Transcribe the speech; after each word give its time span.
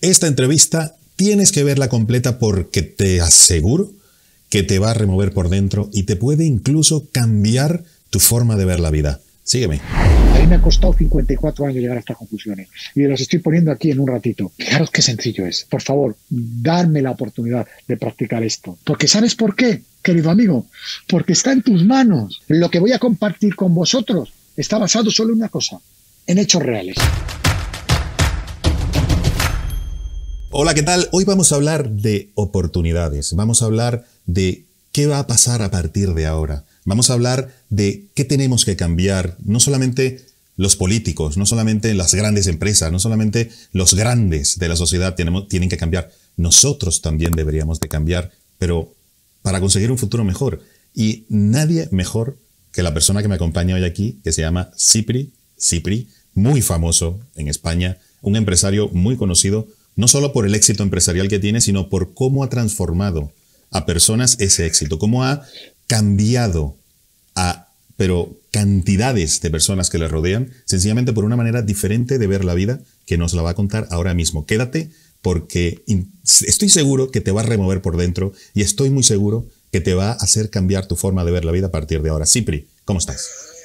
Esta 0.00 0.28
entrevista 0.28 0.94
tienes 1.16 1.50
que 1.50 1.64
verla 1.64 1.88
completa 1.88 2.38
porque 2.38 2.82
te 2.82 3.20
aseguro 3.20 3.90
que 4.48 4.62
te 4.62 4.78
va 4.78 4.92
a 4.92 4.94
remover 4.94 5.32
por 5.32 5.48
dentro 5.48 5.90
y 5.92 6.04
te 6.04 6.14
puede 6.14 6.44
incluso 6.44 7.08
cambiar 7.10 7.82
tu 8.08 8.20
forma 8.20 8.54
de 8.54 8.64
ver 8.64 8.78
la 8.78 8.92
vida. 8.92 9.20
Sígueme. 9.42 9.80
A 9.82 10.38
mí 10.38 10.46
me 10.46 10.54
ha 10.54 10.62
costado 10.62 10.92
54 10.92 11.66
años 11.66 11.82
llegar 11.82 11.96
a 11.96 12.00
estas 12.00 12.16
conclusiones 12.16 12.68
y 12.94 13.02
las 13.08 13.20
estoy 13.20 13.40
poniendo 13.40 13.72
aquí 13.72 13.90
en 13.90 13.98
un 13.98 14.06
ratito. 14.06 14.52
Fijaros 14.56 14.88
qué 14.92 15.02
sencillo 15.02 15.44
es. 15.46 15.66
Por 15.68 15.82
favor, 15.82 16.16
darme 16.30 17.02
la 17.02 17.10
oportunidad 17.10 17.66
de 17.88 17.96
practicar 17.96 18.44
esto. 18.44 18.78
Porque 18.84 19.08
¿sabes 19.08 19.34
por 19.34 19.56
qué, 19.56 19.82
querido 20.00 20.30
amigo? 20.30 20.66
Porque 21.08 21.32
está 21.32 21.50
en 21.50 21.62
tus 21.62 21.84
manos. 21.84 22.40
Lo 22.46 22.70
que 22.70 22.78
voy 22.78 22.92
a 22.92 23.00
compartir 23.00 23.56
con 23.56 23.74
vosotros 23.74 24.32
está 24.56 24.78
basado 24.78 25.10
solo 25.10 25.32
en 25.32 25.38
una 25.38 25.48
cosa, 25.48 25.80
en 26.28 26.38
hechos 26.38 26.62
reales. 26.62 26.98
Hola, 30.50 30.72
¿qué 30.72 30.82
tal? 30.82 31.10
Hoy 31.12 31.24
vamos 31.24 31.52
a 31.52 31.56
hablar 31.56 31.90
de 31.90 32.30
oportunidades. 32.34 33.34
Vamos 33.34 33.60
a 33.60 33.66
hablar 33.66 34.06
de 34.24 34.64
qué 34.92 35.06
va 35.06 35.18
a 35.18 35.26
pasar 35.26 35.60
a 35.60 35.70
partir 35.70 36.14
de 36.14 36.24
ahora. 36.24 36.64
Vamos 36.86 37.10
a 37.10 37.12
hablar 37.12 37.54
de 37.68 38.06
qué 38.14 38.24
tenemos 38.24 38.64
que 38.64 38.74
cambiar, 38.74 39.36
no 39.44 39.60
solamente 39.60 40.24
los 40.56 40.74
políticos, 40.74 41.36
no 41.36 41.44
solamente 41.44 41.92
las 41.92 42.14
grandes 42.14 42.46
empresas, 42.46 42.90
no 42.90 42.98
solamente 42.98 43.50
los 43.72 43.92
grandes 43.92 44.58
de 44.58 44.68
la 44.70 44.76
sociedad 44.76 45.14
tienen 45.14 45.68
que 45.68 45.76
cambiar, 45.76 46.10
nosotros 46.38 47.02
también 47.02 47.32
deberíamos 47.32 47.78
de 47.78 47.88
cambiar, 47.88 48.32
pero 48.58 48.94
para 49.42 49.60
conseguir 49.60 49.90
un 49.90 49.98
futuro 49.98 50.24
mejor. 50.24 50.62
Y 50.94 51.26
nadie 51.28 51.88
mejor 51.90 52.38
que 52.72 52.82
la 52.82 52.94
persona 52.94 53.20
que 53.20 53.28
me 53.28 53.34
acompaña 53.34 53.74
hoy 53.74 53.84
aquí, 53.84 54.18
que 54.24 54.32
se 54.32 54.40
llama 54.40 54.70
Cipri, 54.78 55.30
Cipri, 55.60 56.08
muy 56.32 56.62
famoso 56.62 57.20
en 57.36 57.48
España, 57.48 57.98
un 58.22 58.34
empresario 58.34 58.88
muy 58.88 59.16
conocido, 59.16 59.68
no 59.98 60.06
solo 60.06 60.32
por 60.32 60.46
el 60.46 60.54
éxito 60.54 60.84
empresarial 60.84 61.28
que 61.28 61.40
tiene, 61.40 61.60
sino 61.60 61.88
por 61.88 62.14
cómo 62.14 62.44
ha 62.44 62.48
transformado 62.48 63.32
a 63.72 63.84
personas 63.84 64.36
ese 64.38 64.64
éxito, 64.64 65.00
cómo 65.00 65.24
ha 65.24 65.42
cambiado 65.88 66.76
a, 67.34 67.66
pero 67.96 68.38
cantidades 68.52 69.40
de 69.40 69.50
personas 69.50 69.90
que 69.90 69.98
le 69.98 70.06
rodean, 70.06 70.52
sencillamente 70.66 71.12
por 71.12 71.24
una 71.24 71.36
manera 71.36 71.62
diferente 71.62 72.18
de 72.18 72.26
ver 72.28 72.44
la 72.44 72.54
vida 72.54 72.78
que 73.06 73.18
nos 73.18 73.34
la 73.34 73.42
va 73.42 73.50
a 73.50 73.54
contar 73.54 73.88
ahora 73.90 74.14
mismo. 74.14 74.46
Quédate 74.46 74.88
porque 75.20 75.82
estoy 76.46 76.68
seguro 76.68 77.10
que 77.10 77.20
te 77.20 77.32
va 77.32 77.40
a 77.40 77.44
remover 77.44 77.82
por 77.82 77.96
dentro 77.96 78.32
y 78.54 78.62
estoy 78.62 78.90
muy 78.90 79.02
seguro 79.02 79.46
que 79.72 79.80
te 79.80 79.94
va 79.94 80.12
a 80.12 80.14
hacer 80.14 80.48
cambiar 80.48 80.86
tu 80.86 80.94
forma 80.94 81.24
de 81.24 81.32
ver 81.32 81.44
la 81.44 81.50
vida 81.50 81.66
a 81.66 81.72
partir 81.72 82.02
de 82.02 82.10
ahora. 82.10 82.24
Cipri, 82.24 82.68
¿cómo 82.84 83.00
estás? 83.00 83.57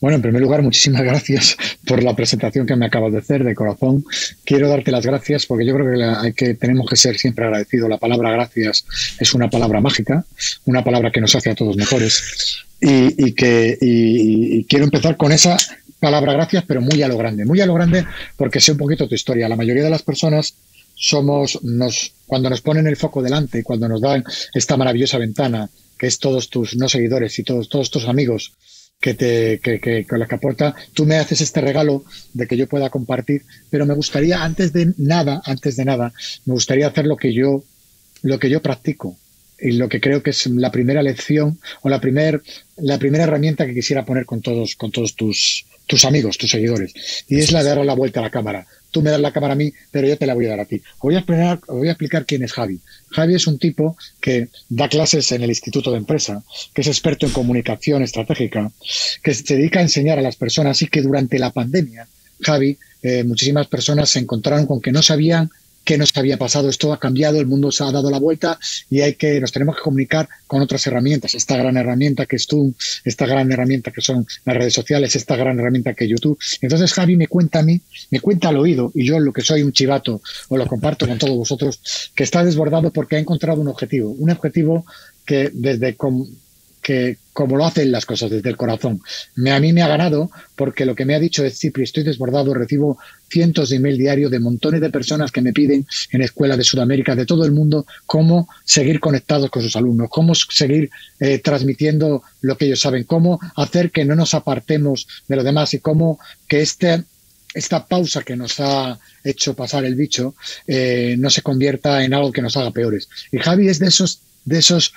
Bueno, 0.00 0.16
en 0.16 0.22
primer 0.22 0.42
lugar, 0.42 0.62
muchísimas 0.62 1.02
gracias 1.04 1.56
por 1.86 2.02
la 2.02 2.14
presentación 2.14 2.66
que 2.66 2.76
me 2.76 2.86
acabas 2.86 3.12
de 3.12 3.18
hacer 3.18 3.44
de 3.44 3.54
corazón. 3.54 4.04
Quiero 4.44 4.68
darte 4.68 4.90
las 4.90 5.04
gracias 5.06 5.46
porque 5.46 5.64
yo 5.64 5.74
creo 5.74 5.90
que, 5.90 6.04
hay 6.04 6.32
que 6.32 6.54
tenemos 6.54 6.88
que 6.88 6.96
ser 6.96 7.16
siempre 7.18 7.44
agradecidos. 7.44 7.88
La 7.88 7.98
palabra 7.98 8.30
gracias 8.30 8.84
es 9.18 9.34
una 9.34 9.48
palabra 9.48 9.80
mágica, 9.80 10.24
una 10.64 10.84
palabra 10.84 11.10
que 11.10 11.20
nos 11.20 11.34
hace 11.34 11.50
a 11.50 11.54
todos 11.54 11.76
mejores. 11.76 12.64
Y, 12.80 13.32
que 13.32 14.64
quiero 14.68 14.84
empezar 14.84 15.16
con 15.16 15.32
esa 15.32 15.56
palabra 15.98 16.34
gracias, 16.34 16.64
pero 16.66 16.80
muy 16.82 17.02
a 17.02 17.08
lo 17.08 17.16
grande, 17.16 17.44
muy 17.46 17.60
a 17.60 17.66
lo 17.66 17.74
grande 17.74 18.04
porque 18.36 18.60
sé 18.60 18.72
un 18.72 18.78
poquito 18.78 19.08
tu 19.08 19.14
historia. 19.14 19.48
La 19.48 19.56
mayoría 19.56 19.82
de 19.82 19.90
las 19.90 20.02
personas 20.02 20.54
somos, 20.94 21.62
nos, 21.62 22.12
cuando 22.26 22.50
nos 22.50 22.60
ponen 22.60 22.86
el 22.86 22.96
foco 22.96 23.22
delante, 23.22 23.62
cuando 23.62 23.88
nos 23.88 24.00
dan 24.00 24.24
esta 24.54 24.76
maravillosa 24.76 25.18
ventana, 25.18 25.70
que 25.98 26.06
es 26.06 26.18
todos 26.18 26.50
tus 26.50 26.76
no 26.76 26.88
seguidores 26.88 27.38
y 27.38 27.44
todos, 27.44 27.68
todos 27.68 27.90
tus 27.90 28.06
amigos, 28.06 28.52
que 29.00 29.14
te 29.14 29.60
que, 29.60 29.80
que, 29.80 30.06
con 30.06 30.18
las 30.18 30.28
que 30.28 30.34
aporta. 30.34 30.74
Tú 30.94 31.04
me 31.04 31.16
haces 31.16 31.40
este 31.40 31.60
regalo 31.60 32.04
de 32.34 32.46
que 32.46 32.56
yo 32.56 32.68
pueda 32.68 32.90
compartir, 32.90 33.42
pero 33.70 33.86
me 33.86 33.94
gustaría 33.94 34.42
antes 34.42 34.72
de 34.72 34.92
nada, 34.96 35.42
antes 35.44 35.76
de 35.76 35.84
nada, 35.84 36.12
me 36.44 36.54
gustaría 36.54 36.88
hacer 36.88 37.06
lo 37.06 37.16
que 37.16 37.32
yo 37.32 37.62
lo 38.22 38.38
que 38.38 38.50
yo 38.50 38.62
practico 38.62 39.16
y 39.58 39.72
lo 39.72 39.88
que 39.88 40.00
creo 40.00 40.22
que 40.22 40.30
es 40.30 40.46
la 40.46 40.70
primera 40.70 41.02
lección 41.02 41.58
o 41.82 41.88
la 41.88 42.00
primer, 42.00 42.42
la 42.76 42.98
primera 42.98 43.24
herramienta 43.24 43.66
que 43.66 43.74
quisiera 43.74 44.04
poner 44.04 44.26
con 44.26 44.42
todos 44.42 44.76
con 44.76 44.90
todos 44.90 45.14
tus 45.14 45.66
tus 45.86 46.04
amigos, 46.04 46.36
tus 46.36 46.50
seguidores, 46.50 46.92
y 47.28 47.38
es 47.38 47.52
la 47.52 47.62
de 47.62 47.70
dar 47.70 47.84
la 47.84 47.94
vuelta 47.94 48.20
a 48.20 48.24
la 48.24 48.30
cámara. 48.30 48.66
Tú 48.96 49.02
me 49.02 49.10
das 49.10 49.20
la 49.20 49.30
cámara 49.30 49.52
a 49.52 49.56
mí, 49.56 49.74
pero 49.90 50.08
yo 50.08 50.16
te 50.16 50.24
la 50.24 50.32
voy 50.32 50.46
a 50.46 50.48
dar 50.48 50.60
a 50.60 50.64
ti. 50.64 50.80
Voy 51.02 51.16
a 51.16 51.18
explicar, 51.18 51.60
voy 51.68 51.88
a 51.88 51.90
explicar 51.90 52.24
quién 52.24 52.42
es 52.42 52.54
Javi. 52.54 52.80
Javi 53.10 53.34
es 53.34 53.46
un 53.46 53.58
tipo 53.58 53.94
que 54.22 54.48
da 54.70 54.88
clases 54.88 55.30
en 55.32 55.42
el 55.42 55.50
Instituto 55.50 55.90
de 55.90 55.98
Empresa, 55.98 56.42
que 56.72 56.80
es 56.80 56.86
experto 56.86 57.26
en 57.26 57.32
comunicación 57.32 58.02
estratégica, 58.02 58.72
que 59.22 59.34
se 59.34 59.54
dedica 59.54 59.80
a 59.80 59.82
enseñar 59.82 60.18
a 60.18 60.22
las 60.22 60.36
personas 60.36 60.80
y 60.80 60.86
que 60.86 61.02
durante 61.02 61.38
la 61.38 61.50
pandemia, 61.50 62.08
Javi, 62.40 62.78
eh, 63.02 63.22
muchísimas 63.22 63.66
personas 63.66 64.08
se 64.08 64.20
encontraron 64.20 64.64
con 64.64 64.80
que 64.80 64.92
no 64.92 65.02
sabían 65.02 65.50
qué 65.86 65.96
nos 65.96 66.14
había 66.16 66.36
pasado. 66.36 66.68
Esto 66.68 66.92
ha 66.92 66.98
cambiado, 66.98 67.40
el 67.40 67.46
mundo 67.46 67.70
se 67.70 67.84
ha 67.84 67.92
dado 67.92 68.10
la 68.10 68.18
vuelta 68.18 68.58
y 68.90 69.00
hay 69.00 69.14
que, 69.14 69.40
nos 69.40 69.52
tenemos 69.52 69.76
que 69.76 69.82
comunicar 69.82 70.28
con 70.46 70.60
otras 70.60 70.86
herramientas. 70.86 71.34
Esta 71.34 71.56
gran 71.56 71.76
herramienta 71.76 72.26
que 72.26 72.36
es 72.36 72.46
tú, 72.46 72.74
esta 73.04 73.24
gran 73.24 73.50
herramienta 73.50 73.92
que 73.92 74.02
son 74.02 74.26
las 74.44 74.56
redes 74.56 74.74
sociales, 74.74 75.14
esta 75.16 75.36
gran 75.36 75.58
herramienta 75.58 75.94
que 75.94 76.04
es 76.04 76.10
YouTube. 76.10 76.38
Entonces 76.60 76.92
Javi 76.92 77.16
me 77.16 77.28
cuenta 77.28 77.60
a 77.60 77.62
mí, 77.62 77.80
me 78.10 78.20
cuenta 78.20 78.48
al 78.48 78.58
oído, 78.58 78.90
y 78.94 79.06
yo 79.06 79.18
lo 79.20 79.32
que 79.32 79.42
soy 79.42 79.62
un 79.62 79.72
chivato, 79.72 80.20
o 80.48 80.56
lo 80.56 80.66
comparto 80.66 81.06
con 81.06 81.18
todos 81.18 81.36
vosotros, 81.36 81.80
que 82.14 82.24
está 82.24 82.44
desbordado 82.44 82.92
porque 82.92 83.16
ha 83.16 83.20
encontrado 83.20 83.60
un 83.60 83.68
objetivo, 83.68 84.10
un 84.10 84.30
objetivo 84.30 84.84
que 85.24 85.50
desde 85.52 85.96
que 86.86 87.18
como 87.32 87.56
lo 87.56 87.66
hacen 87.66 87.90
las 87.90 88.06
cosas 88.06 88.30
desde 88.30 88.48
el 88.48 88.56
corazón. 88.56 89.02
Me, 89.34 89.50
a 89.50 89.58
mí 89.58 89.72
me 89.72 89.82
ha 89.82 89.88
ganado 89.88 90.30
porque 90.54 90.86
lo 90.86 90.94
que 90.94 91.04
me 91.04 91.16
ha 91.16 91.18
dicho 91.18 91.44
es, 91.44 91.58
Cipri, 91.58 91.82
estoy 91.82 92.04
desbordado, 92.04 92.54
recibo 92.54 92.96
cientos 93.28 93.70
de 93.70 93.76
email 93.76 93.98
diarios 93.98 94.30
de 94.30 94.38
montones 94.38 94.80
de 94.80 94.90
personas 94.90 95.32
que 95.32 95.42
me 95.42 95.52
piden 95.52 95.84
en 96.12 96.22
escuelas 96.22 96.58
de 96.58 96.62
Sudamérica, 96.62 97.16
de 97.16 97.26
todo 97.26 97.44
el 97.44 97.50
mundo, 97.50 97.86
cómo 98.06 98.48
seguir 98.64 99.00
conectados 99.00 99.50
con 99.50 99.64
sus 99.64 99.74
alumnos, 99.74 100.08
cómo 100.10 100.32
seguir 100.36 100.88
eh, 101.18 101.40
transmitiendo 101.40 102.22
lo 102.42 102.56
que 102.56 102.66
ellos 102.66 102.78
saben, 102.78 103.02
cómo 103.02 103.40
hacer 103.56 103.90
que 103.90 104.04
no 104.04 104.14
nos 104.14 104.32
apartemos 104.34 105.08
de 105.26 105.34
lo 105.34 105.42
demás 105.42 105.74
y 105.74 105.80
cómo 105.80 106.20
que 106.46 106.60
este 106.60 107.02
esta 107.52 107.84
pausa 107.86 108.22
que 108.22 108.36
nos 108.36 108.60
ha 108.60 108.96
hecho 109.24 109.54
pasar 109.54 109.84
el 109.84 109.96
bicho 109.96 110.36
eh, 110.68 111.16
no 111.18 111.30
se 111.30 111.42
convierta 111.42 112.04
en 112.04 112.14
algo 112.14 112.30
que 112.30 112.42
nos 112.42 112.56
haga 112.56 112.70
peores. 112.70 113.08
Y 113.32 113.38
Javi 113.38 113.68
es 113.68 113.80
de 113.80 113.88
esos, 113.88 114.20
de 114.44 114.58
esos 114.58 114.92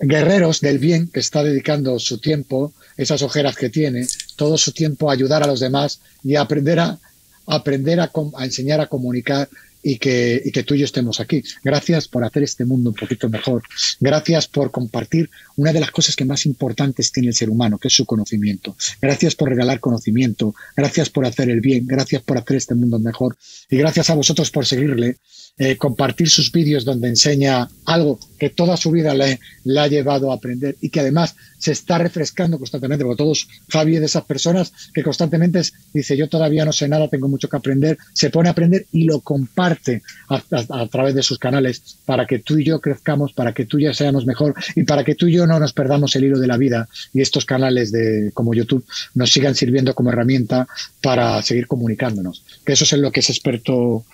guerreros 0.00 0.60
del 0.60 0.78
bien 0.78 1.08
que 1.08 1.20
está 1.20 1.42
dedicando 1.42 1.98
su 1.98 2.18
tiempo, 2.18 2.72
esas 2.96 3.22
ojeras 3.22 3.56
que 3.56 3.70
tiene, 3.70 4.06
todo 4.36 4.58
su 4.58 4.72
tiempo 4.72 5.10
a 5.10 5.14
ayudar 5.14 5.42
a 5.42 5.46
los 5.46 5.60
demás 5.60 6.00
y 6.22 6.36
a 6.36 6.42
aprender 6.42 6.78
a, 6.80 6.98
aprender 7.46 8.00
a, 8.00 8.10
enseñar 8.40 8.80
a 8.80 8.86
comunicar 8.86 9.48
y 9.82 9.98
que, 9.98 10.42
y 10.44 10.50
que 10.50 10.64
tú 10.64 10.74
y 10.74 10.78
yo 10.78 10.84
estemos 10.84 11.20
aquí. 11.20 11.42
Gracias 11.62 12.08
por 12.08 12.24
hacer 12.24 12.42
este 12.42 12.64
mundo 12.64 12.90
un 12.90 12.96
poquito 12.96 13.28
mejor. 13.28 13.62
Gracias 14.00 14.48
por 14.48 14.70
compartir 14.70 15.30
una 15.56 15.72
de 15.72 15.80
las 15.80 15.90
cosas 15.90 16.16
que 16.16 16.24
más 16.24 16.46
importantes 16.46 17.12
tiene 17.12 17.28
el 17.28 17.34
ser 17.34 17.48
humano, 17.48 17.78
que 17.78 17.88
es 17.88 17.94
su 17.94 18.04
conocimiento. 18.04 18.76
Gracias 19.00 19.34
por 19.34 19.48
regalar 19.48 19.80
conocimiento. 19.80 20.54
Gracias 20.76 21.10
por 21.10 21.24
hacer 21.26 21.48
el 21.48 21.60
bien. 21.60 21.86
Gracias 21.86 22.22
por 22.22 22.38
hacer 22.38 22.56
este 22.56 22.74
mundo 22.74 22.98
mejor. 22.98 23.36
Y 23.70 23.76
gracias 23.76 24.10
a 24.10 24.14
vosotros 24.14 24.50
por 24.50 24.66
seguirle 24.66 25.16
eh, 25.58 25.76
compartir 25.76 26.28
sus 26.28 26.52
vídeos 26.52 26.84
donde 26.84 27.08
enseña 27.08 27.68
algo 27.84 28.20
que 28.38 28.50
toda 28.50 28.76
su 28.76 28.90
vida 28.92 29.12
le, 29.14 29.40
le, 29.64 29.80
ha 29.80 29.88
llevado 29.88 30.30
a 30.30 30.36
aprender 30.36 30.76
y 30.80 30.90
que 30.90 31.00
además 31.00 31.34
se 31.58 31.72
está 31.72 31.98
refrescando 31.98 32.58
constantemente, 32.58 33.04
porque 33.04 33.18
todos, 33.18 33.48
Javi 33.68 33.94
es 33.94 34.00
de 34.00 34.06
esas 34.06 34.24
personas 34.24 34.72
que 34.94 35.02
constantemente 35.02 35.60
dice, 35.92 36.16
yo 36.16 36.28
todavía 36.28 36.64
no 36.64 36.72
sé 36.72 36.88
nada, 36.88 37.08
tengo 37.08 37.28
mucho 37.28 37.48
que 37.48 37.56
aprender, 37.56 37.98
se 38.12 38.30
pone 38.30 38.48
a 38.48 38.52
aprender 38.52 38.86
y 38.92 39.04
lo 39.04 39.20
comparte 39.20 40.02
a, 40.28 40.86
través 40.88 41.14
de 41.14 41.22
sus 41.22 41.38
canales 41.38 41.98
para 42.04 42.26
que 42.26 42.38
tú 42.38 42.58
y 42.58 42.64
yo 42.64 42.80
crezcamos, 42.80 43.32
para 43.32 43.52
que 43.52 43.66
tú 43.66 43.78
y 43.78 43.84
yo 43.84 43.94
seamos 43.94 44.26
mejor 44.26 44.54
y 44.76 44.84
para 44.84 45.04
que 45.04 45.14
tú 45.14 45.26
y 45.26 45.32
yo 45.32 45.46
no 45.46 45.58
nos 45.58 45.72
perdamos 45.72 46.14
el 46.16 46.24
hilo 46.24 46.38
de 46.38 46.46
la 46.46 46.56
vida 46.56 46.88
y 47.12 47.20
estos 47.20 47.44
canales 47.44 47.92
de 47.92 48.30
como 48.34 48.54
YouTube 48.54 48.84
nos 49.14 49.30
sigan 49.30 49.54
sirviendo 49.54 49.94
como 49.94 50.10
herramienta 50.10 50.66
para 51.02 51.42
seguir 51.42 51.66
comunicándonos. 51.66 52.44
Que 52.64 52.72
eso 52.72 52.84
es 52.84 52.92
en 52.92 53.02
lo 53.02 53.10
que 53.10 53.20
es 53.20 53.30
experto 53.30 54.04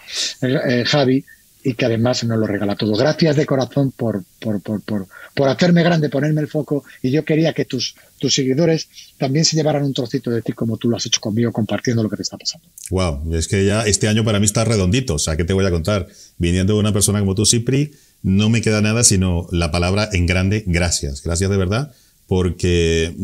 eh, 0.42 0.58
eh 0.68 0.84
Javi 0.86 1.24
y 1.64 1.74
que 1.74 1.86
además 1.86 2.22
nos 2.24 2.38
lo 2.38 2.46
regala 2.46 2.76
todo. 2.76 2.94
Gracias 2.94 3.36
de 3.36 3.46
corazón 3.46 3.90
por, 3.90 4.22
por, 4.38 4.60
por, 4.60 4.82
por, 4.82 5.08
por 5.34 5.48
hacerme 5.48 5.82
grande, 5.82 6.10
ponerme 6.10 6.42
el 6.42 6.46
foco 6.46 6.84
y 7.02 7.10
yo 7.10 7.24
quería 7.24 7.54
que 7.54 7.64
tus, 7.64 7.94
tus 8.18 8.34
seguidores 8.34 8.88
también 9.16 9.46
se 9.46 9.56
llevaran 9.56 9.82
un 9.82 9.94
trocito 9.94 10.30
de 10.30 10.42
ti 10.42 10.52
como 10.52 10.76
tú 10.76 10.90
lo 10.90 10.98
has 10.98 11.06
hecho 11.06 11.22
conmigo 11.22 11.50
compartiendo 11.52 12.02
lo 12.02 12.10
que 12.10 12.16
te 12.16 12.22
está 12.22 12.36
pasando. 12.36 12.68
Wow, 12.90 13.34
es 13.34 13.48
que 13.48 13.64
ya 13.64 13.82
este 13.82 14.08
año 14.08 14.24
para 14.24 14.38
mí 14.38 14.44
está 14.44 14.64
redondito, 14.64 15.14
o 15.14 15.18
sea, 15.18 15.38
¿qué 15.38 15.44
te 15.44 15.54
voy 15.54 15.64
a 15.64 15.70
contar? 15.70 16.06
Viniendo 16.36 16.74
de 16.74 16.80
una 16.80 16.92
persona 16.92 17.18
como 17.20 17.34
tú, 17.34 17.46
Cipri, 17.46 17.92
no 18.22 18.50
me 18.50 18.60
queda 18.60 18.82
nada 18.82 19.02
sino 19.02 19.46
la 19.50 19.70
palabra 19.70 20.10
en 20.12 20.26
grande, 20.26 20.64
gracias. 20.66 21.22
Gracias 21.22 21.50
de 21.50 21.56
verdad, 21.56 21.94
porque 22.26 23.16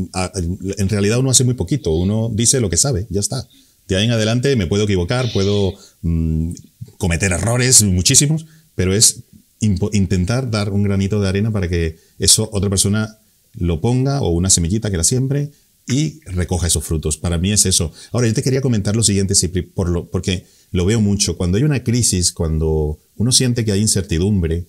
en 0.79 0.89
realidad 0.89 1.19
uno 1.19 1.31
hace 1.31 1.45
muy 1.45 1.55
poquito, 1.55 1.93
uno 1.93 2.31
dice 2.33 2.59
lo 2.61 2.71
que 2.71 2.79
sabe, 2.79 3.07
ya 3.11 3.21
está. 3.21 3.47
De 3.87 3.97
ahí 3.97 4.05
en 4.05 4.13
adelante 4.13 4.57
me 4.57 4.67
puedo 4.67 4.85
equivocar, 4.85 5.31
puedo 5.33 5.75
mm, 6.03 6.53
cometer 7.01 7.33
errores, 7.33 7.83
muchísimos, 7.83 8.45
pero 8.75 8.95
es 8.95 9.25
intentar 9.59 10.51
dar 10.51 10.71
un 10.71 10.83
granito 10.83 11.21
de 11.21 11.29
arena 11.29 11.51
para 11.51 11.67
que 11.67 11.99
eso 12.19 12.49
otra 12.53 12.69
persona 12.69 13.19
lo 13.55 13.81
ponga 13.81 14.21
o 14.21 14.29
una 14.29 14.51
semillita 14.51 14.91
que 14.91 14.99
la 14.99 15.05
siembre 15.05 15.51
y 15.89 16.21
recoja 16.27 16.67
esos 16.67 16.85
frutos. 16.85 17.17
Para 17.17 17.39
mí 17.39 17.53
es 17.53 17.65
eso. 17.65 17.91
Ahora, 18.13 18.29
yo 18.29 18.35
te 18.35 18.43
quería 18.43 18.61
comentar 18.61 18.95
lo 18.95 19.03
siguiente, 19.03 19.35
Cipri, 19.35 19.63
por 19.63 19.89
lo, 19.89 20.11
porque 20.11 20.45
lo 20.73 20.85
veo 20.85 21.01
mucho. 21.01 21.39
Cuando 21.39 21.57
hay 21.57 21.65
una 21.65 21.83
crisis, 21.83 22.33
cuando 22.33 22.99
uno 23.17 23.33
siente 23.33 23.65
que 23.65 23.73
hay 23.73 23.81
incertidumbre, 23.81 24.67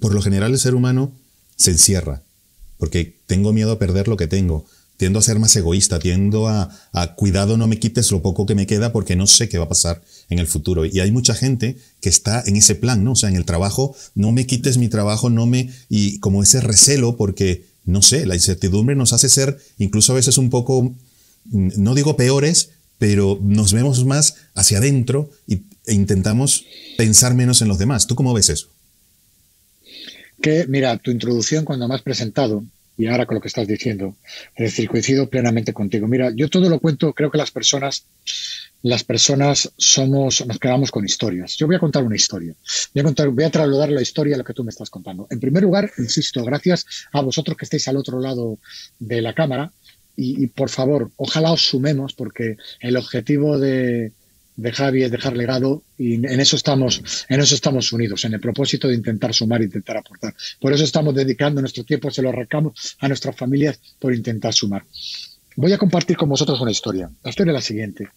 por 0.00 0.12
lo 0.12 0.22
general 0.22 0.50
el 0.50 0.58
ser 0.58 0.74
humano 0.74 1.12
se 1.54 1.70
encierra, 1.70 2.24
porque 2.78 3.20
tengo 3.26 3.52
miedo 3.52 3.70
a 3.70 3.78
perder 3.78 4.08
lo 4.08 4.16
que 4.16 4.26
tengo. 4.26 4.66
Tiendo 5.00 5.18
a 5.18 5.22
ser 5.22 5.38
más 5.38 5.56
egoísta, 5.56 5.98
tiendo 5.98 6.46
a, 6.46 6.68
cuidado, 7.16 7.56
no 7.56 7.66
me 7.66 7.78
quites 7.78 8.10
lo 8.10 8.20
poco 8.20 8.44
que 8.44 8.54
me 8.54 8.66
queda 8.66 8.92
porque 8.92 9.16
no 9.16 9.26
sé 9.26 9.48
qué 9.48 9.56
va 9.56 9.64
a 9.64 9.68
pasar 9.70 10.02
en 10.28 10.38
el 10.38 10.46
futuro. 10.46 10.84
Y 10.84 11.00
hay 11.00 11.10
mucha 11.10 11.34
gente 11.34 11.78
que 12.02 12.10
está 12.10 12.42
en 12.44 12.56
ese 12.56 12.74
plan, 12.74 13.02
¿no? 13.02 13.12
O 13.12 13.16
sea, 13.16 13.30
en 13.30 13.36
el 13.36 13.46
trabajo, 13.46 13.96
no 14.14 14.30
me 14.30 14.44
quites 14.44 14.76
mi 14.76 14.90
trabajo, 14.90 15.30
no 15.30 15.46
me... 15.46 15.70
Y 15.88 16.18
como 16.18 16.42
ese 16.42 16.60
recelo 16.60 17.16
porque, 17.16 17.64
no 17.86 18.02
sé, 18.02 18.26
la 18.26 18.34
incertidumbre 18.34 18.94
nos 18.94 19.14
hace 19.14 19.30
ser 19.30 19.58
incluso 19.78 20.12
a 20.12 20.16
veces 20.16 20.36
un 20.36 20.50
poco, 20.50 20.94
no 21.46 21.94
digo 21.94 22.18
peores, 22.18 22.72
pero 22.98 23.38
nos 23.42 23.72
vemos 23.72 24.04
más 24.04 24.34
hacia 24.54 24.76
adentro 24.76 25.30
e 25.48 25.62
intentamos 25.94 26.66
pensar 26.98 27.32
menos 27.32 27.62
en 27.62 27.68
los 27.68 27.78
demás. 27.78 28.06
¿Tú 28.06 28.16
cómo 28.16 28.34
ves 28.34 28.50
eso? 28.50 28.68
Que, 30.42 30.66
mira, 30.68 30.98
tu 30.98 31.10
introducción 31.10 31.64
cuando 31.64 31.88
me 31.88 31.94
has 31.94 32.02
presentado, 32.02 32.64
y 33.00 33.06
ahora 33.06 33.26
con 33.26 33.36
lo 33.36 33.40
que 33.40 33.48
estás 33.48 33.66
diciendo, 33.66 34.16
es 34.54 34.72
decir, 34.72 34.88
coincido 34.88 35.28
plenamente 35.28 35.72
contigo. 35.72 36.06
Mira, 36.06 36.30
yo 36.34 36.48
todo 36.48 36.68
lo 36.68 36.80
cuento, 36.80 37.12
creo 37.14 37.30
que 37.30 37.38
las 37.38 37.50
personas, 37.50 38.04
las 38.82 39.04
personas 39.04 39.72
somos, 39.76 40.46
nos 40.46 40.58
quedamos 40.58 40.90
con 40.90 41.04
historias. 41.04 41.56
Yo 41.56 41.66
voy 41.66 41.76
a 41.76 41.80
contar 41.80 42.04
una 42.04 42.16
historia. 42.16 42.54
Voy 42.94 43.44
a 43.44 43.46
a 43.46 43.50
trasladar 43.50 43.90
la 43.90 44.02
historia 44.02 44.34
a 44.34 44.38
lo 44.38 44.44
que 44.44 44.54
tú 44.54 44.64
me 44.64 44.70
estás 44.70 44.90
contando. 44.90 45.26
En 45.30 45.40
primer 45.40 45.62
lugar, 45.62 45.90
insisto, 45.98 46.44
gracias 46.44 46.86
a 47.12 47.22
vosotros 47.22 47.56
que 47.56 47.64
estáis 47.64 47.88
al 47.88 47.96
otro 47.96 48.20
lado 48.20 48.58
de 48.98 49.22
la 49.22 49.34
cámara, 49.34 49.72
y, 50.22 50.48
por 50.48 50.68
favor, 50.68 51.10
ojalá 51.16 51.50
os 51.50 51.62
sumemos 51.62 52.12
porque 52.12 52.58
el 52.80 52.98
objetivo 52.98 53.58
de, 53.58 54.12
de 54.60 54.72
Javi 54.72 55.02
es 55.02 55.10
dejar 55.10 55.36
legado 55.36 55.82
y 55.96 56.14
en 56.14 56.40
eso 56.40 56.56
estamos, 56.56 57.24
en 57.28 57.40
eso 57.40 57.54
estamos 57.54 57.92
unidos, 57.92 58.24
en 58.24 58.34
el 58.34 58.40
propósito 58.40 58.88
de 58.88 58.94
intentar 58.94 59.32
sumar, 59.32 59.62
intentar 59.62 59.96
aportar. 59.96 60.34
Por 60.60 60.72
eso 60.72 60.84
estamos 60.84 61.14
dedicando 61.14 61.60
nuestro 61.60 61.84
tiempo, 61.84 62.10
se 62.10 62.22
lo 62.22 62.28
arrancamos 62.28 62.96
a 62.98 63.08
nuestras 63.08 63.34
familias 63.36 63.80
por 63.98 64.14
intentar 64.14 64.52
sumar. 64.52 64.84
Voy 65.56 65.72
a 65.72 65.78
compartir 65.78 66.16
con 66.16 66.28
vosotros 66.28 66.60
una 66.60 66.70
historia. 66.70 67.10
La 67.24 67.30
historia 67.30 67.52
es 67.52 67.54
la 67.54 67.60
siguiente. 67.62 68.08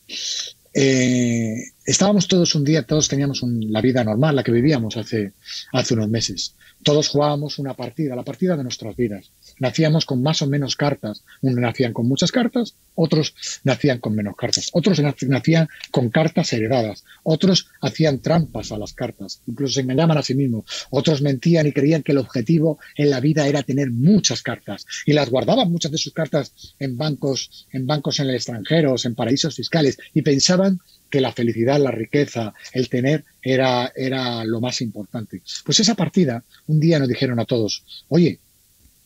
Eh, 0.73 1.55
estábamos 1.85 2.27
todos 2.27 2.55
un 2.55 2.63
día, 2.63 2.83
todos 2.83 3.07
teníamos 3.07 3.41
la 3.43 3.79
vida 3.79 4.03
normal, 4.03 4.35
la 4.35 4.43
que 4.43 4.51
vivíamos 4.51 4.97
hace, 4.97 5.33
hace 5.71 5.93
unos 5.93 6.09
meses. 6.09 6.55
Todos 6.83 7.07
jugábamos 7.07 7.57
una 7.59 7.73
partida, 7.73 8.15
la 8.15 8.23
partida 8.23 8.57
de 8.57 8.63
nuestras 8.63 8.95
vidas 8.95 9.31
nacíamos 9.59 10.05
con 10.05 10.21
más 10.21 10.41
o 10.41 10.47
menos 10.47 10.75
cartas. 10.75 11.23
Unos 11.41 11.59
nacían 11.59 11.93
con 11.93 12.07
muchas 12.07 12.31
cartas, 12.31 12.75
otros 12.95 13.35
nacían 13.63 13.99
con 13.99 14.15
menos 14.15 14.35
cartas, 14.35 14.69
otros 14.73 14.99
nacían 14.99 15.67
con 15.91 16.09
cartas 16.09 16.53
heredadas, 16.53 17.03
otros 17.23 17.67
hacían 17.81 18.19
trampas 18.19 18.71
a 18.71 18.77
las 18.77 18.93
cartas, 18.93 19.41
incluso 19.47 19.75
se 19.75 19.81
engañaban 19.81 20.17
a 20.17 20.23
sí 20.23 20.35
mismos, 20.35 20.65
otros 20.89 21.21
mentían 21.21 21.67
y 21.67 21.71
creían 21.71 22.03
que 22.03 22.11
el 22.11 22.17
objetivo 22.19 22.79
en 22.95 23.09
la 23.09 23.19
vida 23.19 23.47
era 23.47 23.63
tener 23.63 23.91
muchas 23.91 24.41
cartas 24.41 24.85
y 25.05 25.13
las 25.13 25.29
guardaban 25.29 25.71
muchas 25.71 25.91
de 25.91 25.97
sus 25.97 26.13
cartas 26.13 26.53
en 26.79 26.97
bancos, 26.97 27.67
en 27.71 27.87
bancos 27.87 28.19
en 28.19 28.29
el 28.29 28.35
extranjero, 28.35 28.95
en 29.03 29.15
paraísos 29.15 29.55
fiscales 29.55 29.97
y 30.13 30.21
pensaban 30.21 30.79
que 31.09 31.21
la 31.21 31.31
felicidad, 31.31 31.79
la 31.79 31.91
riqueza, 31.91 32.53
el 32.71 32.89
tener 32.89 33.23
era, 33.41 33.91
era 33.95 34.43
lo 34.45 34.59
más 34.59 34.81
importante. 34.81 35.43
Pues 35.63 35.79
esa 35.79 35.93
partida, 35.93 36.43
un 36.65 36.79
día 36.79 36.97
nos 36.97 37.07
dijeron 37.07 37.39
a 37.39 37.45
todos, 37.45 37.83
oye, 38.09 38.39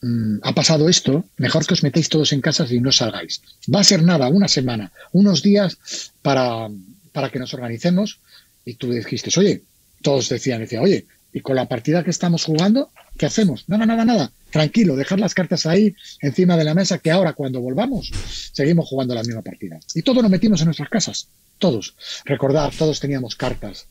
Mm, 0.02 0.38
ha 0.44 0.54
pasado 0.54 0.90
esto, 0.90 1.26
mejor 1.38 1.66
que 1.66 1.74
os 1.74 1.84
metéis 1.84 2.10
todos 2.10 2.32
en 2.34 2.42
casa 2.42 2.66
y 2.70 2.80
no 2.80 2.92
salgáis. 2.92 3.42
Va 3.74 3.80
a 3.80 3.84
ser 3.84 4.04
nada, 4.04 4.28
una 4.30 4.48
semana, 4.48 4.92
unos 5.12 5.42
días 5.42 5.78
para, 6.22 6.70
para 7.12 7.30
que 7.30 7.40
nos 7.40 7.54
organicemos. 7.54 8.20
Y 8.66 8.76
tú 8.76 8.92
dijiste, 8.92 9.32
oye, 9.40 9.64
todos 10.02 10.30
decían, 10.30 10.62
decía, 10.62 10.82
oye, 10.82 11.06
y 11.34 11.42
con 11.42 11.56
la 11.56 11.68
partida 11.68 12.04
que 12.04 12.10
estamos 12.10 12.44
jugando, 12.44 12.90
¿qué 13.18 13.26
hacemos? 13.26 13.66
Nada, 13.68 13.86
nada, 13.86 14.06
nada. 14.06 14.32
Tranquilo, 14.52 14.96
dejar 14.96 15.20
las 15.20 15.34
cartas 15.34 15.66
ahí 15.66 15.96
encima 16.22 16.58
de 16.58 16.64
la 16.64 16.74
mesa 16.74 17.00
que 17.00 17.12
ahora 17.12 17.34
cuando 17.34 17.60
volvamos 17.62 18.12
seguimos 18.54 18.88
jugando 18.88 19.14
la 19.14 19.24
misma 19.24 19.42
partida. 19.42 19.80
Y 19.94 20.02
todos 20.02 20.22
nos 20.24 20.32
metimos 20.32 20.62
en 20.62 20.66
nuestras 20.66 20.90
casas, 20.90 21.28
todos. 21.58 21.96
Recordad, 22.26 22.72
todos 22.78 23.00
teníamos 23.00 23.36
cartas, 23.36 23.88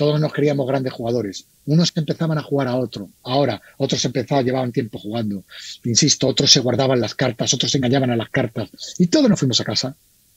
todos 0.00 0.18
nos 0.18 0.32
queríamos 0.32 0.66
grandes 0.66 0.94
jugadores. 0.94 1.44
Unos 1.66 1.92
empezaban 1.94 2.38
a 2.38 2.42
jugar 2.42 2.68
a 2.68 2.76
otro. 2.76 3.10
Ahora, 3.22 3.60
otros 3.76 4.02
empezaban, 4.06 4.46
llevaban 4.46 4.72
tiempo 4.72 4.98
jugando. 4.98 5.44
Insisto, 5.84 6.26
otros 6.26 6.50
se 6.50 6.60
guardaban 6.60 7.02
las 7.02 7.14
cartas, 7.14 7.52
otros 7.52 7.70
se 7.70 7.76
engañaban 7.76 8.10
a 8.10 8.16
las 8.16 8.30
cartas. 8.30 8.70
Y 8.96 9.08
todos 9.08 9.28
nos 9.28 9.38
fuimos 9.38 9.60
a 9.60 9.64
casa. 9.64 9.94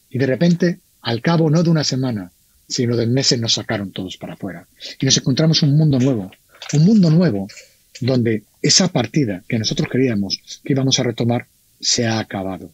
Y 0.10 0.18
de 0.18 0.26
repente, 0.26 0.82
al 1.02 1.22
cabo 1.22 1.50
no 1.50 1.64
de 1.64 1.70
una 1.70 1.86
semana, 1.86 2.34
sino 2.68 2.98
de 2.98 3.08
meses, 3.08 3.40
nos 3.40 3.54
sacaron 3.54 3.94
todos 3.94 4.18
para 4.18 4.34
afuera. 4.34 4.68
Y 5.00 5.06
nos 5.06 5.16
encontramos 5.16 5.64
un 5.64 5.78
mundo 5.78 5.98
nuevo. 5.98 6.30
Un 6.74 6.84
mundo 6.84 7.10
nuevo 7.10 7.48
donde 8.02 8.44
esa 8.62 8.90
partida 8.90 9.46
que 9.48 9.60
nosotros 9.60 9.88
queríamos 9.90 10.42
que 10.62 10.74
íbamos 10.74 11.00
a 11.00 11.04
retomar 11.04 11.48
se 11.80 12.06
ha 12.06 12.20
acabado. 12.20 12.70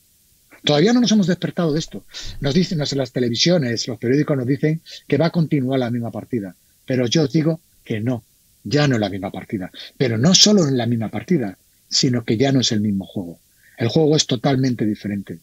Todavía 0.63 0.91
no 0.91 1.01
nos 1.01 1.11
hemos 1.11 1.27
despertado 1.27 1.71
de 1.71 1.77
esto. 1.77 2.03
Nos 2.41 2.55
dicen 2.55 2.81
en 2.81 2.97
las 2.97 3.11
televisiones, 3.11 3.87
los 3.87 3.99
periódicos 3.99 4.35
nos 4.35 4.47
dicen 4.47 4.81
que 5.07 5.17
va 5.17 5.27
a 5.27 5.29
continuar 5.29 5.79
la 5.79 5.91
misma 5.91 6.09
partida. 6.09 6.55
Pero 6.89 7.05
yo 7.05 7.27
digo 7.27 7.61
que 7.83 7.99
no, 7.99 8.23
ya 8.63 8.87
no 8.87 8.95
es 8.95 8.99
la 8.99 9.09
misma 9.09 9.29
partida. 9.29 9.69
Pero 9.95 10.17
no 10.17 10.33
solo 10.33 10.67
en 10.67 10.75
la 10.75 10.87
misma 10.87 11.09
partida, 11.09 11.55
sino 11.87 12.25
que 12.25 12.35
ya 12.35 12.51
no 12.51 12.61
es 12.61 12.71
el 12.71 12.81
mismo 12.81 13.05
juego. 13.05 13.37
El 13.77 13.89
juego 13.89 14.15
es 14.15 14.25
totalmente 14.25 14.87
diferente. 14.87 15.37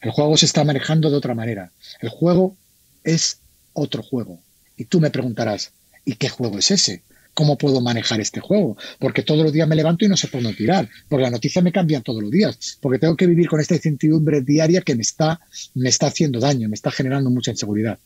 El 0.00 0.10
juego 0.10 0.38
se 0.38 0.46
está 0.46 0.64
manejando 0.64 1.10
de 1.10 1.16
otra 1.18 1.34
manera. 1.34 1.70
El 2.00 2.08
juego 2.08 2.56
es 3.04 3.40
otro 3.74 4.02
juego. 4.02 4.40
Y 4.78 4.86
tú 4.86 4.98
me 4.98 5.10
preguntarás, 5.10 5.72
¿y 6.06 6.14
qué 6.14 6.30
juego 6.30 6.58
es 6.58 6.70
ese? 6.70 7.02
¿Cómo 7.34 7.58
puedo 7.58 7.82
manejar 7.82 8.18
este 8.22 8.40
juego? 8.40 8.78
Porque 8.98 9.22
todos 9.22 9.42
los 9.42 9.52
días 9.52 9.68
me 9.68 9.76
levanto 9.76 10.06
y 10.06 10.08
no 10.08 10.16
sé 10.16 10.28
por 10.28 10.40
tirar, 10.54 10.88
porque 11.10 11.24
la 11.24 11.30
noticia 11.30 11.60
me 11.60 11.72
cambia 11.72 12.00
todos 12.00 12.22
los 12.22 12.30
días, 12.30 12.78
porque 12.80 12.98
tengo 12.98 13.18
que 13.18 13.26
vivir 13.26 13.48
con 13.48 13.60
esta 13.60 13.74
incertidumbre 13.74 14.40
diaria 14.40 14.80
que 14.80 14.94
me 14.94 15.02
está, 15.02 15.40
me 15.74 15.90
está 15.90 16.06
haciendo 16.06 16.40
daño, 16.40 16.70
me 16.70 16.74
está 16.74 16.90
generando 16.90 17.28
mucha 17.28 17.50
inseguridad. 17.50 17.98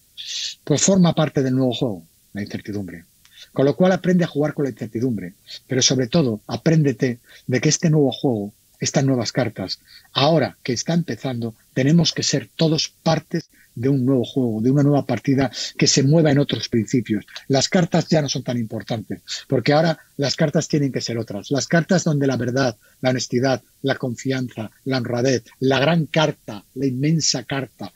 Pues 0.65 0.83
forma 0.83 1.15
parte 1.15 1.45
del 1.45 1.55
nuevo 1.55 1.73
juego 1.73 2.10
la 2.33 2.43
incertidumbre. 2.43 3.05
Con 3.53 3.65
lo 3.65 3.75
cual 3.75 3.93
aprende 3.93 4.25
a 4.25 4.29
jugar 4.29 4.55
con 4.55 4.65
la 4.65 4.71
incertidumbre, 4.71 5.35
pero 5.67 5.83
sobre 5.83 6.09
todo 6.09 6.41
apréndete 6.47 7.19
de 7.47 7.61
que 7.61 7.69
este 7.69 7.91
nuevo 7.91 8.13
juego, 8.13 8.53
estas 8.81 9.05
nuevas 9.05 9.33
cartas, 9.33 9.81
ahora 10.13 10.57
que 10.63 10.73
está 10.73 10.95
empezando, 10.95 11.55
tenemos 11.75 12.13
que 12.13 12.23
ser 12.23 12.49
todos 12.57 12.89
partes 13.03 13.51
de 13.75 13.89
un 13.89 14.05
nuevo 14.05 14.25
juego, 14.25 14.61
de 14.61 14.71
una 14.71 14.83
nueva 14.83 15.07
partida 15.07 15.51
que 15.79 15.87
se 15.87 16.03
mueva 16.03 16.31
en 16.31 16.39
otros 16.39 16.69
principios. 16.69 17.25
Las 17.49 17.69
cartas 17.69 18.09
ya 18.09 18.21
no 18.21 18.29
son 18.29 18.43
tan 18.43 18.59
importantes, 18.59 19.23
porque 19.49 19.73
ahora 19.73 19.99
las 20.17 20.37
cartas 20.37 20.69
tienen 20.69 20.93
que 20.93 21.01
ser 21.01 21.19
otras. 21.19 21.51
Las 21.51 21.67
cartas 21.67 22.05
donde 22.05 22.27
la 22.27 22.37
verdad, 22.37 22.77
la 23.01 23.11
honestidad, 23.11 23.63
la 23.83 23.95
confianza, 23.95 24.71
la 24.85 24.99
honradez, 24.99 25.45
la 25.61 25.79
gran 25.79 26.07
carta, 26.07 26.65
la 26.75 26.87
inmensa 26.87 27.45
carta, 27.45 27.93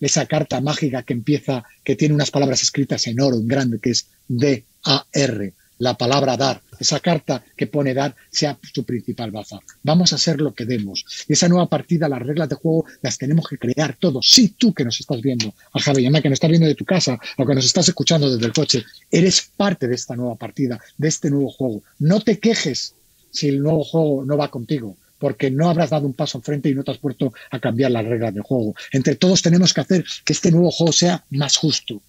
esa 0.00 0.26
carta 0.26 0.60
mágica 0.60 1.02
que 1.02 1.14
empieza, 1.14 1.64
que 1.82 1.96
tiene 1.96 2.14
unas 2.14 2.30
palabras 2.30 2.62
escritas 2.62 3.06
en 3.06 3.20
oro, 3.20 3.36
en 3.36 3.48
grande, 3.48 3.78
que 3.80 3.90
es 3.90 4.08
D-A-R, 4.28 5.54
la 5.82 5.94
palabra 5.94 6.36
dar, 6.36 6.62
esa 6.78 7.00
carta 7.00 7.44
que 7.56 7.66
pone 7.66 7.92
dar 7.92 8.14
sea 8.30 8.56
su 8.72 8.84
principal 8.84 9.32
baza. 9.32 9.58
Vamos 9.82 10.12
a 10.12 10.14
hacer 10.14 10.40
lo 10.40 10.54
que 10.54 10.64
demos. 10.64 11.04
Y 11.26 11.32
esa 11.32 11.48
nueva 11.48 11.66
partida, 11.66 12.08
las 12.08 12.22
reglas 12.22 12.48
de 12.48 12.54
juego, 12.54 12.84
las 13.02 13.18
tenemos 13.18 13.48
que 13.48 13.58
crear 13.58 13.96
todos. 13.98 14.28
Sí, 14.30 14.54
tú 14.56 14.72
que 14.72 14.84
nos 14.84 15.00
estás 15.00 15.20
viendo, 15.20 15.52
a 15.72 15.80
Javi, 15.80 16.04
que 16.04 16.28
nos 16.28 16.36
estás 16.36 16.50
viendo 16.50 16.68
de 16.68 16.76
tu 16.76 16.84
casa 16.84 17.18
o 17.36 17.44
que 17.44 17.54
nos 17.56 17.64
estás 17.64 17.88
escuchando 17.88 18.30
desde 18.30 18.46
el 18.46 18.52
coche, 18.52 18.84
eres 19.10 19.50
parte 19.56 19.88
de 19.88 19.96
esta 19.96 20.14
nueva 20.14 20.36
partida, 20.36 20.78
de 20.96 21.08
este 21.08 21.30
nuevo 21.30 21.50
juego. 21.50 21.82
No 21.98 22.20
te 22.20 22.38
quejes 22.38 22.94
si 23.32 23.48
el 23.48 23.60
nuevo 23.60 23.82
juego 23.82 24.24
no 24.24 24.36
va 24.36 24.52
contigo 24.52 24.96
porque 25.18 25.50
no 25.50 25.68
habrás 25.68 25.90
dado 25.90 26.06
un 26.06 26.14
paso 26.14 26.38
enfrente 26.38 26.68
y 26.68 26.76
no 26.76 26.84
te 26.84 26.92
has 26.92 26.98
puesto 26.98 27.32
a 27.50 27.58
cambiar 27.58 27.90
las 27.90 28.04
reglas 28.04 28.34
del 28.34 28.44
juego. 28.44 28.76
Entre 28.92 29.16
todos 29.16 29.42
tenemos 29.42 29.74
que 29.74 29.80
hacer 29.80 30.04
que 30.24 30.32
este 30.32 30.52
nuevo 30.52 30.70
juego 30.70 30.92
sea 30.92 31.24
más 31.30 31.56
justo, 31.56 32.00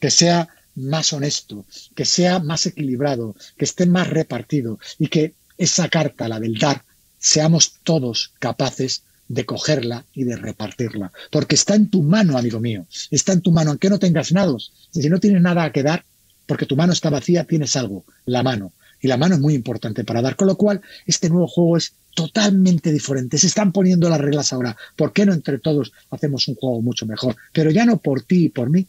que 0.00 0.12
sea 0.12 0.48
más 0.76 1.12
honesto, 1.12 1.64
que 1.94 2.04
sea 2.04 2.38
más 2.38 2.66
equilibrado, 2.66 3.34
que 3.56 3.64
esté 3.64 3.86
más 3.86 4.08
repartido 4.08 4.78
y 4.98 5.08
que 5.08 5.34
esa 5.58 5.88
carta, 5.88 6.28
la 6.28 6.38
del 6.38 6.58
dar, 6.58 6.84
seamos 7.18 7.74
todos 7.82 8.32
capaces 8.38 9.02
de 9.28 9.44
cogerla 9.44 10.04
y 10.12 10.24
de 10.24 10.36
repartirla. 10.36 11.12
Porque 11.30 11.56
está 11.56 11.74
en 11.74 11.90
tu 11.90 12.02
mano, 12.02 12.38
amigo 12.38 12.60
mío, 12.60 12.86
está 13.10 13.32
en 13.32 13.40
tu 13.40 13.50
mano, 13.50 13.70
aunque 13.70 13.90
no 13.90 13.98
tengas 13.98 14.32
nada. 14.32 14.54
Si 14.92 15.08
no 15.08 15.18
tienes 15.18 15.42
nada 15.42 15.72
que 15.72 15.82
dar, 15.82 16.04
porque 16.46 16.66
tu 16.66 16.76
mano 16.76 16.92
está 16.92 17.10
vacía, 17.10 17.44
tienes 17.44 17.74
algo, 17.76 18.04
la 18.24 18.42
mano. 18.42 18.72
Y 19.00 19.08
la 19.08 19.16
mano 19.16 19.34
es 19.34 19.40
muy 19.40 19.54
importante 19.54 20.04
para 20.04 20.22
dar. 20.22 20.36
Con 20.36 20.46
lo 20.46 20.56
cual, 20.56 20.80
este 21.06 21.28
nuevo 21.28 21.48
juego 21.48 21.76
es 21.76 21.92
totalmente 22.14 22.92
diferente. 22.92 23.36
Se 23.36 23.46
están 23.46 23.72
poniendo 23.72 24.08
las 24.08 24.20
reglas 24.20 24.52
ahora. 24.52 24.76
¿Por 24.96 25.12
qué 25.12 25.26
no 25.26 25.34
entre 25.34 25.58
todos 25.58 25.92
hacemos 26.10 26.48
un 26.48 26.54
juego 26.54 26.80
mucho 26.80 27.04
mejor? 27.04 27.36
Pero 27.52 27.70
ya 27.70 27.84
no 27.84 27.98
por 27.98 28.22
ti 28.22 28.46
y 28.46 28.48
por 28.48 28.70
mí, 28.70 28.86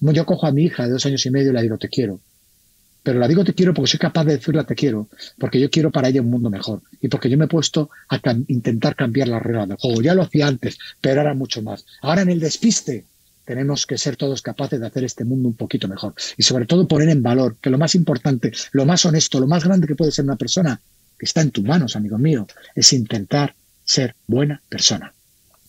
yo 0.00 0.26
cojo 0.26 0.46
a 0.46 0.52
mi 0.52 0.64
hija 0.64 0.84
de 0.84 0.90
dos 0.90 1.06
años 1.06 1.24
y 1.26 1.30
medio 1.30 1.50
y 1.50 1.54
le 1.54 1.62
digo, 1.62 1.78
te 1.78 1.88
quiero. 1.88 2.20
pero 3.02 3.18
la 3.18 3.28
digo 3.28 3.42
te 3.42 3.54
quiero 3.54 3.72
porque 3.72 3.90
soy 3.92 4.00
capaz 4.00 4.24
de 4.24 4.36
decirla 4.36 4.64
te 4.64 4.74
quiero, 4.74 5.08
porque 5.38 5.58
yo 5.58 5.70
quiero 5.70 5.90
para 5.90 6.08
ella 6.08 6.20
un 6.20 6.30
mundo 6.30 6.50
mejor 6.50 6.82
y 7.00 7.08
porque 7.08 7.30
yo 7.30 7.38
me 7.38 7.46
he 7.46 7.48
puesto 7.48 7.88
a 8.08 8.20
intentar 8.48 8.94
cambiar 8.96 9.28
las 9.28 9.42
reglas 9.42 9.68
del 9.68 9.78
juego. 9.78 10.02
Ya 10.02 10.14
lo 10.14 10.22
hacía 10.22 10.46
antes, 10.46 10.78
pero 11.00 11.20
ahora 11.20 11.34
mucho 11.34 11.62
más. 11.62 11.86
Ahora 12.02 12.22
en 12.22 12.30
el 12.30 12.40
despiste 12.40 13.04
tenemos 13.46 13.86
que 13.86 13.96
ser 13.96 14.16
todos 14.16 14.42
capaces 14.42 14.78
de 14.78 14.86
hacer 14.86 15.04
este 15.04 15.24
mundo 15.24 15.48
un 15.48 15.54
poquito 15.54 15.88
mejor 15.88 16.12
y 16.36 16.42
sobre 16.42 16.66
todo 16.66 16.86
poner 16.86 17.08
en 17.08 17.22
valor 17.22 17.56
que 17.62 17.70
lo 17.70 17.78
más 17.78 17.94
importante, 17.94 18.52
lo 18.72 18.84
más 18.84 19.06
honesto, 19.06 19.40
lo 19.40 19.46
más 19.46 19.64
grande 19.64 19.86
que 19.86 19.94
puede 19.94 20.12
ser 20.12 20.26
una 20.26 20.36
persona, 20.36 20.78
que 21.18 21.24
está 21.24 21.40
en 21.40 21.50
tus 21.50 21.64
manos, 21.64 21.96
amigo 21.96 22.18
mío, 22.18 22.46
es 22.74 22.92
intentar 22.92 23.54
ser 23.84 24.14
buena 24.26 24.60
persona. 24.68 25.14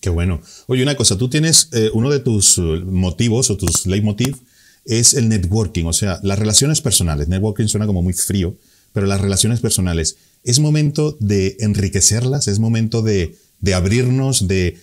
Qué 0.01 0.09
bueno. 0.09 0.41
Oye, 0.67 0.83
una 0.83 0.95
cosa, 0.95 1.17
tú 1.17 1.29
tienes 1.29 1.69
eh, 1.73 1.89
uno 1.93 2.09
de 2.09 2.19
tus 2.19 2.57
eh, 2.57 2.61
motivos 2.61 3.49
o 3.49 3.57
tus 3.57 3.85
leitmotiv 3.85 4.37
es 4.85 5.13
el 5.13 5.27
networking, 5.29 5.85
o 5.85 5.93
sea, 5.93 6.19
las 6.23 6.39
relaciones 6.39 6.81
personales. 6.81 7.27
Networking 7.27 7.67
suena 7.67 7.85
como 7.85 8.01
muy 8.01 8.13
frío, 8.13 8.55
pero 8.93 9.07
las 9.07 9.21
relaciones 9.21 9.59
personales. 9.59 10.17
Es 10.43 10.59
momento 10.59 11.17
de 11.19 11.57
enriquecerlas, 11.59 12.47
es 12.47 12.59
momento 12.59 13.01
de, 13.01 13.35
abrirnos, 13.73 14.47
de, 14.47 14.77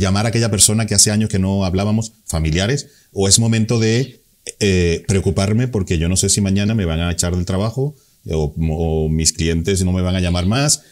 llamar 0.00 0.26
a 0.26 0.30
aquella 0.30 0.50
persona 0.50 0.86
que 0.86 0.94
hace 0.94 1.12
años 1.12 1.30
que 1.30 1.38
no 1.38 1.64
hablábamos, 1.64 2.12
familiares, 2.26 2.88
o 3.12 3.28
es 3.28 3.38
momento 3.38 3.78
de 3.78 4.20
eh, 4.58 5.04
preocuparme 5.06 5.68
porque 5.68 5.98
yo 5.98 6.08
no 6.08 6.16
sé 6.16 6.28
si 6.28 6.40
mañana 6.40 6.74
me 6.74 6.84
van 6.84 6.98
a 6.98 7.12
echar 7.12 7.36
del 7.36 7.46
trabajo 7.46 7.94
o, 8.30 9.08
mis 9.08 9.32
clientes 9.32 9.84
no 9.84 9.92
me 9.92 10.02
van 10.02 10.16
a 10.16 10.20
llamar 10.20 10.46
más. 10.46 10.82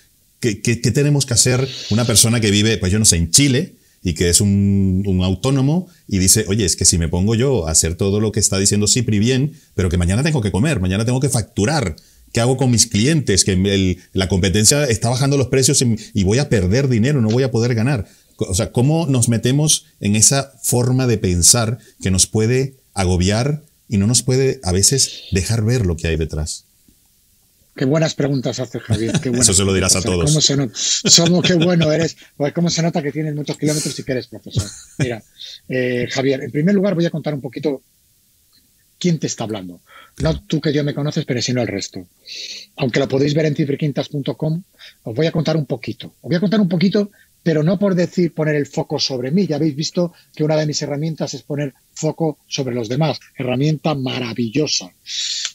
¿Qué, 0.41 0.61
¿Qué, 0.63 0.77
tenemos 0.77 1.27
que 1.27 1.35
hacer 1.35 1.69
una 1.91 2.05
persona 2.05 2.41
que 2.41 2.51
vive, 2.51 2.79
pues 2.79 2.91
yo 2.91 2.99
no 2.99 3.05
sé, 3.05 3.17
en 3.17 3.31
Chile, 3.31 3.77
y 4.03 4.15
que 4.15 4.29
es 4.29 4.41
un, 4.41 5.21
autónomo 5.23 5.89
y 6.09 6.19
dice, 6.19 6.45
oye, 6.49 6.65
es 6.65 6.77
que 6.77 6.85
si 6.85 6.99
me 6.99 7.09
pongo 7.09 7.35
yo 7.35 7.67
a 7.67 7.73
hacer 7.73 7.95
todo 7.95 8.21
lo 8.21 8.33
que 8.33 8.41
está 8.41 8.59
diciendo 8.59 8.87
Cipri 8.87 9.19
bien, 9.19 9.53
pero 9.75 9.89
que 9.89 9.99
mañana 9.99 10.23
tengo 10.23 10.41
que 10.41 10.51
comer, 10.51 10.81
mañana 10.81 11.05
tengo 11.05 11.21
que 11.21 11.29
facturar, 11.29 11.97
¿qué 12.33 12.41
hago 12.41 12.57
con 12.57 12.71
mis 12.71 12.87
clientes? 12.87 13.45
Que 13.45 13.99
la 14.13 14.29
competencia 14.29 14.85
está 14.85 15.11
bajando 15.11 15.37
los 15.37 15.49
precios 15.49 15.85
y, 16.15 16.25
voy 16.25 16.39
a 16.39 16.49
perder 16.49 16.89
dinero, 16.89 17.21
no 17.21 17.29
voy 17.29 17.43
a 17.43 17.51
poder 17.51 17.75
ganar. 17.75 18.07
O 18.39 18.55
sea, 18.55 18.73
¿cómo 18.73 19.07
nos 19.07 19.29
metemos 19.29 19.85
en 20.01 20.17
esa 20.17 20.55
forma 20.63 21.07
de 21.07 21.19
pensar 21.19 21.79
que 22.01 22.11
nos 22.11 22.27
puede 22.27 22.77
agobiar 22.95 23.63
y 23.87 23.99
no 23.99 24.07
nos 24.07 24.23
puede 24.23 24.61
a 24.63 24.73
veces 24.73 25.25
dejar 25.33 25.63
ver 25.63 25.85
lo 25.85 25.97
que 25.97 26.09
hay 26.09 26.17
detrás? 26.17 26.65
Qué 27.81 27.87
buenas 27.87 28.15
preguntas 28.15 28.61
hace 28.61 28.79
Javier. 28.79 29.19
Eso 29.41 29.55
se 29.55 29.65
lo 29.65 29.73
dirás 29.73 29.97
a 29.97 30.03
todos. 30.03 30.27
¿Cómo 30.27 30.43
se 30.43 31.09
Somos, 31.09 31.43
qué 31.43 31.55
bueno 31.55 31.91
eres. 31.91 32.15
Pues 32.37 32.53
cómo 32.53 32.69
se 32.69 32.83
nota 32.83 33.03
que 33.03 33.11
tienes 33.11 33.35
muchos 33.35 33.57
kilómetros 33.57 33.99
y 33.99 34.03
que 34.03 34.13
eres 34.13 34.27
profesor. 34.27 34.69
Mira, 34.99 35.23
eh, 35.67 36.07
Javier, 36.11 36.43
en 36.43 36.51
primer 36.51 36.75
lugar 36.75 36.95
voy 36.95 37.07
a 37.07 37.11
contar 37.11 37.33
un 37.33 37.41
poquito 37.41 37.81
quién 38.99 39.19
te 39.19 39.29
está 39.29 39.45
hablando. 39.45 39.81
No 40.19 40.43
tú 40.43 40.61
que 40.61 40.75
yo 40.75 40.85
me 40.85 40.93
conoces, 40.93 41.25
pero 41.25 41.41
sino 41.41 41.63
el 41.63 41.69
resto. 41.69 42.07
Aunque 42.77 43.01
lo 43.01 43.09
podéis 43.09 43.33
ver 43.33 43.47
en 43.47 43.57
cifrequintas.com, 43.57 44.63
os 45.05 45.15
voy 45.15 45.27
a 45.27 45.33
contar 45.33 45.57
un 45.57 45.65
poquito. 45.65 46.09
Os 46.21 46.29
voy 46.29 46.37
a 46.37 46.41
contar 46.41 46.61
un 46.61 46.69
poquito 46.69 47.11
pero 47.43 47.63
no 47.63 47.79
por 47.79 47.95
decir 47.95 48.35
poner 48.35 48.55
el 48.55 48.67
foco 48.67 48.99
sobre 48.99 49.31
mí. 49.31 49.47
Ya 49.47 49.57
habéis 49.57 49.75
visto 49.75 50.13
que 50.35 50.45
una 50.45 50.57
de 50.57 50.67
mis 50.67 50.83
herramientas 50.83 51.35
es 51.35 51.43
poner 51.43 51.75
foco 51.93 52.39
sobre 52.47 52.75
los 52.75 52.89
demás. 52.89 53.19
Herramienta 53.37 53.95
maravillosa. 53.95 54.93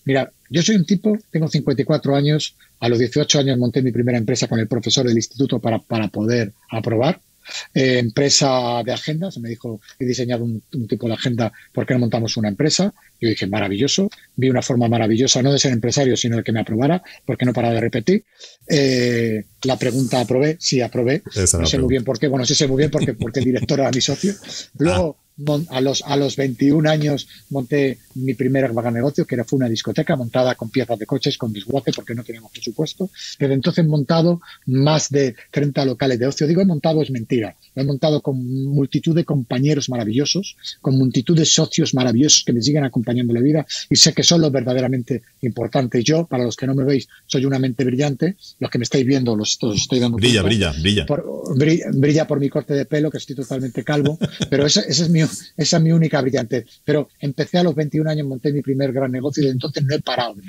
Mira, 0.05 0.31
yo 0.49 0.61
soy 0.61 0.75
un 0.75 0.85
tipo, 0.85 1.17
tengo 1.31 1.47
54 1.47 2.15
años, 2.15 2.55
a 2.79 2.89
los 2.89 2.99
18 2.99 3.39
años 3.39 3.57
monté 3.57 3.81
mi 3.81 3.91
primera 3.91 4.17
empresa 4.17 4.47
con 4.47 4.59
el 4.59 4.67
profesor 4.67 5.05
del 5.07 5.17
instituto 5.17 5.59
para, 5.59 5.79
para 5.79 6.07
poder 6.07 6.53
aprobar. 6.69 7.19
Eh, 7.73 7.99
empresa 7.99 8.81
de 8.83 8.91
agendas. 8.91 9.37
Me 9.37 9.49
dijo, 9.49 9.79
he 9.99 10.05
diseñado 10.05 10.43
un, 10.43 10.61
tipo 10.87 11.07
de 11.07 11.13
agenda, 11.13 11.51
¿por 11.73 11.85
qué 11.85 11.93
no 11.93 12.01
montamos 12.01 12.37
una 12.37 12.49
empresa? 12.49 12.93
Yo 13.19 13.29
dije, 13.29 13.47
maravilloso. 13.47 14.09
Vi 14.35 14.49
una 14.49 14.61
forma 14.61 14.87
maravillosa, 14.87 15.41
no 15.41 15.51
de 15.51 15.59
ser 15.59 15.71
empresario, 15.71 16.17
sino 16.17 16.37
de 16.37 16.43
que 16.43 16.51
me 16.51 16.59
aprobara, 16.59 17.03
porque 17.25 17.45
no 17.45 17.53
para 17.53 17.71
de 17.71 17.79
repetir. 17.79 18.23
Eh, 18.67 19.43
la 19.63 19.77
pregunta 19.77 20.21
aprobé, 20.21 20.57
sí 20.59 20.81
aprobé. 20.81 21.21
no 21.57 21.65
sé 21.65 21.77
muy 21.77 21.89
bien 21.89 22.03
por 22.03 22.19
qué. 22.19 22.27
Bueno, 22.27 22.45
sí 22.45 22.55
sé 22.55 22.67
muy 22.67 22.77
bien 22.77 22.91
porque, 22.91 23.13
porque 23.13 23.39
el 23.39 23.45
director 23.45 23.79
era 23.79 23.91
mi 23.91 24.01
socio. 24.01 24.33
Luego, 24.77 25.17
a 25.69 25.81
los, 25.81 26.01
a 26.03 26.15
los 26.15 26.35
21 26.35 26.89
años 26.89 27.27
monté 27.49 27.97
mi 28.15 28.33
primer 28.33 28.73
negocio, 28.73 29.25
que 29.25 29.35
era, 29.35 29.43
fue 29.43 29.57
una 29.57 29.67
discoteca 29.67 30.15
montada 30.15 30.55
con 30.55 30.69
piezas 30.69 30.97
de 30.97 31.05
coches, 31.05 31.37
con 31.37 31.51
desguace, 31.51 31.91
porque 31.91 32.15
no 32.15 32.23
teníamos 32.23 32.51
presupuesto. 32.51 33.09
Desde 33.37 33.53
entonces 33.53 33.83
he 33.83 33.87
montado 33.87 34.41
más 34.65 35.09
de 35.09 35.35
30 35.51 35.85
locales 35.85 36.19
de 36.19 36.27
ocio. 36.27 36.47
Digo, 36.47 36.61
he 36.61 36.65
montado 36.65 37.01
es 37.01 37.11
mentira. 37.11 37.55
Lo 37.75 37.81
he 37.81 37.85
montado 37.85 38.21
con 38.21 38.37
multitud 38.65 39.13
de 39.13 39.25
compañeros 39.25 39.89
maravillosos, 39.89 40.55
con 40.81 40.97
multitud 40.97 41.37
de 41.37 41.45
socios 41.45 41.93
maravillosos 41.93 42.43
que 42.45 42.53
me 42.53 42.61
siguen 42.61 42.85
acompañando 42.85 43.33
en 43.33 43.35
la 43.35 43.43
vida 43.43 43.65
y 43.89 43.97
sé 43.97 44.13
que 44.13 44.23
son 44.23 44.41
los 44.41 44.51
verdaderamente 44.51 45.23
importantes. 45.41 46.03
Yo, 46.03 46.25
para 46.25 46.45
los 46.45 46.55
que 46.55 46.67
no 46.67 46.75
me 46.75 46.85
veis, 46.85 47.09
soy 47.25 47.45
una 47.45 47.59
mente 47.59 47.83
brillante. 47.83 48.37
Los 48.59 48.71
que 48.71 48.77
me 48.77 48.83
estáis 48.83 49.05
viendo, 49.05 49.35
los, 49.35 49.57
estoy 49.75 49.99
dando. 49.99 50.17
Brilla, 50.17 50.41
brilla, 50.41 50.71
brilla. 50.71 51.05
brilla. 51.91 52.27
por 52.27 52.39
mi 52.39 52.49
corte 52.49 52.73
de 52.73 52.85
pelo, 52.85 53.11
que 53.11 53.17
estoy 53.17 53.35
totalmente 53.35 53.83
calvo, 53.83 54.17
pero 54.49 54.65
ese, 54.65 54.81
ese 54.87 55.03
es 55.03 55.09
mi 55.09 55.24
esa 55.57 55.77
es 55.77 55.83
mi 55.83 55.91
única 55.91 56.21
brillantez. 56.21 56.65
Pero 56.83 57.09
empecé 57.19 57.57
a 57.57 57.63
los 57.63 57.75
21 57.75 58.09
años, 58.09 58.27
monté 58.27 58.51
mi 58.51 58.61
primer 58.61 58.91
gran 58.91 59.11
negocio 59.11 59.41
y 59.41 59.45
desde 59.45 59.55
entonces 59.55 59.83
no 59.83 59.95
he 59.95 60.01
parado 60.01 60.35
de. 60.35 60.43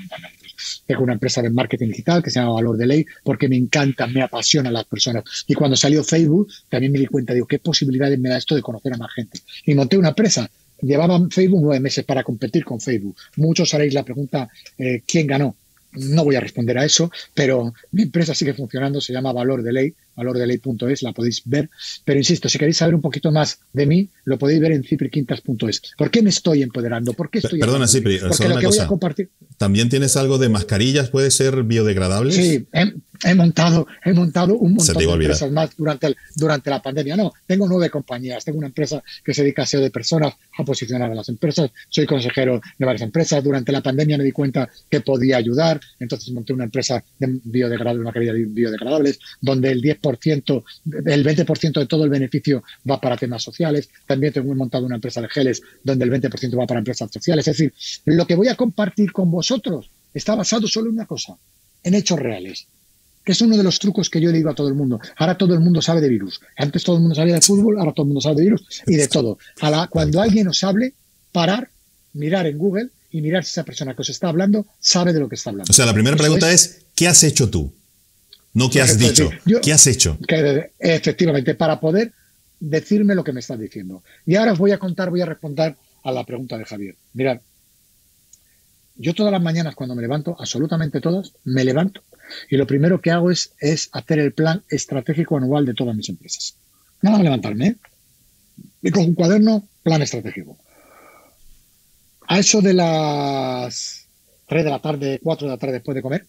Tengo 0.86 1.02
una 1.02 1.12
empresa 1.12 1.42
de 1.42 1.50
marketing 1.50 1.88
digital 1.88 2.22
que 2.22 2.30
se 2.30 2.40
llama 2.40 2.54
Valor 2.54 2.76
de 2.76 2.86
Ley 2.86 3.06
porque 3.22 3.48
me 3.48 3.56
encanta, 3.56 4.06
me 4.06 4.22
apasiona 4.22 4.70
las 4.70 4.84
personas. 4.84 5.24
Y 5.46 5.54
cuando 5.54 5.76
salió 5.76 6.02
Facebook, 6.02 6.48
también 6.68 6.92
me 6.92 6.98
di 6.98 7.06
cuenta, 7.06 7.34
digo, 7.34 7.46
¿qué 7.46 7.58
posibilidades 7.58 8.18
me 8.18 8.28
da 8.28 8.38
esto 8.38 8.54
de 8.54 8.62
conocer 8.62 8.94
a 8.94 8.96
más 8.96 9.12
gente? 9.12 9.40
Y 9.64 9.74
monté 9.74 9.98
una 9.98 10.08
empresa. 10.08 10.48
Llevaba 10.80 11.18
Facebook 11.30 11.60
nueve 11.62 11.80
meses 11.80 12.04
para 12.04 12.22
competir 12.22 12.64
con 12.64 12.80
Facebook. 12.80 13.16
Muchos 13.36 13.72
haréis 13.74 13.94
la 13.94 14.04
pregunta, 14.04 14.48
eh, 14.78 15.02
¿quién 15.06 15.26
ganó? 15.26 15.56
No 15.96 16.24
voy 16.24 16.36
a 16.36 16.40
responder 16.40 16.78
a 16.78 16.84
eso, 16.84 17.10
pero 17.34 17.74
mi 17.92 18.02
empresa 18.02 18.34
sigue 18.34 18.54
funcionando, 18.54 19.00
se 19.00 19.12
llama 19.12 19.32
Valor 19.32 19.62
de 19.62 19.72
Ley 19.72 19.94
valordeley.es, 20.16 21.02
la 21.02 21.12
podéis 21.12 21.42
ver. 21.44 21.70
Pero 22.04 22.18
insisto, 22.18 22.48
si 22.48 22.58
queréis 22.58 22.78
saber 22.78 22.94
un 22.94 23.00
poquito 23.00 23.30
más 23.30 23.60
de 23.72 23.86
mí, 23.86 24.08
lo 24.24 24.38
podéis 24.38 24.60
ver 24.60 24.72
en 24.72 24.82
cipriquintas.es. 24.82 25.82
¿Por 25.96 26.10
qué 26.10 26.22
me 26.22 26.30
estoy 26.30 26.62
empoderando? 26.62 27.12
¿Por 27.12 27.30
qué 27.30 27.38
estoy 27.38 27.60
Perdona, 27.60 27.86
Cipri, 27.86 28.18
Porque 28.18 28.48
lo 28.48 28.58
que 28.58 28.66
voy 28.66 28.78
a 28.78 28.86
compartir. 28.86 29.30
¿También 29.58 29.88
tienes 29.88 30.16
algo 30.16 30.38
de 30.38 30.48
mascarillas? 30.48 31.10
¿Puede 31.10 31.30
ser 31.30 31.62
biodegradables? 31.62 32.34
Sí, 32.34 32.66
he, 33.24 33.34
montado, 33.34 33.86
he 34.04 34.12
montado 34.12 34.56
un 34.56 34.74
montón 34.74 34.96
de 34.96 35.04
empresas 35.04 35.50
más 35.50 35.76
durante, 35.76 36.14
durante 36.34 36.70
la 36.70 36.82
pandemia. 36.82 37.16
No, 37.16 37.32
tengo 37.46 37.68
nueve 37.68 37.90
compañías. 37.90 38.44
Tengo 38.44 38.58
una 38.58 38.68
empresa 38.68 39.02
que 39.24 39.34
se 39.34 39.42
dedica 39.42 39.62
a 39.62 39.66
SEO 39.66 39.80
de 39.80 39.90
personas, 39.90 40.34
a 40.58 40.64
posicionar 40.64 41.10
a 41.10 41.14
las 41.14 41.28
empresas. 41.28 41.70
Soy 41.88 42.06
consejero 42.06 42.60
de 42.78 42.86
varias 42.86 43.02
empresas. 43.02 43.42
Durante 43.42 43.72
la 43.72 43.82
pandemia 43.82 44.18
me 44.18 44.24
di 44.24 44.32
cuenta 44.32 44.68
que 44.90 45.00
podía 45.00 45.36
ayudar. 45.36 45.80
Entonces 45.98 46.32
monté 46.32 46.52
una 46.52 46.64
empresa 46.64 47.02
de 47.18 47.40
biodegradables, 47.44 48.00
una 48.00 48.12
calidad 48.12 48.34
de 48.34 48.44
biodegradables, 48.44 49.18
donde 49.40 49.70
el 49.70 49.80
10 49.80 49.98
el 51.06 51.24
20% 51.24 51.80
de 51.80 51.86
todo 51.86 52.04
el 52.04 52.10
beneficio 52.10 52.62
va 52.88 53.00
para 53.00 53.16
temas 53.16 53.42
sociales. 53.42 53.88
También 54.06 54.32
tengo 54.32 54.54
montado 54.54 54.86
una 54.86 54.96
empresa 54.96 55.20
de 55.20 55.28
geles 55.28 55.62
donde 55.82 56.04
el 56.04 56.10
20% 56.10 56.58
va 56.58 56.66
para 56.66 56.78
empresas 56.78 57.10
sociales. 57.10 57.46
Es 57.48 57.56
decir, 57.56 57.72
lo 58.04 58.26
que 58.26 58.34
voy 58.34 58.48
a 58.48 58.56
compartir 58.56 59.12
con 59.12 59.30
vosotros 59.30 59.90
está 60.14 60.34
basado 60.34 60.66
solo 60.66 60.88
en 60.88 60.94
una 60.94 61.06
cosa, 61.06 61.36
en 61.82 61.94
hechos 61.94 62.18
reales 62.18 62.66
que 63.26 63.32
es 63.32 63.40
uno 63.40 63.56
de 63.56 63.64
los 63.64 63.80
trucos 63.80 64.08
que 64.08 64.20
yo 64.20 64.30
le 64.30 64.36
digo 64.36 64.50
a 64.50 64.54
todo 64.54 64.68
el 64.68 64.74
mundo. 64.74 65.00
Ahora 65.16 65.36
todo 65.36 65.52
el 65.52 65.58
mundo 65.58 65.82
sabe 65.82 66.00
de 66.00 66.08
virus. 66.08 66.40
Antes 66.56 66.84
todo 66.84 66.94
el 66.94 67.02
mundo 67.02 67.16
sabía 67.16 67.34
de 67.34 67.40
fútbol, 67.40 67.76
ahora 67.76 67.92
todo 67.92 68.04
el 68.04 68.06
mundo 68.10 68.20
sabe 68.20 68.36
de 68.36 68.42
virus 68.42 68.64
y 68.86 68.94
de 68.94 69.08
todo. 69.08 69.36
cuando 69.90 70.20
alguien 70.20 70.46
os 70.46 70.62
hable, 70.62 70.94
parar, 71.32 71.68
mirar 72.12 72.46
en 72.46 72.56
Google 72.56 72.90
y 73.10 73.20
mirar 73.22 73.44
si 73.44 73.50
esa 73.50 73.64
persona 73.64 73.96
que 73.96 74.02
os 74.02 74.10
está 74.10 74.28
hablando 74.28 74.64
sabe 74.78 75.12
de 75.12 75.18
lo 75.18 75.28
que 75.28 75.34
está 75.34 75.50
hablando. 75.50 75.68
O 75.68 75.72
sea, 75.72 75.86
la 75.86 75.92
primera 75.92 76.16
pregunta 76.16 76.52
es, 76.52 76.82
¿qué 76.94 77.08
has 77.08 77.24
hecho 77.24 77.50
tú? 77.50 77.74
No 78.54 78.70
qué 78.70 78.80
has 78.80 78.96
dicho, 78.96 79.28
¿qué 79.60 79.72
has 79.72 79.88
hecho? 79.88 80.16
efectivamente, 80.78 81.56
para 81.56 81.80
poder 81.80 82.12
decirme 82.60 83.16
lo 83.16 83.24
que 83.24 83.32
me 83.32 83.40
estás 83.40 83.58
diciendo. 83.58 84.04
Y 84.24 84.36
ahora 84.36 84.52
os 84.52 84.58
voy 84.60 84.70
a 84.70 84.78
contar, 84.78 85.10
voy 85.10 85.22
a 85.22 85.26
responder 85.26 85.74
a 86.04 86.12
la 86.12 86.22
pregunta 86.24 86.56
de 86.56 86.64
Javier. 86.64 86.94
Mirad, 87.12 87.40
yo 88.94 89.14
todas 89.14 89.32
las 89.32 89.42
mañanas 89.42 89.74
cuando 89.74 89.96
me 89.96 90.02
levanto, 90.02 90.36
absolutamente 90.38 91.00
todas, 91.00 91.32
me 91.42 91.64
levanto 91.64 92.02
y 92.50 92.56
lo 92.56 92.66
primero 92.66 93.00
que 93.00 93.10
hago 93.10 93.30
es, 93.30 93.52
es 93.60 93.88
hacer 93.92 94.18
el 94.18 94.32
plan 94.32 94.62
estratégico 94.68 95.36
anual 95.36 95.66
de 95.66 95.74
todas 95.74 95.96
mis 95.96 96.08
empresas. 96.08 96.56
Nada 97.02 97.16
más 97.16 97.24
levantarme, 97.24 97.66
¿eh? 97.66 97.76
Y 98.82 98.90
con 98.90 99.04
un 99.04 99.14
cuaderno, 99.14 99.66
plan 99.82 100.02
estratégico. 100.02 100.56
A 102.28 102.38
eso 102.38 102.60
de 102.60 102.74
las 102.74 104.06
3 104.48 104.64
de 104.64 104.70
la 104.70 104.80
tarde, 104.80 105.20
4 105.22 105.46
de 105.46 105.52
la 105.52 105.58
tarde 105.58 105.74
después 105.74 105.94
de 105.94 106.02
comer, 106.02 106.26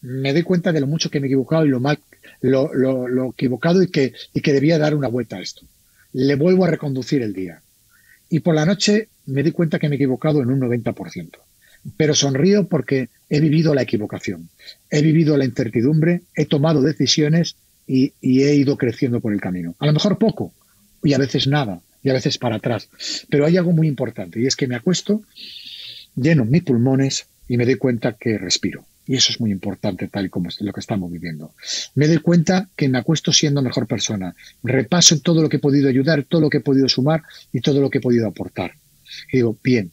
me 0.00 0.32
doy 0.32 0.42
cuenta 0.42 0.72
de 0.72 0.80
lo 0.80 0.86
mucho 0.86 1.10
que 1.10 1.20
me 1.20 1.26
he 1.26 1.30
equivocado 1.30 1.64
y 1.64 1.68
lo 1.68 1.80
mal, 1.80 1.98
lo, 2.40 2.72
lo, 2.74 3.30
equivocado 3.30 3.82
y 3.82 3.90
que, 3.90 4.12
y 4.32 4.40
que 4.40 4.52
debía 4.52 4.78
dar 4.78 4.94
una 4.94 5.08
vuelta 5.08 5.36
a 5.36 5.40
esto. 5.40 5.66
Le 6.12 6.34
vuelvo 6.34 6.64
a 6.64 6.70
reconducir 6.70 7.22
el 7.22 7.32
día. 7.32 7.62
Y 8.28 8.40
por 8.40 8.54
la 8.54 8.66
noche 8.66 9.08
me 9.26 9.42
doy 9.42 9.52
cuenta 9.52 9.78
que 9.78 9.88
me 9.88 9.94
he 9.94 9.96
equivocado 9.96 10.42
en 10.42 10.50
un 10.50 10.60
90%. 10.60 11.30
Pero 11.96 12.14
sonrío 12.14 12.68
porque 12.68 13.08
he 13.28 13.40
vivido 13.40 13.74
la 13.74 13.82
equivocación, 13.82 14.48
he 14.90 15.02
vivido 15.02 15.36
la 15.36 15.44
incertidumbre, 15.44 16.22
he 16.34 16.46
tomado 16.46 16.82
decisiones 16.82 17.56
y, 17.86 18.12
y 18.20 18.44
he 18.44 18.54
ido 18.54 18.76
creciendo 18.76 19.20
por 19.20 19.32
el 19.32 19.40
camino. 19.40 19.74
A 19.78 19.86
lo 19.86 19.92
mejor 19.92 20.18
poco, 20.18 20.52
y 21.02 21.14
a 21.14 21.18
veces 21.18 21.46
nada, 21.46 21.80
y 22.02 22.10
a 22.10 22.14
veces 22.14 22.38
para 22.38 22.56
atrás. 22.56 22.88
Pero 23.28 23.46
hay 23.46 23.56
algo 23.56 23.72
muy 23.72 23.88
importante, 23.88 24.40
y 24.40 24.46
es 24.46 24.56
que 24.56 24.66
me 24.66 24.76
acuesto 24.76 25.22
lleno 26.14 26.44
mis 26.44 26.62
pulmones 26.62 27.26
y 27.48 27.56
me 27.56 27.64
doy 27.64 27.76
cuenta 27.76 28.16
que 28.18 28.38
respiro. 28.38 28.84
Y 29.04 29.16
eso 29.16 29.32
es 29.32 29.40
muy 29.40 29.50
importante, 29.50 30.06
tal 30.06 30.26
y 30.26 30.28
como 30.28 30.48
es 30.48 30.60
lo 30.60 30.72
que 30.72 30.80
estamos 30.80 31.10
viviendo. 31.10 31.52
Me 31.96 32.06
doy 32.06 32.18
cuenta 32.18 32.68
que 32.76 32.88
me 32.88 32.98
acuesto 32.98 33.32
siendo 33.32 33.60
mejor 33.60 33.88
persona. 33.88 34.34
Repaso 34.62 35.18
todo 35.20 35.42
lo 35.42 35.48
que 35.48 35.56
he 35.56 35.60
podido 35.60 35.88
ayudar, 35.88 36.22
todo 36.22 36.42
lo 36.42 36.50
que 36.50 36.58
he 36.58 36.60
podido 36.60 36.88
sumar 36.88 37.22
y 37.52 37.60
todo 37.60 37.80
lo 37.80 37.90
que 37.90 37.98
he 37.98 38.00
podido 38.00 38.28
aportar. 38.28 38.72
Y 39.32 39.38
digo, 39.38 39.58
bien, 39.62 39.90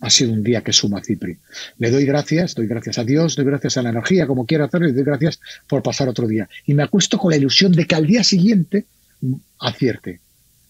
ha 0.00 0.10
sido 0.10 0.32
un 0.32 0.42
día 0.42 0.62
que 0.62 0.72
suma 0.72 1.02
Cipri. 1.02 1.38
Le 1.78 1.90
doy 1.90 2.04
gracias, 2.04 2.54
doy 2.54 2.66
gracias 2.66 2.98
a 2.98 3.04
Dios, 3.04 3.36
doy 3.36 3.46
gracias 3.46 3.76
a 3.76 3.82
la 3.82 3.90
energía, 3.90 4.26
como 4.26 4.46
quiera 4.46 4.66
hacerlo, 4.66 4.88
y 4.88 4.92
doy 4.92 5.04
gracias 5.04 5.40
por 5.66 5.82
pasar 5.82 6.08
otro 6.08 6.26
día. 6.26 6.48
Y 6.66 6.74
me 6.74 6.82
acuesto 6.82 7.18
con 7.18 7.30
la 7.30 7.36
ilusión 7.36 7.72
de 7.72 7.86
que 7.86 7.94
al 7.94 8.06
día 8.06 8.22
siguiente 8.22 8.84
acierte. 9.58 10.20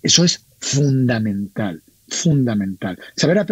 Eso 0.03 0.25
es 0.25 0.45
fundamental 0.61 1.83
fundamental. 2.09 2.99
Saber, 3.17 3.45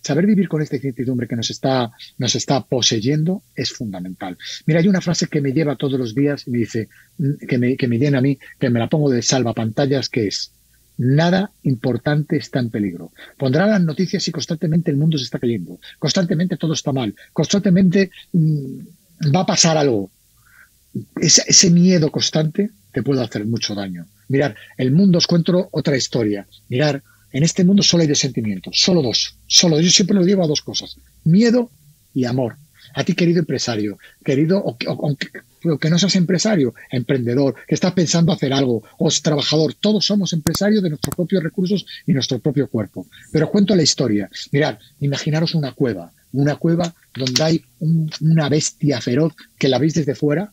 saber 0.00 0.26
vivir 0.26 0.48
con 0.48 0.62
esta 0.62 0.76
incertidumbre 0.76 1.26
que 1.26 1.36
nos 1.36 1.50
está, 1.50 1.90
nos 2.18 2.34
está 2.34 2.64
poseyendo 2.64 3.42
es 3.54 3.72
fundamental. 3.72 4.38
Mira, 4.66 4.80
hay 4.80 4.88
una 4.88 5.00
frase 5.00 5.26
que 5.26 5.40
me 5.40 5.52
lleva 5.52 5.76
todos 5.76 5.98
los 5.98 6.14
días 6.14 6.46
y 6.46 6.50
me 6.50 6.58
dice, 6.58 6.88
mm, 7.18 7.46
que 7.48 7.58
me, 7.58 7.76
que 7.76 7.88
me 7.88 7.98
llena 7.98 8.18
a 8.18 8.22
mí, 8.22 8.38
que 8.58 8.70
me 8.70 8.78
la 8.78 8.88
pongo 8.88 9.10
de 9.10 9.22
salvapantallas, 9.22 10.08
que 10.08 10.28
es, 10.28 10.52
nada 10.98 11.52
importante 11.62 12.36
está 12.36 12.58
en 12.58 12.70
peligro. 12.70 13.12
Pondrá 13.36 13.66
las 13.66 13.80
noticias 13.80 14.26
y 14.28 14.32
constantemente 14.32 14.90
el 14.90 14.96
mundo 14.96 15.18
se 15.18 15.24
está 15.24 15.38
cayendo, 15.38 15.78
constantemente 15.98 16.56
todo 16.56 16.72
está 16.72 16.92
mal, 16.92 17.14
constantemente 17.32 18.10
mm, 18.32 19.34
va 19.34 19.40
a 19.40 19.46
pasar 19.46 19.76
algo. 19.76 20.10
Ese, 21.20 21.70
miedo 21.70 22.10
constante 22.10 22.70
te 22.92 23.02
puede 23.02 23.22
hacer 23.22 23.44
mucho 23.44 23.74
daño. 23.74 24.06
Mirar, 24.28 24.56
el 24.78 24.92
mundo 24.92 25.18
os 25.18 25.26
cuento 25.26 25.68
otra 25.70 25.96
historia. 25.96 26.46
Mirar, 26.68 27.02
en 27.32 27.42
este 27.42 27.64
mundo 27.64 27.82
solo 27.82 28.02
hay 28.02 28.08
dos 28.08 28.18
sentimientos, 28.18 28.80
solo 28.80 29.02
dos, 29.02 29.36
solo. 29.46 29.78
Yo 29.80 29.90
siempre 29.90 30.16
lo 30.16 30.24
digo 30.24 30.42
a 30.42 30.46
dos 30.46 30.62
cosas, 30.62 30.96
miedo 31.24 31.70
y 32.14 32.24
amor. 32.24 32.56
A 32.94 33.04
ti, 33.04 33.14
querido 33.14 33.40
empresario, 33.40 33.98
querido, 34.24 34.64
que 35.78 35.90
no 35.90 35.98
seas 35.98 36.16
empresario, 36.16 36.74
emprendedor, 36.90 37.54
que 37.66 37.74
estás 37.74 37.92
pensando 37.92 38.32
hacer 38.32 38.52
algo, 38.52 38.82
o 38.98 39.10
trabajador, 39.22 39.74
todos 39.74 40.06
somos 40.06 40.32
empresarios 40.32 40.82
de 40.82 40.90
nuestros 40.90 41.14
propios 41.14 41.42
recursos 41.42 41.86
y 42.06 42.12
nuestro 42.12 42.38
propio 42.38 42.68
cuerpo. 42.68 43.06
Pero 43.32 43.50
cuento 43.50 43.74
la 43.74 43.82
historia. 43.82 44.30
Mirad, 44.52 44.78
imaginaros 45.00 45.54
una 45.54 45.72
cueva, 45.72 46.12
una 46.32 46.56
cueva 46.56 46.94
donde 47.14 47.42
hay 47.42 47.64
una 47.80 48.48
bestia 48.48 49.00
feroz 49.00 49.34
que 49.58 49.68
la 49.68 49.78
veis 49.78 49.94
desde 49.94 50.14
fuera 50.14 50.52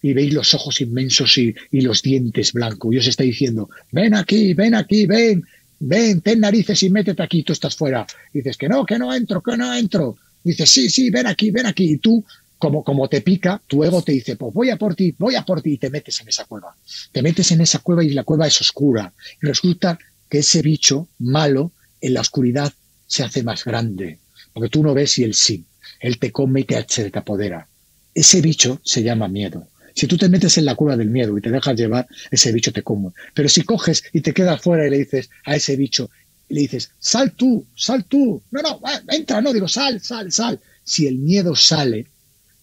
y 0.00 0.12
veis 0.12 0.32
los 0.32 0.54
ojos 0.54 0.80
inmensos 0.80 1.36
y, 1.38 1.54
y, 1.70 1.80
los 1.80 2.02
dientes 2.02 2.52
blancos. 2.52 2.94
Y 2.94 2.98
os 2.98 3.06
está 3.06 3.24
diciendo, 3.24 3.68
ven 3.90 4.14
aquí, 4.14 4.54
ven 4.54 4.74
aquí, 4.74 5.06
ven, 5.06 5.44
ven, 5.80 6.20
ten 6.20 6.40
narices 6.40 6.82
y 6.82 6.90
métete 6.90 7.22
aquí, 7.22 7.42
tú 7.42 7.52
estás 7.52 7.76
fuera. 7.76 8.06
dices 8.32 8.56
que 8.56 8.68
no, 8.68 8.84
que 8.84 8.98
no 8.98 9.14
entro, 9.14 9.42
que 9.42 9.56
no 9.56 9.74
entro. 9.74 10.16
dices, 10.44 10.70
sí, 10.70 10.88
sí, 10.88 11.10
ven 11.10 11.26
aquí, 11.26 11.50
ven 11.50 11.66
aquí. 11.66 11.92
Y 11.92 11.98
tú, 11.98 12.24
como, 12.58 12.82
como 12.84 13.08
te 13.08 13.20
pica, 13.20 13.62
tu 13.66 13.84
ego 13.84 14.02
te 14.02 14.12
dice, 14.12 14.36
pues 14.36 14.52
voy 14.52 14.70
a 14.70 14.76
por 14.76 14.94
ti, 14.94 15.14
voy 15.18 15.36
a 15.36 15.44
por 15.44 15.62
ti, 15.62 15.74
y 15.74 15.78
te 15.78 15.90
metes 15.90 16.20
en 16.20 16.28
esa 16.28 16.44
cueva. 16.44 16.74
Te 17.12 17.22
metes 17.22 17.52
en 17.52 17.60
esa 17.60 17.78
cueva 17.78 18.04
y 18.04 18.10
la 18.10 18.24
cueva 18.24 18.46
es 18.46 18.60
oscura. 18.60 19.12
Y 19.40 19.46
resulta 19.46 19.98
que 20.28 20.38
ese 20.38 20.62
bicho 20.62 21.08
malo 21.18 21.72
en 22.00 22.14
la 22.14 22.20
oscuridad 22.20 22.72
se 23.06 23.22
hace 23.22 23.42
más 23.42 23.64
grande, 23.64 24.18
porque 24.52 24.68
tú 24.68 24.82
no 24.82 24.94
ves 24.94 25.18
y 25.18 25.24
él 25.24 25.34
sí. 25.34 25.64
Él 26.00 26.18
te 26.18 26.32
come 26.32 26.60
y 26.60 26.64
te, 26.64 26.82
te 26.82 27.18
apodera. 27.18 27.66
Ese 28.14 28.40
bicho 28.40 28.80
se 28.84 29.02
llama 29.02 29.28
miedo. 29.28 29.68
Si 29.94 30.06
tú 30.06 30.16
te 30.16 30.28
metes 30.28 30.58
en 30.58 30.64
la 30.64 30.74
cueva 30.74 30.96
del 30.96 31.10
miedo 31.10 31.36
y 31.36 31.40
te 31.40 31.50
dejas 31.50 31.76
llevar, 31.76 32.06
ese 32.30 32.52
bicho 32.52 32.72
te 32.72 32.82
come. 32.82 33.10
Pero 33.34 33.48
si 33.48 33.62
coges 33.62 34.04
y 34.12 34.20
te 34.20 34.32
quedas 34.32 34.60
fuera 34.60 34.86
y 34.86 34.90
le 34.90 34.98
dices 34.98 35.30
a 35.44 35.56
ese 35.56 35.76
bicho, 35.76 36.10
le 36.48 36.60
dices, 36.60 36.90
sal 36.98 37.32
tú, 37.32 37.66
sal 37.74 38.04
tú. 38.04 38.42
No, 38.50 38.62
no, 38.62 38.80
entra, 39.08 39.40
no, 39.40 39.52
digo, 39.52 39.68
sal, 39.68 40.00
sal, 40.00 40.30
sal. 40.32 40.60
Si 40.84 41.06
el 41.06 41.18
miedo 41.18 41.56
sale, 41.56 42.06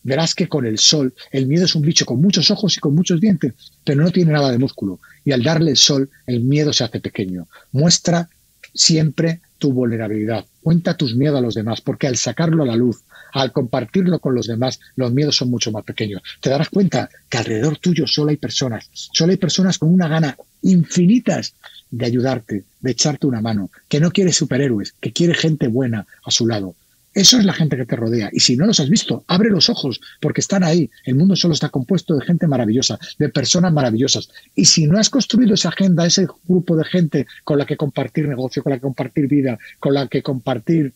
verás 0.05 0.35
que 0.35 0.47
con 0.47 0.65
el 0.65 0.77
sol, 0.77 1.13
el 1.31 1.47
miedo 1.47 1.65
es 1.65 1.75
un 1.75 1.81
bicho 1.81 2.05
con 2.05 2.21
muchos 2.21 2.51
ojos 2.51 2.77
y 2.77 2.79
con 2.79 2.95
muchos 2.95 3.19
dientes, 3.19 3.53
pero 3.83 4.01
no 4.01 4.11
tiene 4.11 4.31
nada 4.31 4.51
de 4.51 4.59
músculo. 4.59 4.99
Y 5.25 5.31
al 5.31 5.43
darle 5.43 5.71
el 5.71 5.77
sol, 5.77 6.09
el 6.27 6.41
miedo 6.41 6.71
se 6.71 6.83
hace 6.83 6.99
pequeño. 6.99 7.47
Muestra 7.71 8.29
siempre 8.73 9.41
tu 9.57 9.73
vulnerabilidad. 9.73 10.45
Cuenta 10.61 10.95
tus 10.95 11.15
miedos 11.15 11.39
a 11.39 11.41
los 11.41 11.55
demás, 11.55 11.81
porque 11.81 12.07
al 12.07 12.17
sacarlo 12.17 12.63
a 12.63 12.67
la 12.67 12.75
luz, 12.75 13.03
al 13.33 13.51
compartirlo 13.51 14.19
con 14.19 14.35
los 14.35 14.47
demás, 14.47 14.79
los 14.95 15.11
miedos 15.11 15.37
son 15.37 15.49
mucho 15.49 15.71
más 15.71 15.83
pequeños. 15.83 16.21
Te 16.39 16.51
darás 16.51 16.69
cuenta 16.69 17.09
que 17.27 17.37
alrededor 17.37 17.77
tuyo 17.79 18.05
solo 18.05 18.29
hay 18.29 18.37
personas, 18.37 18.89
solo 18.91 19.31
hay 19.31 19.37
personas 19.37 19.79
con 19.79 19.91
una 19.91 20.07
gana 20.07 20.37
infinitas 20.61 21.55
de 21.89 22.05
ayudarte, 22.05 22.63
de 22.79 22.91
echarte 22.91 23.25
una 23.25 23.41
mano, 23.41 23.71
que 23.87 23.99
no 23.99 24.11
quiere 24.11 24.31
superhéroes, 24.31 24.93
que 24.99 25.11
quiere 25.11 25.33
gente 25.33 25.67
buena 25.67 26.05
a 26.23 26.31
su 26.31 26.45
lado. 26.45 26.75
Eso 27.15 27.39
es 27.39 27.45
la 27.45 27.53
gente 27.53 27.77
que 27.77 27.85
te 27.85 27.95
rodea. 27.95 28.29
Y 28.33 28.41
si 28.41 28.57
no 28.57 28.65
los 28.65 28.81
has 28.81 28.89
visto, 28.89 29.23
abre 29.27 29.49
los 29.49 29.69
ojos, 29.69 30.01
porque 30.19 30.41
están 30.41 30.65
ahí. 30.65 30.91
El 31.05 31.15
mundo 31.15 31.37
solo 31.37 31.53
está 31.53 31.69
compuesto 31.69 32.13
de 32.13 32.25
gente 32.25 32.45
maravillosa, 32.45 32.99
de 33.17 33.29
personas 33.29 33.71
maravillosas. 33.71 34.29
Y 34.53 34.65
si 34.65 34.85
no 34.85 34.99
has 34.99 35.09
construido 35.09 35.53
esa 35.53 35.69
agenda, 35.69 36.05
ese 36.05 36.27
grupo 36.45 36.75
de 36.75 36.83
gente 36.83 37.25
con 37.45 37.57
la 37.57 37.65
que 37.65 37.77
compartir 37.77 38.27
negocio, 38.27 38.61
con 38.61 38.71
la 38.71 38.77
que 38.77 38.83
compartir 38.83 39.29
vida, 39.29 39.57
con 39.79 39.93
la 39.93 40.09
que 40.09 40.21
compartir 40.21 40.93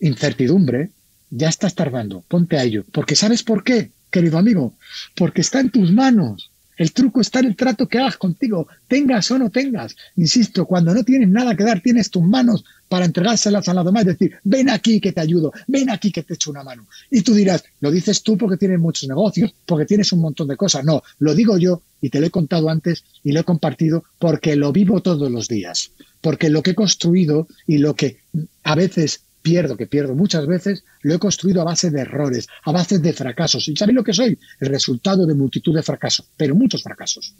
incertidumbre, 0.00 0.88
ya 1.28 1.50
estás 1.50 1.74
tardando, 1.74 2.24
ponte 2.28 2.56
a 2.56 2.64
ello. 2.64 2.86
Porque 2.90 3.14
¿sabes 3.14 3.42
por 3.42 3.62
qué, 3.62 3.90
querido 4.10 4.38
amigo? 4.38 4.74
Porque 5.14 5.42
está 5.42 5.60
en 5.60 5.68
tus 5.68 5.92
manos. 5.92 6.50
El 6.78 6.92
truco 6.92 7.20
está 7.20 7.40
en 7.40 7.46
el 7.46 7.56
trato 7.56 7.86
que 7.86 7.98
hagas 7.98 8.16
contigo, 8.16 8.68
tengas 8.88 9.30
o 9.30 9.38
no 9.38 9.50
tengas. 9.50 9.94
Insisto, 10.16 10.64
cuando 10.64 10.94
no 10.94 11.04
tienes 11.04 11.28
nada 11.28 11.54
que 11.54 11.64
dar, 11.64 11.80
tienes 11.80 12.10
tus 12.10 12.22
manos 12.22 12.64
para 12.92 13.06
entregárselas 13.06 13.66
a 13.70 13.72
la 13.72 13.82
demás 13.82 14.02
y 14.02 14.08
decir, 14.08 14.38
ven 14.44 14.68
aquí 14.68 15.00
que 15.00 15.12
te 15.12 15.22
ayudo, 15.22 15.50
ven 15.66 15.88
aquí 15.88 16.12
que 16.12 16.24
te 16.24 16.34
echo 16.34 16.50
una 16.50 16.62
mano. 16.62 16.86
Y 17.10 17.22
tú 17.22 17.32
dirás, 17.32 17.64
lo 17.80 17.90
dices 17.90 18.22
tú 18.22 18.36
porque 18.36 18.58
tienes 18.58 18.78
muchos 18.78 19.08
negocios, 19.08 19.54
porque 19.64 19.86
tienes 19.86 20.12
un 20.12 20.20
montón 20.20 20.46
de 20.46 20.58
cosas. 20.58 20.84
No, 20.84 21.02
lo 21.18 21.34
digo 21.34 21.56
yo 21.56 21.80
y 22.02 22.10
te 22.10 22.20
lo 22.20 22.26
he 22.26 22.30
contado 22.30 22.68
antes 22.68 23.02
y 23.24 23.32
lo 23.32 23.40
he 23.40 23.44
compartido 23.44 24.04
porque 24.18 24.56
lo 24.56 24.72
vivo 24.72 25.00
todos 25.00 25.30
los 25.30 25.48
días. 25.48 25.92
Porque 26.20 26.50
lo 26.50 26.62
que 26.62 26.72
he 26.72 26.74
construido 26.74 27.48
y 27.66 27.78
lo 27.78 27.96
que 27.96 28.18
a 28.62 28.74
veces 28.74 29.22
pierdo, 29.40 29.78
que 29.78 29.86
pierdo 29.86 30.14
muchas 30.14 30.46
veces, 30.46 30.84
lo 31.00 31.14
he 31.14 31.18
construido 31.18 31.62
a 31.62 31.64
base 31.64 31.90
de 31.90 32.02
errores, 32.02 32.46
a 32.62 32.72
base 32.72 32.98
de 32.98 33.14
fracasos. 33.14 33.68
¿Y 33.68 33.74
sabéis 33.74 33.96
lo 33.96 34.04
que 34.04 34.12
soy? 34.12 34.38
El 34.60 34.68
resultado 34.68 35.24
de 35.24 35.32
multitud 35.32 35.74
de 35.74 35.82
fracasos, 35.82 36.26
pero 36.36 36.54
muchos 36.54 36.82
fracasos. 36.82 37.34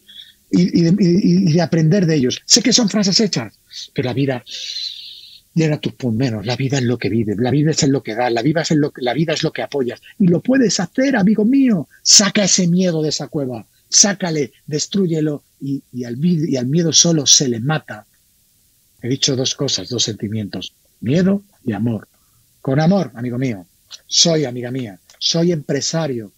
Y, 0.50 0.80
de, 0.82 1.60
aprender 1.60 2.06
de 2.06 2.16
ellos. 2.16 2.40
Sé 2.46 2.62
que 2.62 2.72
son 2.72 2.88
frases 2.88 3.20
hechas, 3.20 3.52
pero 3.92 4.06
la 4.06 4.14
vida 4.14 4.42
llena 5.54 5.80
tus 5.80 5.94
pulmones. 5.94 6.46
La 6.46 6.56
vida 6.56 6.78
es 6.78 6.84
lo 6.84 6.98
que 6.98 7.08
vives, 7.08 7.36
la 7.38 7.50
vida 7.50 7.70
es 7.70 7.88
lo 7.88 8.02
que 8.02 8.14
da, 8.14 8.30
la 8.30 8.42
vida 8.42 8.62
es 8.62 8.70
lo 8.72 8.90
que, 8.90 9.02
la 9.02 9.14
vida 9.14 9.32
es 9.32 9.42
lo 9.42 9.52
que 9.52 9.62
apoyas. 9.62 10.00
Y 10.18 10.28
lo 10.28 10.40
puedes 10.40 10.80
hacer, 10.80 11.16
amigo 11.16 11.44
mío. 11.44 11.88
Saca 12.02 12.44
ese 12.44 12.66
miedo 12.68 13.02
de 13.02 13.10
esa 13.10 13.28
cueva, 13.28 13.66
sácale, 13.88 14.52
destruyelo 14.66 15.44
y, 15.60 15.82
al, 16.04 16.16
y 16.24 16.56
al 16.56 16.66
miedo 16.66 16.92
solo 16.92 17.26
se 17.26 17.48
le 17.48 17.60
mata. 17.60 18.06
He 19.00 19.08
dicho 19.08 19.36
dos 19.36 19.54
cosas, 19.54 19.88
dos 19.88 20.04
sentimientos 20.04 20.74
miedo 21.02 21.42
y 21.64 21.72
amor. 21.72 22.08
Con 22.62 22.80
amor, 22.80 23.10
amigo 23.14 23.36
mío, 23.36 23.66
soy 24.06 24.44
amiga 24.44 24.70
mía, 24.70 24.98
soy 25.18 25.52
empresario, 25.52 26.32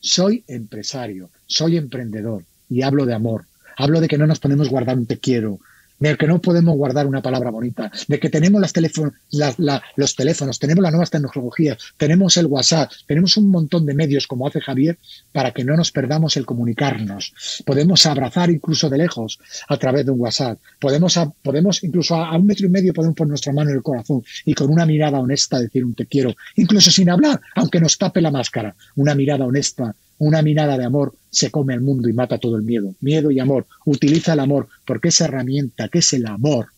soy 0.00 0.44
empresario, 0.46 1.30
soy 1.46 1.76
emprendedor 1.76 2.44
y 2.68 2.82
hablo 2.82 3.06
de 3.06 3.14
amor. 3.14 3.46
Hablo 3.76 4.00
de 4.00 4.08
que 4.08 4.18
no 4.18 4.26
nos 4.26 4.40
podemos 4.40 4.68
guardar 4.68 4.98
un 4.98 5.06
te 5.06 5.18
quiero, 5.18 5.60
de 5.98 6.16
que 6.16 6.26
no 6.26 6.40
podemos 6.40 6.76
guardar 6.76 7.06
una 7.06 7.22
palabra 7.22 7.50
bonita, 7.50 7.90
de 8.06 8.20
que 8.20 8.30
tenemos 8.30 8.60
los 8.60 8.72
teléfonos, 8.72 10.58
tenemos 10.58 10.82
las 10.82 10.92
nuevas 10.92 11.10
tecnologías, 11.10 11.78
tenemos 11.96 12.36
el 12.36 12.46
WhatsApp, 12.46 12.90
tenemos 13.06 13.36
un 13.36 13.50
montón 13.50 13.86
de 13.86 13.94
medios, 13.94 14.26
como 14.26 14.46
hace 14.46 14.60
Javier, 14.60 14.98
para 15.32 15.52
que 15.52 15.64
no 15.64 15.76
nos 15.76 15.92
perdamos 15.92 16.36
el 16.36 16.46
comunicarnos. 16.46 17.32
Podemos 17.64 18.06
abrazar 18.06 18.50
incluso 18.50 18.88
de 18.88 18.98
lejos 18.98 19.38
a 19.68 19.76
través 19.76 20.06
de 20.06 20.12
un 20.12 20.20
WhatsApp. 20.20 20.58
Podemos, 20.78 21.18
podemos 21.42 21.82
incluso 21.84 22.14
a, 22.14 22.36
un 22.36 22.46
metro 22.46 22.66
y 22.66 22.70
medio 22.70 22.94
podemos 22.94 23.16
poner 23.16 23.30
nuestra 23.30 23.52
mano 23.52 23.70
en 23.70 23.76
el 23.76 23.82
corazón 23.82 24.22
y 24.44 24.54
con 24.54 24.70
una 24.70 24.86
mirada 24.86 25.18
honesta 25.18 25.58
decir 25.58 25.84
un 25.84 25.94
te 25.94 26.06
quiero, 26.06 26.34
incluso 26.56 26.90
sin 26.90 27.10
hablar, 27.10 27.40
aunque 27.56 27.80
nos 27.80 27.98
tape 27.98 28.20
la 28.20 28.30
máscara, 28.30 28.74
una 28.96 29.14
mirada 29.14 29.44
honesta 29.44 29.94
una 30.18 30.42
mirada 30.42 30.76
de 30.76 30.84
amor 30.84 31.14
se 31.30 31.50
come 31.50 31.74
al 31.74 31.80
mundo 31.80 32.08
y 32.08 32.12
mata 32.12 32.38
todo 32.38 32.56
el 32.56 32.62
miedo. 32.62 32.94
Miedo 33.00 33.30
y 33.30 33.38
amor. 33.38 33.66
Utiliza 33.84 34.32
el 34.32 34.40
amor, 34.40 34.68
porque 34.84 35.08
esa 35.08 35.26
herramienta, 35.26 35.88
que 35.88 35.98
es 36.00 36.12
el 36.12 36.26
amor, 36.26 36.68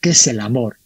que 0.00 0.10
es 0.10 0.26
el 0.26 0.40
amor, 0.40 0.76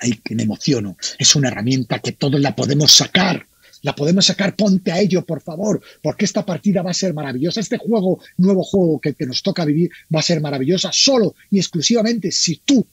ay, 0.00 0.20
que 0.24 0.34
me 0.34 0.44
emociono, 0.44 0.96
es 1.18 1.36
una 1.36 1.48
herramienta 1.48 1.98
que 2.00 2.12
todos 2.12 2.40
la 2.40 2.54
podemos 2.54 2.92
sacar. 2.92 3.46
La 3.82 3.94
podemos 3.94 4.26
sacar, 4.26 4.56
ponte 4.56 4.92
a 4.92 5.00
ello, 5.00 5.24
por 5.24 5.40
favor, 5.40 5.80
porque 6.02 6.26
esta 6.26 6.44
partida 6.44 6.82
va 6.82 6.90
a 6.90 6.94
ser 6.94 7.14
maravillosa. 7.14 7.60
Este 7.60 7.78
juego, 7.78 8.20
nuevo 8.36 8.62
juego 8.62 9.00
que, 9.00 9.14
que 9.14 9.24
nos 9.24 9.42
toca 9.42 9.64
vivir, 9.64 9.90
va 10.14 10.20
a 10.20 10.22
ser 10.22 10.42
maravillosa 10.42 10.90
solo 10.92 11.34
y 11.50 11.58
exclusivamente 11.58 12.30
si 12.30 12.56
tú 12.56 12.86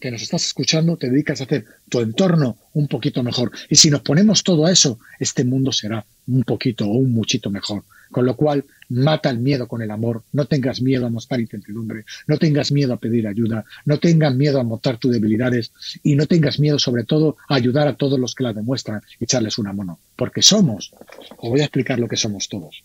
que 0.00 0.10
nos 0.10 0.22
estás 0.22 0.46
escuchando 0.46 0.96
te 0.96 1.10
dedicas 1.10 1.40
a 1.40 1.44
hacer 1.44 1.64
tu 1.88 2.00
entorno 2.00 2.56
un 2.74 2.88
poquito 2.88 3.22
mejor. 3.22 3.52
Y 3.68 3.76
si 3.76 3.90
nos 3.90 4.02
ponemos 4.02 4.42
todo 4.42 4.66
a 4.66 4.72
eso, 4.72 4.98
este 5.18 5.44
mundo 5.44 5.72
será 5.72 6.04
un 6.26 6.44
poquito 6.44 6.86
o 6.86 6.92
un 6.92 7.12
muchito 7.12 7.50
mejor. 7.50 7.84
Con 8.10 8.24
lo 8.24 8.36
cual, 8.36 8.64
mata 8.88 9.28
el 9.28 9.38
miedo 9.38 9.68
con 9.68 9.82
el 9.82 9.90
amor. 9.90 10.22
No 10.32 10.46
tengas 10.46 10.80
miedo 10.80 11.06
a 11.06 11.10
mostrar 11.10 11.40
incertidumbre. 11.40 12.04
No 12.26 12.38
tengas 12.38 12.72
miedo 12.72 12.94
a 12.94 12.96
pedir 12.98 13.26
ayuda. 13.26 13.64
No 13.84 13.98
tengas 13.98 14.34
miedo 14.34 14.60
a 14.60 14.64
mostrar 14.64 14.96
tus 14.96 15.12
debilidades. 15.12 15.72
Y 16.02 16.14
no 16.14 16.26
tengas 16.26 16.58
miedo, 16.58 16.78
sobre 16.78 17.04
todo, 17.04 17.36
a 17.48 17.54
ayudar 17.54 17.86
a 17.86 17.96
todos 17.96 18.18
los 18.18 18.34
que 18.34 18.44
la 18.44 18.54
demuestran 18.54 19.02
y 19.20 19.24
echarles 19.24 19.58
una 19.58 19.72
mano. 19.72 19.98
Porque 20.16 20.42
somos, 20.42 20.92
os 21.36 21.50
voy 21.50 21.60
a 21.60 21.64
explicar 21.64 21.98
lo 21.98 22.08
que 22.08 22.16
somos 22.16 22.48
todos. 22.48 22.82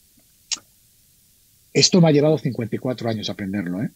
Esto 1.71 2.01
me 2.01 2.09
ha 2.09 2.11
llevado 2.11 2.37
54 2.37 3.09
años 3.09 3.29
aprenderlo, 3.29 3.81
¿eh? 3.81 3.91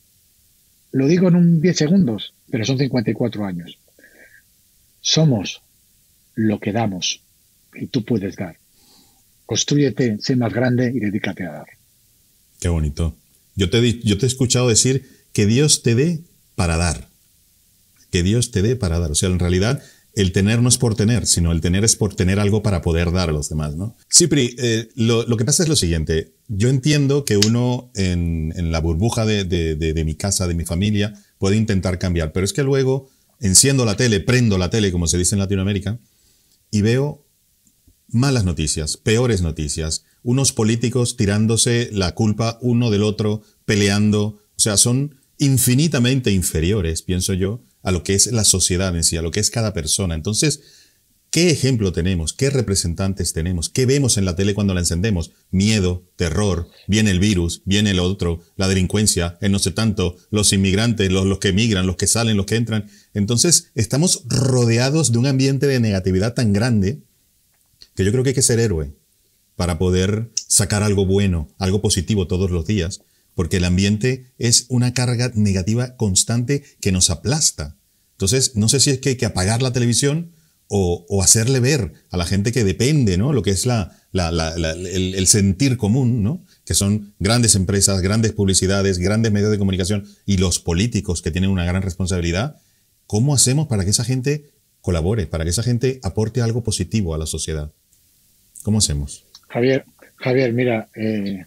Lo 0.92 1.08
digo 1.08 1.28
en 1.28 1.36
un 1.36 1.62
10 1.62 1.78
segundos, 1.78 2.34
pero 2.50 2.66
son 2.66 2.78
54 2.78 3.46
años. 3.46 3.78
Somos 5.02 5.62
lo 6.36 6.60
que 6.60 6.72
damos 6.72 7.22
y 7.74 7.88
tú 7.88 8.04
puedes 8.04 8.36
dar. 8.36 8.58
Construyete, 9.46 10.18
sé 10.20 10.36
más 10.36 10.54
grande 10.54 10.92
y 10.94 11.00
dedícate 11.00 11.46
a 11.46 11.52
dar. 11.52 11.68
Qué 12.60 12.70
bonito. 12.70 13.16
Yo 13.56 13.70
te, 13.70 14.00
yo 14.00 14.18
te 14.18 14.26
he 14.26 14.28
escuchado 14.28 14.70
decir 14.70 15.08
que 15.34 15.46
Dios 15.46 15.84
te 15.84 15.96
dé 15.96 16.22
para 16.56 16.78
dar. 16.78 17.08
Que 18.12 18.24
Dios 18.24 18.52
te 18.52 18.62
dé 18.62 18.76
para 18.76 19.00
dar. 19.00 19.12
O 19.12 19.16
sea, 19.16 19.30
en 19.30 19.40
realidad 19.40 19.82
el 20.18 20.32
tener 20.32 20.64
no 20.64 20.70
es 20.70 20.80
por 20.80 20.96
tener, 20.96 21.28
sino 21.28 21.52
el 21.52 21.62
tener 21.62 21.84
es 21.84 21.96
por 21.96 22.16
tener 22.16 22.40
algo 22.40 22.64
para 22.64 22.82
poder 22.82 23.12
dar 23.12 23.30
a 23.30 23.32
los 23.32 23.50
demás, 23.50 23.76
¿no? 23.76 23.96
Cipri, 24.12 24.56
eh, 24.58 24.90
lo, 24.96 25.38
que 25.38 25.46
pasa 25.46 25.62
es 25.62 25.70
lo 25.70 25.76
siguiente. 25.76 26.34
Yo 26.48 26.70
entiendo 26.70 27.24
que 27.24 27.38
uno 27.38 27.92
en, 27.94 28.72
la 28.72 28.80
burbuja 28.80 29.28
de, 29.28 29.44
de, 29.46 30.06
mi 30.06 30.16
casa, 30.16 30.48
de 30.48 30.56
mi 30.56 30.66
familia, 30.66 31.14
puede 31.38 31.56
intentar 31.56 32.00
cambiar, 32.00 32.32
pero 32.32 32.46
es 32.46 32.52
que 32.52 32.64
luego 32.64 33.12
enciendo 33.40 33.86
la 33.86 33.96
tele, 33.96 34.20
prendo 34.20 34.58
la 34.58 34.72
tele, 34.72 34.92
como 34.92 35.06
se 35.06 35.20
dice 35.20 35.36
en 35.36 35.40
Latinoamérica, 35.40 36.00
y 36.72 36.82
veo 36.82 37.24
malas 38.08 38.44
noticias, 38.44 38.98
peores 38.98 39.44
noticias, 39.44 40.04
unos 40.24 40.52
políticos 40.52 41.16
tirándose 41.16 41.92
la 41.94 42.16
culpa 42.16 42.58
uno 42.62 42.90
del 42.90 43.04
otro, 43.04 43.44
peleando, 43.66 44.24
o 44.24 44.40
sea, 44.60 44.78
son 44.78 45.20
infinitamente 45.38 46.32
inferiores, 46.32 47.04
pienso 47.04 47.36
yo, 47.36 47.62
a 47.88 47.92
lo 47.92 48.04
que 48.04 48.16
es 48.16 48.34
la 48.34 48.44
sociedad 48.44 48.94
en 48.98 49.06
sí, 49.06 49.16
a 49.16 49.22
lo 49.22 49.32
que 49.32 49.40
es 49.40 49.50
cada 49.50 49.72
persona. 49.72 50.14
Entonces, 50.14 50.60
¿qué 51.32 51.52
ejemplo 51.52 51.94
tenemos? 51.94 52.34
¿Qué 52.34 52.50
representantes 52.50 53.32
tenemos? 53.32 53.70
¿Qué 53.70 53.86
vemos 53.86 54.18
en 54.18 54.26
la 54.26 54.36
tele 54.36 54.54
cuando 54.54 54.74
la 54.74 54.82
encendemos? 54.82 55.32
Miedo, 55.52 56.04
terror, 56.18 56.68
viene 56.88 57.12
el 57.12 57.22
virus, 57.22 57.62
viene 57.64 57.92
el 57.92 58.00
otro, 58.00 58.42
la 58.58 58.68
delincuencia, 58.68 59.38
el 59.40 59.54
no 59.54 59.60
sé 59.60 59.72
tanto, 59.72 60.18
los 60.32 60.52
inmigrantes, 60.52 61.10
los, 61.10 61.26
los 61.26 61.40
que 61.40 61.48
emigran, 61.48 61.88
los 61.88 61.96
que 61.96 62.08
salen, 62.08 62.36
los 62.36 62.46
que 62.46 62.58
entran. 62.58 62.90
Entonces, 63.14 63.72
estamos 63.74 64.24
rodeados 64.26 65.14
de 65.14 65.20
un 65.20 65.28
ambiente 65.28 65.66
de 65.66 65.80
negatividad 65.80 66.34
tan 66.34 66.52
grande 66.52 67.00
que 67.96 68.04
yo 68.04 68.12
creo 68.12 68.26
que 68.26 68.32
hay 68.32 68.36
que 68.36 68.42
ser 68.42 68.60
héroe 68.60 68.92
para 69.56 69.80
poder 69.80 70.30
sacar 70.36 70.84
algo 70.84 71.06
bueno, 71.06 71.48
algo 71.58 71.82
positivo 71.82 72.28
todos 72.28 72.52
los 72.52 72.68
días, 72.68 73.00
porque 73.38 73.58
el 73.58 73.66
ambiente 73.66 74.26
es 74.40 74.66
una 74.68 74.96
carga 74.96 75.32
negativa 75.36 75.96
constante 75.96 76.64
que 76.82 76.92
nos 76.92 77.12
aplasta. 77.12 77.78
Entonces, 78.14 78.56
no 78.56 78.68
sé 78.68 78.80
si 78.80 78.90
es 78.90 78.98
que 78.98 79.10
hay 79.10 79.16
que 79.16 79.28
apagar 79.28 79.62
la 79.62 79.72
televisión 79.72 80.32
o, 80.70 81.22
hacerle 81.22 81.60
ver 81.60 81.94
a 82.10 82.18
la 82.18 82.26
gente 82.26 82.52
que 82.52 82.64
depende, 82.64 83.16
¿no? 83.16 83.34
Lo 83.34 83.44
que 83.44 83.52
es 83.52 83.68
la, 83.68 83.96
el, 84.12 85.28
sentir 85.28 85.78
común, 85.78 86.24
¿no? 86.24 86.44
Que 86.66 86.74
son 86.74 87.14
grandes 87.20 87.54
empresas, 87.54 88.02
grandes 88.02 88.34
publicidades, 88.34 88.98
grandes 88.98 89.32
medios 89.32 89.52
de 89.52 89.60
comunicación 89.60 90.08
y 90.26 90.38
los 90.38 90.60
políticos 90.60 91.22
que 91.22 91.30
tienen 91.30 91.52
una 91.52 91.64
gran 91.64 91.84
responsabilidad. 91.84 92.60
¿Cómo 93.06 93.36
hacemos 93.36 93.68
para 93.68 93.84
que 93.84 93.92
esa 93.92 94.04
gente 94.04 94.50
colabore, 94.82 95.28
para 95.28 95.44
que 95.44 95.52
esa 95.52 95.62
gente 95.62 96.00
aporte 96.02 96.42
algo 96.42 96.64
positivo 96.64 97.14
a 97.14 97.20
la 97.20 97.28
sociedad? 97.28 97.72
¿Cómo 98.64 98.80
hacemos? 98.80 99.26
Javier, 99.48 99.86
Javier, 100.16 100.54
mira, 100.54 100.90
eh, 100.96 101.46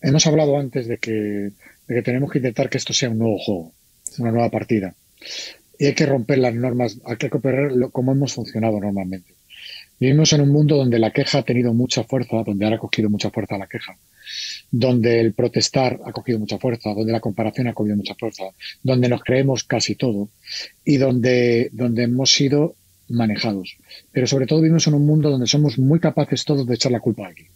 hemos 0.00 0.26
hablado 0.26 0.58
antes 0.58 0.86
de 0.86 0.98
que, 0.98 1.12
de 1.12 1.94
que 1.94 2.02
tenemos 2.02 2.30
que 2.30 2.38
intentar 2.38 2.68
que 2.68 2.78
esto 2.78 2.92
sea 2.92 3.10
un 3.10 3.18
nuevo 3.18 3.38
juego, 3.38 3.72
una 4.18 4.32
nueva 4.32 4.50
partida 4.50 4.94
y 5.78 5.86
hay 5.86 5.94
que 5.94 6.06
romper 6.06 6.38
las 6.38 6.54
normas, 6.54 6.98
hay 7.04 7.16
que 7.16 7.26
recuperar 7.26 7.72
cómo 7.92 8.12
hemos 8.12 8.32
funcionado 8.32 8.80
normalmente. 8.80 9.34
Vivimos 9.98 10.32
en 10.34 10.42
un 10.42 10.50
mundo 10.50 10.76
donde 10.76 10.98
la 10.98 11.10
queja 11.10 11.38
ha 11.38 11.42
tenido 11.42 11.72
mucha 11.72 12.04
fuerza, 12.04 12.42
donde 12.44 12.64
ahora 12.64 12.76
ha 12.76 12.80
cogido 12.80 13.08
mucha 13.08 13.30
fuerza 13.30 13.56
la 13.56 13.66
queja, 13.66 13.96
donde 14.70 15.20
el 15.20 15.32
protestar 15.32 15.98
ha 16.04 16.12
cogido 16.12 16.38
mucha 16.38 16.58
fuerza, 16.58 16.92
donde 16.92 17.12
la 17.12 17.20
comparación 17.20 17.68
ha 17.68 17.74
cogido 17.74 17.96
mucha 17.96 18.14
fuerza, 18.14 18.44
donde 18.82 19.08
nos 19.08 19.22
creemos 19.22 19.64
casi 19.64 19.94
todo 19.94 20.28
y 20.84 20.98
donde, 20.98 21.70
donde 21.72 22.04
hemos 22.04 22.30
sido 22.30 22.74
manejados. 23.08 23.76
Pero 24.12 24.26
sobre 24.26 24.46
todo 24.46 24.60
vivimos 24.60 24.86
en 24.86 24.94
un 24.94 25.06
mundo 25.06 25.30
donde 25.30 25.46
somos 25.46 25.78
muy 25.78 25.98
capaces 25.98 26.44
todos 26.44 26.66
de 26.66 26.74
echar 26.74 26.92
la 26.92 27.00
culpa 27.00 27.24
a 27.24 27.28
alguien. 27.28 27.48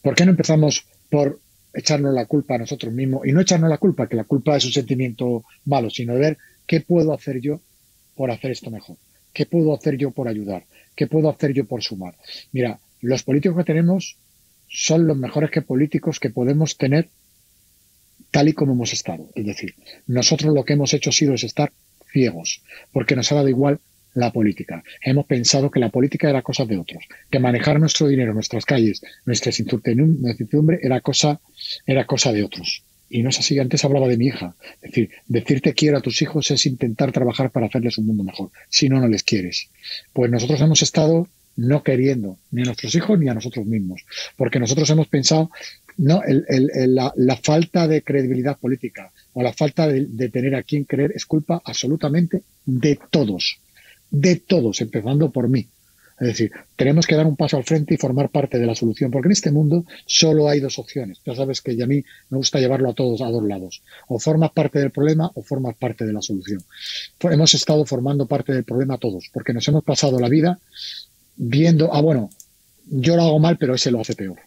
¿Por 0.00 0.14
qué 0.14 0.24
no 0.24 0.30
empezamos 0.30 0.86
por 1.10 1.40
echarnos 1.72 2.14
la 2.14 2.26
culpa 2.26 2.54
a 2.54 2.58
nosotros 2.58 2.92
mismos 2.92 3.26
y 3.26 3.32
no 3.32 3.40
echarnos 3.40 3.70
la 3.70 3.78
culpa, 3.78 4.08
que 4.08 4.16
la 4.16 4.24
culpa 4.24 4.56
es 4.56 4.64
un 4.64 4.72
sentimiento 4.72 5.44
malo, 5.64 5.90
sino 5.90 6.14
ver 6.14 6.38
¿Qué 6.66 6.80
puedo 6.80 7.12
hacer 7.12 7.40
yo 7.40 7.60
por 8.16 8.30
hacer 8.30 8.50
esto 8.50 8.70
mejor? 8.70 8.96
¿Qué 9.32 9.46
puedo 9.46 9.74
hacer 9.74 9.96
yo 9.96 10.10
por 10.10 10.28
ayudar? 10.28 10.64
¿Qué 10.96 11.06
puedo 11.06 11.30
hacer 11.30 11.52
yo 11.52 11.66
por 11.66 11.82
sumar? 11.82 12.16
Mira, 12.52 12.80
los 13.00 13.22
políticos 13.22 13.58
que 13.58 13.72
tenemos 13.72 14.16
son 14.68 15.06
los 15.06 15.16
mejores 15.16 15.50
que 15.50 15.62
políticos 15.62 16.18
que 16.18 16.30
podemos 16.30 16.76
tener 16.76 17.08
tal 18.30 18.48
y 18.48 18.52
como 18.52 18.72
hemos 18.72 18.92
estado. 18.92 19.28
Es 19.34 19.46
decir, 19.46 19.74
nosotros 20.06 20.52
lo 20.52 20.64
que 20.64 20.72
hemos 20.72 20.92
hecho 20.92 21.10
ha 21.10 21.12
sido 21.12 21.34
es 21.34 21.44
estar 21.44 21.72
ciegos, 22.12 22.62
porque 22.92 23.14
nos 23.14 23.30
ha 23.30 23.36
dado 23.36 23.48
igual 23.48 23.78
la 24.16 24.32
política. 24.32 24.82
Hemos 25.02 25.26
pensado 25.26 25.70
que 25.70 25.78
la 25.78 25.90
política 25.90 26.28
era 26.28 26.42
cosa 26.42 26.64
de 26.64 26.78
otros, 26.78 27.04
que 27.30 27.38
manejar 27.38 27.78
nuestro 27.78 28.08
dinero, 28.08 28.32
nuestras 28.32 28.64
calles, 28.64 29.02
nuestra 29.26 29.52
incertidumbre 29.56 30.80
era 30.82 31.00
cosa, 31.00 31.40
era 31.86 32.06
cosa 32.06 32.32
de 32.32 32.42
otros. 32.42 32.82
Y 33.08 33.22
no 33.22 33.28
es 33.28 33.38
así, 33.38 33.58
antes 33.58 33.84
hablaba 33.84 34.08
de 34.08 34.16
mi 34.16 34.26
hija. 34.26 34.56
Es 34.82 34.90
decir, 34.90 35.10
decirte 35.28 35.74
quiero 35.74 35.98
a 35.98 36.00
tus 36.00 36.20
hijos 36.22 36.50
es 36.50 36.66
intentar 36.66 37.12
trabajar 37.12 37.50
para 37.50 37.66
hacerles 37.66 37.98
un 37.98 38.06
mundo 38.06 38.24
mejor. 38.24 38.50
Si 38.68 38.88
no, 38.88 39.00
no 39.00 39.06
les 39.06 39.22
quieres. 39.22 39.68
Pues 40.12 40.30
nosotros 40.30 40.60
hemos 40.60 40.82
estado 40.82 41.28
no 41.56 41.82
queriendo 41.82 42.38
ni 42.50 42.62
a 42.62 42.64
nuestros 42.64 42.94
hijos 42.94 43.18
ni 43.18 43.28
a 43.28 43.34
nosotros 43.34 43.66
mismos. 43.66 44.02
Porque 44.36 44.58
nosotros 44.58 44.88
hemos 44.90 45.08
pensado, 45.08 45.50
no, 45.98 46.22
la, 46.26 47.36
falta 47.36 47.86
de 47.86 48.02
credibilidad 48.02 48.58
política 48.58 49.12
o 49.34 49.42
la 49.42 49.52
falta 49.52 49.86
de, 49.86 50.06
de 50.06 50.28
tener 50.30 50.54
a 50.54 50.62
quien 50.62 50.84
creer 50.84 51.12
es 51.14 51.26
culpa 51.26 51.62
absolutamente 51.64 52.42
de 52.64 52.98
todos. 53.10 53.60
De 54.10 54.36
todos, 54.36 54.80
empezando 54.80 55.30
por 55.30 55.48
mí. 55.48 55.68
Es 56.18 56.28
decir, 56.28 56.50
tenemos 56.76 57.06
que 57.06 57.14
dar 57.14 57.26
un 57.26 57.36
paso 57.36 57.58
al 57.58 57.64
frente 57.64 57.92
y 57.92 57.98
formar 57.98 58.30
parte 58.30 58.58
de 58.58 58.64
la 58.64 58.74
solución, 58.74 59.10
porque 59.10 59.28
en 59.28 59.32
este 59.32 59.50
mundo 59.50 59.84
solo 60.06 60.48
hay 60.48 60.60
dos 60.60 60.78
opciones. 60.78 61.20
Ya 61.26 61.34
sabes 61.34 61.60
que 61.60 61.80
a 61.82 61.86
mí 61.86 62.02
me 62.30 62.38
gusta 62.38 62.58
llevarlo 62.58 62.88
a 62.88 62.94
todos 62.94 63.20
a 63.20 63.26
dos 63.26 63.44
lados. 63.44 63.82
O 64.08 64.18
formas 64.18 64.52
parte 64.52 64.78
del 64.78 64.90
problema 64.90 65.30
o 65.34 65.42
formas 65.42 65.76
parte 65.76 66.06
de 66.06 66.14
la 66.14 66.22
solución. 66.22 66.64
Hemos 67.20 67.52
estado 67.54 67.84
formando 67.84 68.26
parte 68.26 68.54
del 68.54 68.64
problema 68.64 68.96
todos, 68.96 69.28
porque 69.32 69.52
nos 69.52 69.68
hemos 69.68 69.84
pasado 69.84 70.18
la 70.18 70.30
vida 70.30 70.58
viendo, 71.36 71.92
ah, 71.92 72.00
bueno, 72.00 72.30
yo 72.86 73.16
lo 73.16 73.22
hago 73.22 73.38
mal, 73.38 73.58
pero 73.58 73.74
ese 73.74 73.90
lo 73.90 74.00
hace 74.00 74.14
peor. 74.14 74.38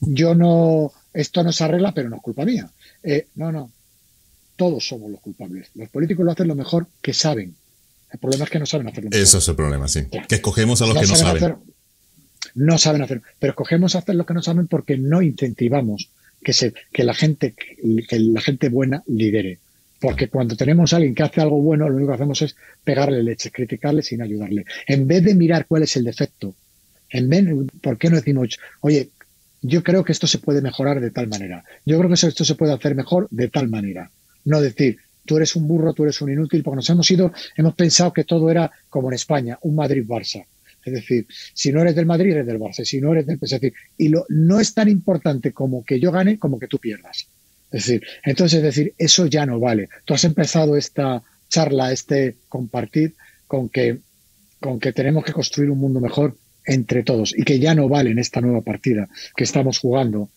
Yo 0.00 0.34
no, 0.34 0.90
esto 1.12 1.42
no 1.42 1.52
se 1.52 1.64
arregla, 1.64 1.92
pero 1.92 2.08
no 2.08 2.16
es 2.16 2.22
culpa 2.22 2.46
mía. 2.46 2.70
Eh, 3.02 3.26
no, 3.34 3.52
no, 3.52 3.70
todos 4.56 4.86
somos 4.86 5.10
los 5.10 5.20
culpables. 5.20 5.68
Los 5.74 5.90
políticos 5.90 6.24
lo 6.24 6.32
hacen 6.32 6.48
lo 6.48 6.54
mejor 6.54 6.86
que 7.02 7.12
saben 7.12 7.56
el 8.12 8.18
problema 8.18 8.44
es 8.44 8.50
que 8.50 8.58
no 8.58 8.66
saben 8.66 8.88
hacerlo. 8.88 9.10
Eso 9.12 9.38
es 9.38 9.48
el 9.48 9.56
problema, 9.56 9.88
sí. 9.88 10.06
Que 10.28 10.36
escogemos 10.36 10.82
a 10.82 10.86
los 10.86 10.98
que 10.98 11.06
no 11.06 11.16
saben. 11.16 11.56
no 12.54 12.78
saben 12.78 13.02
hacer. 13.02 13.22
Pero 13.38 13.52
escogemos 13.52 13.94
hacer 13.94 14.14
lo 14.14 14.26
que 14.26 14.34
no 14.34 14.42
saben 14.42 14.66
porque 14.66 14.96
no 14.96 15.22
incentivamos 15.22 16.10
que, 16.42 16.52
se, 16.52 16.74
que, 16.92 17.04
la, 17.04 17.14
gente, 17.14 17.54
que 17.54 18.18
la 18.18 18.40
gente 18.40 18.68
buena 18.68 19.02
lidere. 19.06 19.58
Porque 20.00 20.28
cuando 20.28 20.56
tenemos 20.56 20.92
a 20.92 20.96
alguien 20.96 21.14
que 21.14 21.22
hace 21.22 21.40
algo 21.40 21.60
bueno, 21.60 21.88
lo 21.88 21.96
único 21.96 22.10
que 22.10 22.14
hacemos 22.14 22.40
es 22.42 22.56
pegarle 22.82 23.22
leche, 23.22 23.50
criticarle 23.50 24.02
sin 24.02 24.22
ayudarle. 24.22 24.64
En 24.86 25.06
vez 25.06 25.22
de 25.22 25.34
mirar 25.34 25.66
cuál 25.66 25.82
es 25.82 25.94
el 25.96 26.04
defecto, 26.04 26.54
en 27.10 27.28
vez, 27.28 27.44
¿por 27.82 27.98
qué 27.98 28.08
no 28.08 28.16
decimos, 28.16 28.58
oye, 28.80 29.10
yo 29.60 29.82
creo 29.82 30.02
que 30.02 30.12
esto 30.12 30.26
se 30.26 30.38
puede 30.38 30.62
mejorar 30.62 31.00
de 31.00 31.10
tal 31.10 31.28
manera? 31.28 31.64
Yo 31.84 31.98
creo 31.98 32.08
que 32.08 32.14
esto 32.14 32.44
se 32.44 32.54
puede 32.54 32.72
hacer 32.72 32.94
mejor 32.94 33.28
de 33.30 33.48
tal 33.48 33.68
manera. 33.68 34.10
No 34.44 34.62
decir, 34.62 34.98
tú 35.30 35.36
eres 35.36 35.54
un 35.54 35.68
burro, 35.68 35.92
tú 35.92 36.02
eres 36.02 36.20
un 36.22 36.32
inútil, 36.32 36.64
porque 36.64 36.74
nos 36.74 36.90
hemos 36.90 37.08
ido, 37.08 37.32
hemos 37.56 37.74
pensado 37.74 38.12
que 38.12 38.24
todo 38.24 38.50
era 38.50 38.68
como 38.88 39.10
en 39.10 39.14
España, 39.14 39.56
un 39.62 39.76
Madrid-Barça. 39.76 40.44
Es 40.84 40.92
decir, 40.92 41.24
si 41.54 41.70
no 41.70 41.82
eres 41.82 41.94
del 41.94 42.04
Madrid, 42.04 42.32
eres 42.32 42.48
del 42.48 42.58
Barça. 42.58 42.84
Si 42.84 43.00
no 43.00 43.12
eres 43.12 43.26
del 43.26 43.38
es 43.40 43.60
y 43.96 44.08
lo, 44.08 44.26
no 44.28 44.58
es 44.58 44.74
tan 44.74 44.88
importante 44.88 45.52
como 45.52 45.84
que 45.84 46.00
yo 46.00 46.10
gane 46.10 46.36
como 46.36 46.58
que 46.58 46.66
tú 46.66 46.80
pierdas. 46.80 47.28
Es 47.70 47.84
decir, 47.84 48.02
entonces, 48.24 48.56
es 48.56 48.64
decir, 48.64 48.92
eso 48.98 49.26
ya 49.26 49.46
no 49.46 49.60
vale. 49.60 49.88
Tú 50.04 50.14
has 50.14 50.24
empezado 50.24 50.76
esta 50.76 51.22
charla, 51.48 51.92
este 51.92 52.34
compartir, 52.48 53.14
con 53.46 53.68
que, 53.68 53.98
con 54.58 54.80
que 54.80 54.92
tenemos 54.92 55.22
que 55.24 55.32
construir 55.32 55.70
un 55.70 55.78
mundo 55.78 56.00
mejor 56.00 56.36
entre 56.64 57.04
todos 57.04 57.38
y 57.38 57.44
que 57.44 57.60
ya 57.60 57.76
no 57.76 57.88
vale 57.88 58.10
en 58.10 58.18
esta 58.18 58.40
nueva 58.40 58.62
partida 58.62 59.08
que 59.36 59.44
estamos 59.44 59.78
jugando. 59.78 60.30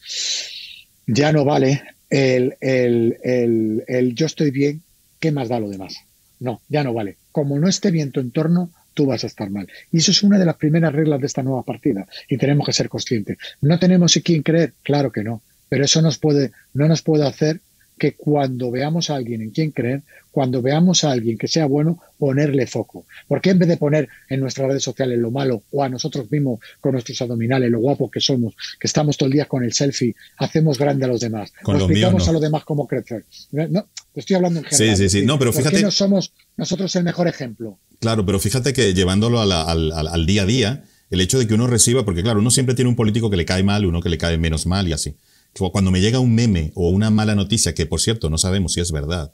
Ya 1.07 1.31
no 1.31 1.45
vale 1.45 1.81
el, 2.13 2.57
el, 2.61 3.83
el, 3.87 4.13
yo 4.13 4.27
estoy 4.27 4.51
bien, 4.51 4.83
¿qué 5.19 5.31
más 5.31 5.49
da 5.49 5.59
lo 5.59 5.67
demás? 5.67 5.95
No, 6.39 6.61
ya 6.69 6.83
no 6.83 6.93
vale. 6.93 7.17
Como 7.31 7.57
no 7.57 7.67
esté 7.67 7.89
bien 7.89 8.11
tu 8.11 8.19
entorno, 8.19 8.69
tú 8.93 9.07
vas 9.07 9.23
a 9.23 9.27
estar 9.27 9.49
mal. 9.49 9.67
Y 9.91 9.97
eso 9.97 10.11
es 10.11 10.21
una 10.21 10.37
de 10.37 10.45
las 10.45 10.57
primeras 10.57 10.93
reglas 10.93 11.19
de 11.19 11.25
esta 11.25 11.41
nueva 11.41 11.63
partida 11.63 12.05
y 12.29 12.37
tenemos 12.37 12.67
que 12.67 12.73
ser 12.73 12.87
conscientes. 12.87 13.37
¿No 13.61 13.79
tenemos 13.79 14.15
en 14.15 14.21
quién 14.21 14.43
creer? 14.43 14.73
Claro 14.83 15.11
que 15.11 15.23
no, 15.23 15.41
pero 15.69 15.85
eso 15.85 16.03
nos 16.03 16.19
puede, 16.19 16.51
no 16.75 16.87
nos 16.87 17.01
puede 17.01 17.25
hacer 17.25 17.61
que 17.97 18.15
cuando 18.15 18.71
veamos 18.71 19.09
a 19.09 19.15
alguien 19.15 19.41
en 19.41 19.51
quien 19.51 19.71
creer, 19.71 20.01
cuando 20.31 20.61
veamos 20.61 21.03
a 21.03 21.11
alguien 21.11 21.37
que 21.37 21.47
sea 21.47 21.67
bueno, 21.67 21.99
ponerle 22.17 22.65
foco. 22.65 23.05
Porque 23.27 23.51
en 23.51 23.59
vez 23.59 23.69
de 23.69 23.77
poner 23.77 24.09
en 24.29 24.39
nuestras 24.39 24.67
redes 24.67 24.83
sociales 24.83 25.19
lo 25.19 25.29
malo 25.29 25.61
o 25.71 25.83
a 25.83 25.89
nosotros 25.89 26.29
mismos 26.31 26.59
con 26.81 26.93
nuestros 26.93 27.21
abdominales, 27.21 27.69
lo 27.69 27.79
guapos 27.79 28.09
que 28.09 28.19
somos, 28.19 28.55
que 28.79 28.87
estamos 28.87 29.15
todo 29.15 29.27
el 29.27 29.33
día 29.33 29.45
con 29.45 29.63
el 29.63 29.73
selfie, 29.73 30.15
hacemos 30.37 30.79
grande 30.79 31.05
a 31.05 31.07
los 31.07 31.21
demás. 31.21 31.53
Con 31.61 31.75
explicamos 31.75 32.27
a 32.27 32.31
los 32.31 32.41
demás 32.41 32.63
cómo 32.63 32.87
crecer. 32.87 33.25
No, 33.51 33.87
estoy 34.15 34.35
hablando 34.35 34.59
en 34.59 34.65
general. 34.65 34.97
Sí, 34.97 35.09
sí, 35.09 35.19
sí. 35.19 35.25
No, 35.25 35.37
pero 35.37 35.53
fíjate. 35.53 35.81
no 35.81 35.91
somos 35.91 36.33
nosotros 36.57 36.95
el 36.95 37.03
mejor 37.03 37.27
ejemplo? 37.27 37.77
Claro, 37.99 38.25
pero 38.25 38.39
fíjate 38.39 38.73
que 38.73 38.93
llevándolo 38.93 39.39
al 39.39 40.25
día 40.25 40.41
a 40.41 40.45
día, 40.45 40.83
el 41.11 41.21
hecho 41.21 41.37
de 41.37 41.45
que 41.45 41.53
uno 41.53 41.67
reciba, 41.67 42.03
porque 42.05 42.23
claro, 42.23 42.39
uno 42.39 42.49
siempre 42.49 42.73
tiene 42.73 42.89
un 42.89 42.95
político 42.95 43.29
que 43.29 43.37
le 43.37 43.45
cae 43.45 43.61
mal, 43.61 43.85
uno 43.85 44.01
que 44.01 44.09
le 44.09 44.17
cae 44.17 44.37
menos 44.39 44.65
mal 44.65 44.87
y 44.87 44.93
así. 44.93 45.15
Cuando 45.55 45.91
me 45.91 46.01
llega 46.01 46.19
un 46.19 46.33
meme 46.33 46.71
o 46.75 46.89
una 46.89 47.09
mala 47.09 47.35
noticia, 47.35 47.73
que 47.73 47.85
por 47.85 48.01
cierto 48.01 48.29
no 48.29 48.37
sabemos 48.37 48.73
si 48.73 48.81
es 48.81 48.91
verdad, 48.91 49.33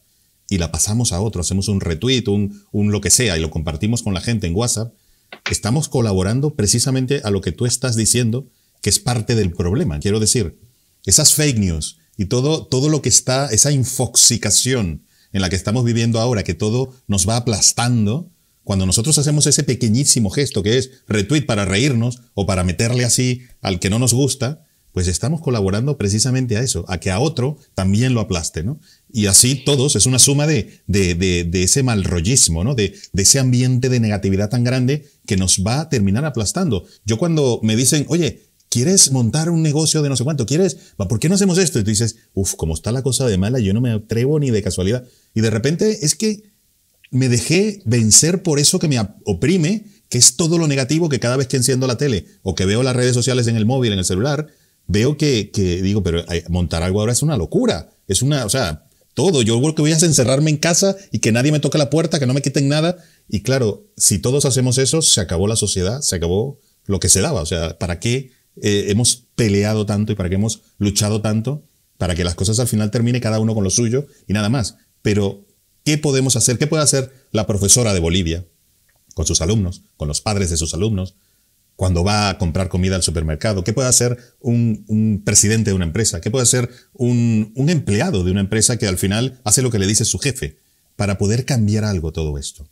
y 0.50 0.58
la 0.58 0.72
pasamos 0.72 1.14
a 1.14 1.22
otro, 1.22 1.42
hacemos 1.42 1.68
un 1.68 1.80
retweet, 1.80 2.24
un, 2.28 2.64
un 2.72 2.92
lo 2.92 3.02
que 3.02 3.10
sea, 3.10 3.38
y 3.38 3.42
lo 3.42 3.52
compartimos 3.52 4.04
con 4.04 4.14
la 4.14 4.22
gente 4.22 4.48
en 4.48 4.56
WhatsApp, 4.56 4.94
estamos 5.50 5.88
colaborando 5.90 6.56
precisamente 6.56 7.22
a 7.24 7.30
lo 7.30 7.42
que 7.42 7.52
tú 7.52 7.66
estás 7.66 7.96
diciendo, 7.96 8.48
que 8.82 8.90
es 8.90 9.00
parte 9.00 9.36
del 9.36 9.52
problema. 9.52 10.00
Quiero 10.00 10.20
decir, 10.20 10.60
esas 11.06 11.34
fake 11.34 11.60
news 11.60 11.98
y 12.18 12.26
todo, 12.26 12.66
todo 12.66 12.90
lo 12.90 13.02
que 13.02 13.10
está, 13.10 13.48
esa 13.48 13.72
infoxicación 13.72 15.04
en 15.32 15.42
la 15.42 15.50
que 15.50 15.56
estamos 15.56 15.86
viviendo 15.86 16.20
ahora, 16.20 16.44
que 16.44 16.54
todo 16.54 16.94
nos 17.08 17.28
va 17.28 17.38
aplastando, 17.38 18.32
cuando 18.64 18.86
nosotros 18.86 19.18
hacemos 19.18 19.48
ese 19.48 19.64
pequeñísimo 19.64 20.30
gesto 20.30 20.62
que 20.62 20.78
es 20.78 20.92
retweet 21.08 21.46
para 21.46 21.66
reírnos 21.66 22.22
o 22.34 22.46
para 22.46 22.64
meterle 22.64 23.06
así 23.06 23.44
al 23.62 23.80
que 23.80 23.90
no 23.90 24.00
nos 24.00 24.14
gusta, 24.14 24.66
pues 25.00 25.08
estamos 25.08 25.40
colaborando 25.40 25.98
precisamente 25.98 26.58
a 26.58 26.62
eso, 26.62 26.84
a 26.90 26.98
que 26.98 27.10
a 27.10 27.22
otro 27.22 27.58
también 27.74 28.14
lo 28.14 28.20
aplaste, 28.20 28.66
¿no? 28.66 28.82
Y 29.10 29.28
así 29.28 29.64
todos, 29.64 29.96
es 29.96 30.06
una 30.06 30.20
suma 30.20 30.46
de, 30.46 30.82
de, 30.88 31.16
de, 31.16 31.64
ese 31.64 31.84
malrollismo, 31.84 32.66
¿no? 32.66 32.76
De, 32.76 32.94
de, 33.14 33.24
ese 33.24 33.40
ambiente 33.40 33.88
de 33.88 34.02
negatividad 34.02 34.50
tan 34.50 34.66
grande 34.66 35.08
que 35.26 35.38
nos 35.38 35.64
va 35.66 35.80
a 35.80 35.88
terminar 35.88 36.26
aplastando. 36.26 36.86
Yo 37.06 37.18
cuando 37.18 37.62
me 37.64 37.78
dicen, 37.78 38.06
oye, 38.10 38.42
¿quieres 38.68 39.14
montar 39.14 39.50
un 39.50 39.64
negocio 39.64 40.02
de 40.02 40.10
no 40.10 40.18
sé 40.18 40.26
cuánto? 40.26 40.46
¿Quieres? 40.46 40.76
¿Por 40.98 41.18
qué 41.18 41.30
no 41.30 41.36
hacemos 41.36 41.58
esto? 41.60 41.80
Y 41.80 41.84
tú 41.86 41.92
dices, 41.92 42.18
uff, 42.34 42.56
como 42.56 42.74
está 42.74 42.92
la 42.92 43.02
cosa 43.02 43.26
de 43.26 43.38
mala, 43.38 43.60
yo 43.60 43.74
no 43.74 43.80
me 43.80 43.92
atrevo 43.92 44.38
ni 44.38 44.52
de 44.52 44.62
casualidad. 44.62 45.06
Y 45.34 45.40
de 45.40 45.50
repente 45.50 46.00
es 46.06 46.16
que 46.16 46.44
me 47.10 47.30
dejé 47.30 47.82
vencer 47.86 48.44
por 48.44 48.60
eso 48.60 48.80
que 48.80 48.90
me 48.90 49.00
oprime, 49.24 49.86
que 50.10 50.18
es 50.18 50.36
todo 50.36 50.58
lo 50.58 50.68
negativo 50.68 51.08
que 51.08 51.22
cada 51.22 51.38
vez 51.38 51.48
que 51.48 51.56
enciendo 51.56 51.88
la 51.88 51.96
tele 51.96 52.26
o 52.42 52.54
que 52.54 52.66
veo 52.66 52.84
las 52.84 52.98
redes 52.98 53.14
sociales 53.14 53.48
en 53.48 53.56
el 53.56 53.66
móvil, 53.66 53.94
en 53.94 54.00
el 54.00 54.06
celular, 54.06 54.48
veo 54.90 55.18
que, 55.18 55.50
digo, 55.82 56.04
pero 56.04 56.26
montar 56.50 56.84
algo 56.84 57.00
ahora 57.00 57.14
es 57.14 57.22
una 57.22 57.38
locura. 57.38 57.90
Es 58.08 58.22
una, 58.22 58.46
o 58.46 58.50
sea, 58.50 58.86
todo. 59.14 59.42
Yo 59.44 59.60
creo 59.62 59.76
que 59.76 59.82
voy 59.82 59.94
a 59.94 59.98
encerrarme 59.98 60.50
en 60.50 60.58
casa 60.58 60.98
y 61.12 61.20
que 61.20 61.32
nadie 61.32 61.52
me 61.52 61.60
toque 61.60 61.78
la 61.78 61.90
puerta, 61.90 62.20
que 62.20 62.26
no 62.26 62.34
me 62.34 62.42
quiten 62.42 62.68
nada. 62.68 62.98
Y 63.30 63.42
claro, 63.42 63.86
si 63.96 64.20
todos 64.20 64.44
hacemos 64.46 64.78
eso, 64.78 65.02
se 65.02 65.22
acabó 65.22 65.48
la 65.48 65.56
sociedad, 65.56 66.02
se 66.02 66.16
acabó 66.16 66.60
lo 66.86 67.00
que 67.00 67.08
se 67.08 67.22
daba. 67.22 67.42
O 67.42 67.46
sea, 67.46 67.78
¿para 67.78 68.00
qué 68.00 68.32
eh, 68.62 68.86
hemos 68.90 69.28
peleado 69.36 69.86
tanto 69.86 70.12
y 70.12 70.16
para 70.16 70.28
qué 70.28 70.36
hemos 70.36 70.62
luchado 70.80 71.22
tanto? 71.22 71.64
Para 71.98 72.16
que 72.16 72.24
las 72.24 72.36
cosas 72.36 72.60
al 72.60 72.68
final 72.68 72.92
termine 72.92 73.22
cada 73.22 73.40
uno 73.40 73.54
con 73.54 73.64
lo 73.64 73.70
suyo 73.70 74.08
y 74.28 74.34
nada 74.34 74.50
más. 74.50 74.78
Pero, 75.04 75.46
¿qué 75.84 75.98
podemos 75.98 76.36
hacer? 76.36 76.58
¿Qué 76.58 76.66
puede 76.66 76.84
hacer 76.84 77.14
la 77.32 77.46
profesora 77.46 77.94
de 77.94 78.00
Bolivia 78.00 78.46
con 79.14 79.28
sus 79.28 79.42
alumnos, 79.42 79.84
con 79.98 80.08
los 80.08 80.22
padres 80.22 80.50
de 80.50 80.58
sus 80.58 80.74
alumnos, 80.74 81.16
cuando 81.80 82.04
va 82.04 82.28
a 82.28 82.38
comprar 82.38 82.68
comida 82.68 82.98
al 82.98 83.04
supermercado? 83.04 83.64
¿Qué 83.64 83.72
puede 83.72 83.88
hacer 83.88 84.18
un, 84.42 85.22
presidente 85.24 85.70
de 85.70 85.76
una 85.78 85.86
empresa? 85.86 86.20
¿Qué 86.20 86.30
puede 86.30 86.44
hacer 86.44 86.70
un, 86.92 87.54
empleado 87.56 88.26
de 88.26 88.32
una 88.32 88.42
empresa 88.42 88.78
que 88.78 88.86
al 88.86 88.98
final 88.98 89.40
hace 89.46 89.62
lo 89.62 89.72
que 89.72 89.80
le 89.80 89.88
dice 89.88 90.04
su 90.04 90.20
jefe 90.20 90.58
para 90.98 91.18
poder 91.18 91.46
cambiar 91.46 91.86
algo 91.86 92.12
todo 92.12 92.38
esto? 92.38 92.68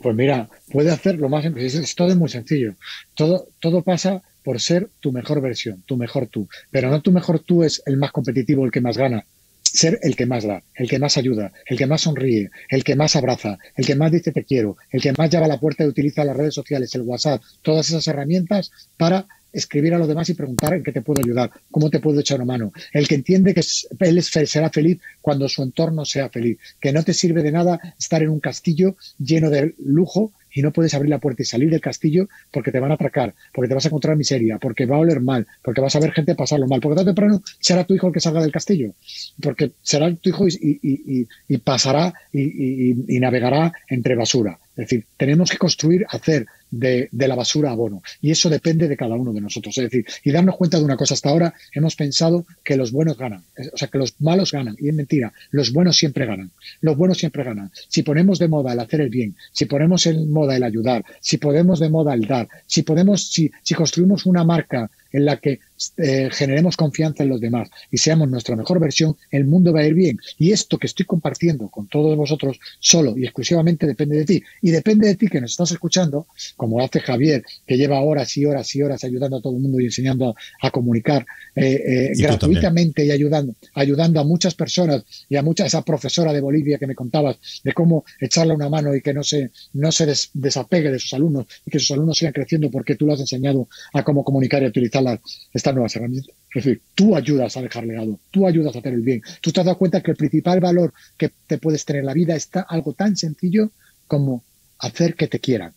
Pues 0.00 0.14
mira, 0.14 0.48
puede 0.70 0.92
hacer 0.92 1.16
lo 1.16 1.28
más 1.28 1.42
sencillo. 1.42 1.82
todo 1.96 2.08
es 2.10 2.16
muy 2.16 2.28
sencillo. 2.28 2.76
Todo, 3.16 3.48
todo 3.58 3.82
pasa 3.82 4.22
por 4.44 4.60
ser 4.60 4.88
tu 5.00 5.10
mejor 5.10 5.40
versión, 5.40 5.82
tu 5.84 5.96
mejor 5.96 6.28
tú. 6.28 6.48
Pero 6.70 6.88
no 6.88 7.02
tu 7.02 7.10
mejor 7.10 7.40
tú 7.40 7.64
es 7.64 7.82
el 7.84 7.96
más 7.96 8.12
competitivo, 8.12 8.64
el 8.64 8.70
que 8.70 8.80
más 8.80 8.96
gana 8.96 9.26
ser 9.72 9.98
el 10.02 10.16
que 10.16 10.26
más 10.26 10.44
da, 10.44 10.62
el 10.74 10.88
que 10.88 10.98
más 10.98 11.16
ayuda, 11.16 11.52
el 11.66 11.78
que 11.78 11.86
más 11.86 12.02
sonríe, 12.02 12.50
el 12.68 12.84
que 12.84 12.94
más 12.94 13.16
abraza, 13.16 13.58
el 13.76 13.86
que 13.86 13.94
más 13.94 14.12
dice 14.12 14.32
te 14.32 14.44
quiero, 14.44 14.76
el 14.90 15.00
que 15.00 15.12
más 15.12 15.30
llama 15.30 15.46
a 15.46 15.48
la 15.48 15.60
puerta 15.60 15.84
y 15.84 15.88
utiliza 15.88 16.24
las 16.24 16.36
redes 16.36 16.54
sociales, 16.54 16.94
el 16.94 17.02
WhatsApp, 17.02 17.42
todas 17.62 17.88
esas 17.88 18.06
herramientas 18.06 18.70
para 18.96 19.26
escribir 19.52 19.94
a 19.94 19.98
los 19.98 20.08
demás 20.08 20.28
y 20.30 20.34
preguntar 20.34 20.74
en 20.74 20.82
qué 20.82 20.92
te 20.92 21.02
puedo 21.02 21.20
ayudar, 21.22 21.50
cómo 21.70 21.90
te 21.90 22.00
puedo 22.00 22.20
echar 22.20 22.38
una 22.38 22.52
mano. 22.52 22.72
El 22.92 23.06
que 23.06 23.14
entiende 23.14 23.54
que 23.54 23.62
él 24.00 24.22
será 24.22 24.70
feliz 24.70 24.98
cuando 25.20 25.48
su 25.48 25.62
entorno 25.62 26.04
sea 26.04 26.28
feliz, 26.30 26.58
que 26.80 26.92
no 26.92 27.02
te 27.02 27.14
sirve 27.14 27.42
de 27.42 27.52
nada 27.52 27.78
estar 27.98 28.22
en 28.22 28.30
un 28.30 28.40
castillo 28.40 28.96
lleno 29.18 29.50
de 29.50 29.74
lujo 29.78 30.32
y 30.54 30.62
no 30.62 30.72
puedes 30.72 30.94
abrir 30.94 31.10
la 31.10 31.18
puerta 31.18 31.42
y 31.42 31.46
salir 31.46 31.70
del 31.70 31.80
castillo 31.80 32.28
porque 32.50 32.70
te 32.70 32.80
van 32.80 32.90
a 32.90 32.94
atracar, 32.94 33.34
porque 33.52 33.68
te 33.68 33.74
vas 33.74 33.84
a 33.84 33.88
encontrar 33.88 34.16
miseria, 34.16 34.58
porque 34.58 34.86
va 34.86 34.96
a 34.96 35.00
oler 35.00 35.20
mal, 35.20 35.46
porque 35.62 35.80
vas 35.80 35.96
a 35.96 36.00
ver 36.00 36.12
gente 36.12 36.34
pasarlo 36.34 36.66
mal, 36.66 36.80
porque 36.80 36.96
tarde 36.96 37.10
o 37.10 37.14
temprano 37.14 37.42
será 37.60 37.84
tu 37.84 37.94
hijo 37.94 38.08
el 38.08 38.12
que 38.12 38.20
salga 38.20 38.40
del 38.40 38.52
castillo, 38.52 38.94
porque 39.40 39.72
será 39.82 40.12
tu 40.14 40.28
hijo 40.28 40.46
y, 40.48 41.26
pasará 41.58 42.14
y 42.32 43.20
navegará 43.20 43.72
entre 43.88 44.14
basura. 44.14 44.58
Es 44.72 44.88
decir, 44.88 45.04
tenemos 45.16 45.50
que 45.50 45.58
construir, 45.58 46.06
hacer 46.08 46.46
de, 46.70 47.08
la 47.12 47.34
basura 47.34 47.70
abono. 47.70 48.02
Y 48.20 48.30
eso 48.30 48.48
depende 48.48 48.88
de 48.88 48.96
cada 48.96 49.14
uno 49.14 49.32
de 49.32 49.40
nosotros. 49.40 49.76
Es 49.76 49.84
decir, 49.84 50.06
y 50.24 50.32
darnos 50.32 50.56
cuenta 50.56 50.78
de 50.78 50.84
una 50.84 50.96
cosa, 50.96 51.14
hasta 51.14 51.28
ahora 51.28 51.54
hemos 51.72 51.94
pensado 51.94 52.46
que 52.64 52.76
los 52.76 52.90
buenos 52.90 53.18
ganan, 53.18 53.44
o 53.72 53.76
sea, 53.76 53.88
que 53.88 53.98
los 53.98 54.20
malos 54.20 54.50
ganan. 54.50 54.76
Y 54.80 54.88
es 54.88 54.94
mentira, 54.94 55.32
los 55.50 55.72
buenos 55.72 55.96
siempre 55.96 56.26
ganan. 56.26 56.50
Los 56.80 56.96
buenos 56.96 57.18
siempre 57.18 57.44
ganan. 57.44 57.70
Si 57.88 58.02
ponemos 58.02 58.38
de 58.38 58.48
moda 58.48 58.72
el 58.72 58.80
hacer 58.80 59.02
el 59.02 59.10
bien, 59.10 59.36
si 59.52 59.66
ponemos 59.66 60.06
en 60.06 60.30
moda 60.30 60.56
el 60.56 60.62
ayudar, 60.62 61.04
si 61.20 61.36
ponemos 61.36 61.78
de 61.78 61.90
moda 61.90 62.14
el 62.14 62.26
dar, 62.26 62.48
si 62.66 62.82
podemos, 62.82 63.30
si, 63.30 63.52
si 63.62 63.74
construimos 63.74 64.26
una 64.26 64.44
marca 64.44 64.90
en 65.12 65.24
la 65.24 65.38
que 65.38 65.60
eh, 65.96 66.28
generemos 66.30 66.76
confianza 66.76 67.22
en 67.22 67.28
los 67.28 67.40
demás 67.40 67.68
y 67.90 67.98
seamos 67.98 68.28
nuestra 68.28 68.56
mejor 68.56 68.80
versión, 68.80 69.16
el 69.30 69.44
mundo 69.44 69.72
va 69.72 69.80
a 69.80 69.86
ir 69.86 69.94
bien. 69.94 70.18
Y 70.38 70.52
esto 70.52 70.78
que 70.78 70.86
estoy 70.86 71.06
compartiendo 71.06 71.68
con 71.68 71.88
todos 71.88 72.16
vosotros 72.16 72.58
solo 72.78 73.16
y 73.16 73.24
exclusivamente 73.24 73.86
depende 73.86 74.16
de 74.16 74.24
ti. 74.24 74.42
Y 74.60 74.70
depende 74.70 75.08
de 75.08 75.16
ti 75.16 75.28
que 75.28 75.40
nos 75.40 75.52
estás 75.52 75.72
escuchando, 75.72 76.26
como 76.56 76.80
hace 76.80 77.00
Javier, 77.00 77.42
que 77.66 77.76
lleva 77.76 78.00
horas 78.00 78.36
y 78.36 78.44
horas 78.44 78.74
y 78.74 78.82
horas 78.82 79.04
ayudando 79.04 79.38
a 79.38 79.42
todo 79.42 79.56
el 79.56 79.62
mundo 79.62 79.80
y 79.80 79.86
enseñando 79.86 80.34
a, 80.60 80.70
comunicar 80.70 81.26
eh, 81.54 81.82
eh, 81.86 82.12
gratuitamente 82.16 83.04
y 83.04 83.10
ayudando, 83.10 83.54
ayudando 83.74 84.20
a 84.20 84.24
muchas 84.24 84.54
personas 84.54 85.04
y 85.28 85.36
a 85.36 85.42
mucha 85.42 85.66
esa 85.66 85.82
profesora 85.82 86.32
de 86.32 86.40
Bolivia 86.40 86.78
que 86.78 86.86
me 86.86 86.94
contabas 86.94 87.36
de 87.62 87.72
cómo 87.72 88.04
echarle 88.20 88.54
una 88.54 88.68
mano 88.68 88.94
y 88.94 89.02
que 89.02 89.12
no 89.12 89.22
se, 89.22 89.50
no 89.74 89.92
se 89.92 90.12
desapegue 90.32 90.90
de 90.90 90.98
sus 90.98 91.12
alumnos 91.14 91.46
y 91.66 91.70
que 91.70 91.78
sus 91.78 91.90
alumnos 91.90 92.16
sigan 92.16 92.32
creciendo 92.32 92.70
porque 92.70 92.94
tú 92.94 93.06
lo 93.06 93.14
has 93.14 93.20
enseñado 93.20 93.68
a 93.92 94.02
cómo 94.02 94.24
comunicar 94.24 94.62
y 94.62 94.66
utilizar 94.66 95.01
las, 95.02 95.20
estas 95.52 95.74
nuevas 95.74 95.94
herramientas. 95.96 96.34
Es 96.54 96.64
decir, 96.64 96.82
tú 96.94 97.16
ayudas 97.16 97.56
a 97.56 97.62
dejar 97.62 97.84
legado, 97.84 98.18
tú 98.30 98.46
ayudas 98.46 98.76
a 98.76 98.80
hacer 98.80 98.92
el 98.92 99.00
bien. 99.00 99.22
Tú 99.40 99.52
te 99.52 99.60
has 99.60 99.66
dado 99.66 99.78
cuenta 99.78 100.02
que 100.02 100.10
el 100.10 100.16
principal 100.16 100.60
valor 100.60 100.92
que 101.16 101.30
te 101.46 101.58
puedes 101.58 101.84
tener 101.84 102.00
en 102.00 102.06
la 102.06 102.14
vida 102.14 102.36
está 102.36 102.60
algo 102.60 102.92
tan 102.92 103.16
sencillo 103.16 103.70
como 104.06 104.44
hacer 104.78 105.14
que 105.14 105.28
te 105.28 105.40
quieran. 105.40 105.72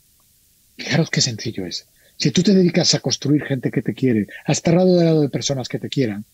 Fijaros 0.77 1.09
qué 1.09 1.21
sencillo 1.21 1.65
es. 1.65 1.87
Si 2.17 2.31
tú 2.31 2.43
te 2.43 2.53
dedicas 2.53 2.93
a 2.93 2.99
construir 2.99 3.43
gente 3.43 3.71
que 3.71 3.81
te 3.81 3.93
quiere, 3.93 4.27
a 4.45 4.51
estar 4.51 4.73
rodeado 4.73 5.21
de 5.21 5.29
personas 5.29 5.69
que 5.69 5.79
te 5.79 5.89
quieran, 5.89 6.25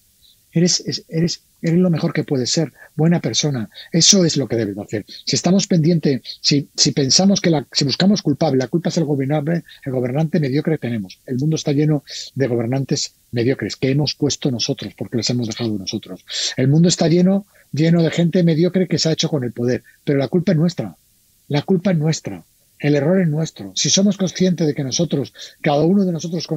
Eres, 0.51 1.05
eres, 1.07 1.41
eres 1.61 1.79
lo 1.79 1.89
mejor 1.89 2.13
que 2.13 2.23
puedes 2.23 2.49
ser, 2.49 2.73
buena 2.95 3.19
persona. 3.21 3.69
Eso 3.91 4.25
es 4.25 4.37
lo 4.37 4.47
que 4.47 4.55
debes 4.55 4.77
hacer. 4.77 5.05
Si 5.25 5.35
estamos 5.35 5.67
pendientes, 5.67 6.21
si, 6.41 6.69
si 6.75 6.91
pensamos 6.91 7.39
que 7.39 7.49
la, 7.49 7.65
si 7.71 7.85
buscamos 7.85 8.21
culpable, 8.21 8.57
la 8.57 8.67
culpa 8.67 8.89
es 8.89 8.97
el 8.97 9.05
gobernante, 9.05 9.63
el 9.85 9.91
gobernante 9.91 10.39
mediocre 10.39 10.77
tenemos. 10.77 11.19
El 11.25 11.37
mundo 11.37 11.55
está 11.55 11.71
lleno 11.71 12.03
de 12.35 12.47
gobernantes 12.47 13.13
mediocres 13.31 13.75
que 13.75 13.91
hemos 13.91 14.15
puesto 14.15 14.51
nosotros, 14.51 14.93
porque 14.97 15.17
les 15.17 15.29
hemos 15.29 15.47
dejado 15.47 15.77
nosotros. 15.77 16.25
El 16.57 16.67
mundo 16.67 16.89
está 16.89 17.07
lleno, 17.07 17.45
lleno 17.71 18.03
de 18.03 18.11
gente 18.11 18.43
mediocre 18.43 18.87
que 18.87 18.97
se 18.97 19.09
ha 19.09 19.13
hecho 19.13 19.29
con 19.29 19.43
el 19.43 19.53
poder, 19.53 19.83
pero 20.03 20.19
la 20.19 20.27
culpa 20.27 20.51
es 20.51 20.57
nuestra. 20.57 20.95
La 21.47 21.61
culpa 21.61 21.91
es 21.91 21.97
nuestra. 21.97 22.43
El 22.81 22.95
error 22.95 23.21
es 23.21 23.27
nuestro. 23.27 23.73
Si 23.75 23.91
somos 23.91 24.17
conscientes 24.17 24.65
de 24.65 24.73
que 24.73 24.83
nosotros, 24.83 25.33
cada 25.61 25.83
uno 25.83 26.03
de 26.03 26.11
nosotros 26.11 26.47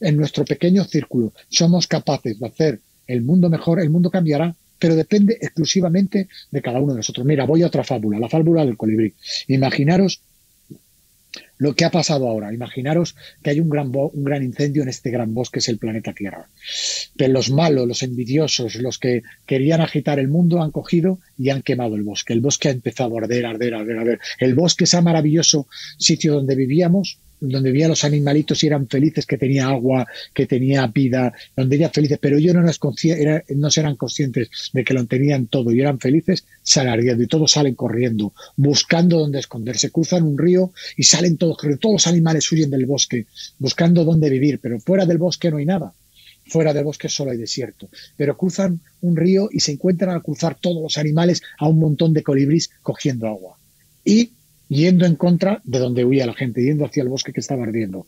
en 0.00 0.16
nuestro 0.16 0.44
pequeño 0.44 0.84
círculo, 0.84 1.32
somos 1.48 1.86
capaces 1.86 2.40
de 2.40 2.46
hacer 2.46 2.80
el 3.06 3.22
mundo 3.22 3.48
mejor, 3.48 3.80
el 3.80 3.90
mundo 3.90 4.10
cambiará, 4.10 4.54
pero 4.78 4.96
depende 4.96 5.38
exclusivamente 5.40 6.28
de 6.50 6.62
cada 6.62 6.80
uno 6.80 6.92
de 6.92 6.98
nosotros. 6.98 7.26
Mira, 7.26 7.44
voy 7.44 7.62
a 7.62 7.66
otra 7.66 7.84
fábula, 7.84 8.18
la 8.18 8.28
fábula 8.28 8.64
del 8.64 8.76
colibrí. 8.76 9.14
Imaginaros 9.48 10.20
lo 11.58 11.74
que 11.74 11.84
ha 11.84 11.90
pasado 11.90 12.28
ahora. 12.28 12.52
Imaginaros 12.52 13.16
que 13.42 13.50
hay 13.50 13.60
un 13.60 13.68
gran, 13.68 13.90
un 13.94 14.24
gran 14.24 14.42
incendio 14.42 14.82
en 14.82 14.88
este 14.88 15.10
gran 15.10 15.34
bosque, 15.34 15.60
es 15.60 15.68
el 15.68 15.78
planeta 15.78 16.12
Tierra. 16.12 16.48
Pero 17.16 17.32
los 17.32 17.50
malos, 17.50 17.86
los 17.86 18.02
envidiosos, 18.02 18.76
los 18.76 18.98
que 18.98 19.22
querían 19.46 19.80
agitar 19.80 20.18
el 20.18 20.28
mundo 20.28 20.62
han 20.62 20.70
cogido 20.70 21.18
y 21.38 21.50
han 21.50 21.62
quemado 21.62 21.96
el 21.96 22.02
bosque. 22.02 22.32
El 22.32 22.40
bosque 22.40 22.68
ha 22.68 22.72
empezado 22.72 23.16
a 23.16 23.22
arder, 23.22 23.46
arder, 23.46 23.74
arder, 23.74 23.98
arder. 23.98 24.20
El 24.38 24.54
bosque, 24.54 24.84
ese 24.84 25.00
maravilloso 25.00 25.66
sitio 25.98 26.34
donde 26.34 26.54
vivíamos, 26.54 27.18
donde 27.48 27.70
vivían 27.70 27.90
los 27.90 28.04
animalitos 28.04 28.62
y 28.62 28.66
eran 28.66 28.88
felices, 28.88 29.26
que 29.26 29.38
tenía 29.38 29.66
agua, 29.66 30.06
que 30.32 30.46
tenía 30.46 30.86
vida, 30.86 31.32
donde 31.56 31.76
eran 31.76 31.92
felices, 31.92 32.18
pero 32.20 32.38
ellos 32.38 32.54
no, 32.54 32.62
no 32.62 33.68
eran 33.76 33.96
conscientes 33.96 34.48
de 34.72 34.84
que 34.84 34.94
lo 34.94 35.04
tenían 35.06 35.46
todo 35.46 35.70
y 35.72 35.80
eran 35.80 35.98
felices, 35.98 36.44
salen 36.62 36.92
ardiendo 36.92 37.22
y 37.22 37.26
todos 37.26 37.52
salen 37.52 37.74
corriendo, 37.74 38.32
buscando 38.56 39.18
dónde 39.18 39.38
esconderse, 39.38 39.90
cruzan 39.90 40.24
un 40.24 40.38
río 40.38 40.72
y 40.96 41.04
salen 41.04 41.36
todos 41.36 41.56
todos 41.80 41.92
los 41.92 42.06
animales 42.06 42.50
huyen 42.52 42.70
del 42.70 42.86
bosque, 42.86 43.26
buscando 43.58 44.04
dónde 44.04 44.30
vivir, 44.30 44.58
pero 44.60 44.80
fuera 44.80 45.06
del 45.06 45.18
bosque 45.18 45.50
no 45.50 45.58
hay 45.58 45.66
nada. 45.66 45.92
Fuera 46.46 46.74
del 46.74 46.84
bosque 46.84 47.08
solo 47.08 47.30
hay 47.30 47.38
desierto, 47.38 47.88
pero 48.18 48.36
cruzan 48.36 48.80
un 49.00 49.16
río 49.16 49.48
y 49.50 49.60
se 49.60 49.72
encuentran 49.72 50.10
al 50.10 50.22
cruzar 50.22 50.58
todos 50.60 50.82
los 50.82 50.98
animales 50.98 51.42
a 51.58 51.68
un 51.68 51.78
montón 51.78 52.12
de 52.12 52.22
colibrís 52.22 52.70
cogiendo 52.82 53.26
agua. 53.28 53.56
Y 54.04 54.32
yendo 54.74 55.06
en 55.06 55.14
contra 55.14 55.60
de 55.64 55.78
donde 55.78 56.04
huía 56.04 56.26
la 56.26 56.34
gente, 56.34 56.62
yendo 56.62 56.84
hacia 56.84 57.02
el 57.02 57.08
bosque 57.08 57.32
que 57.32 57.40
estaba 57.40 57.62
ardiendo. 57.62 58.06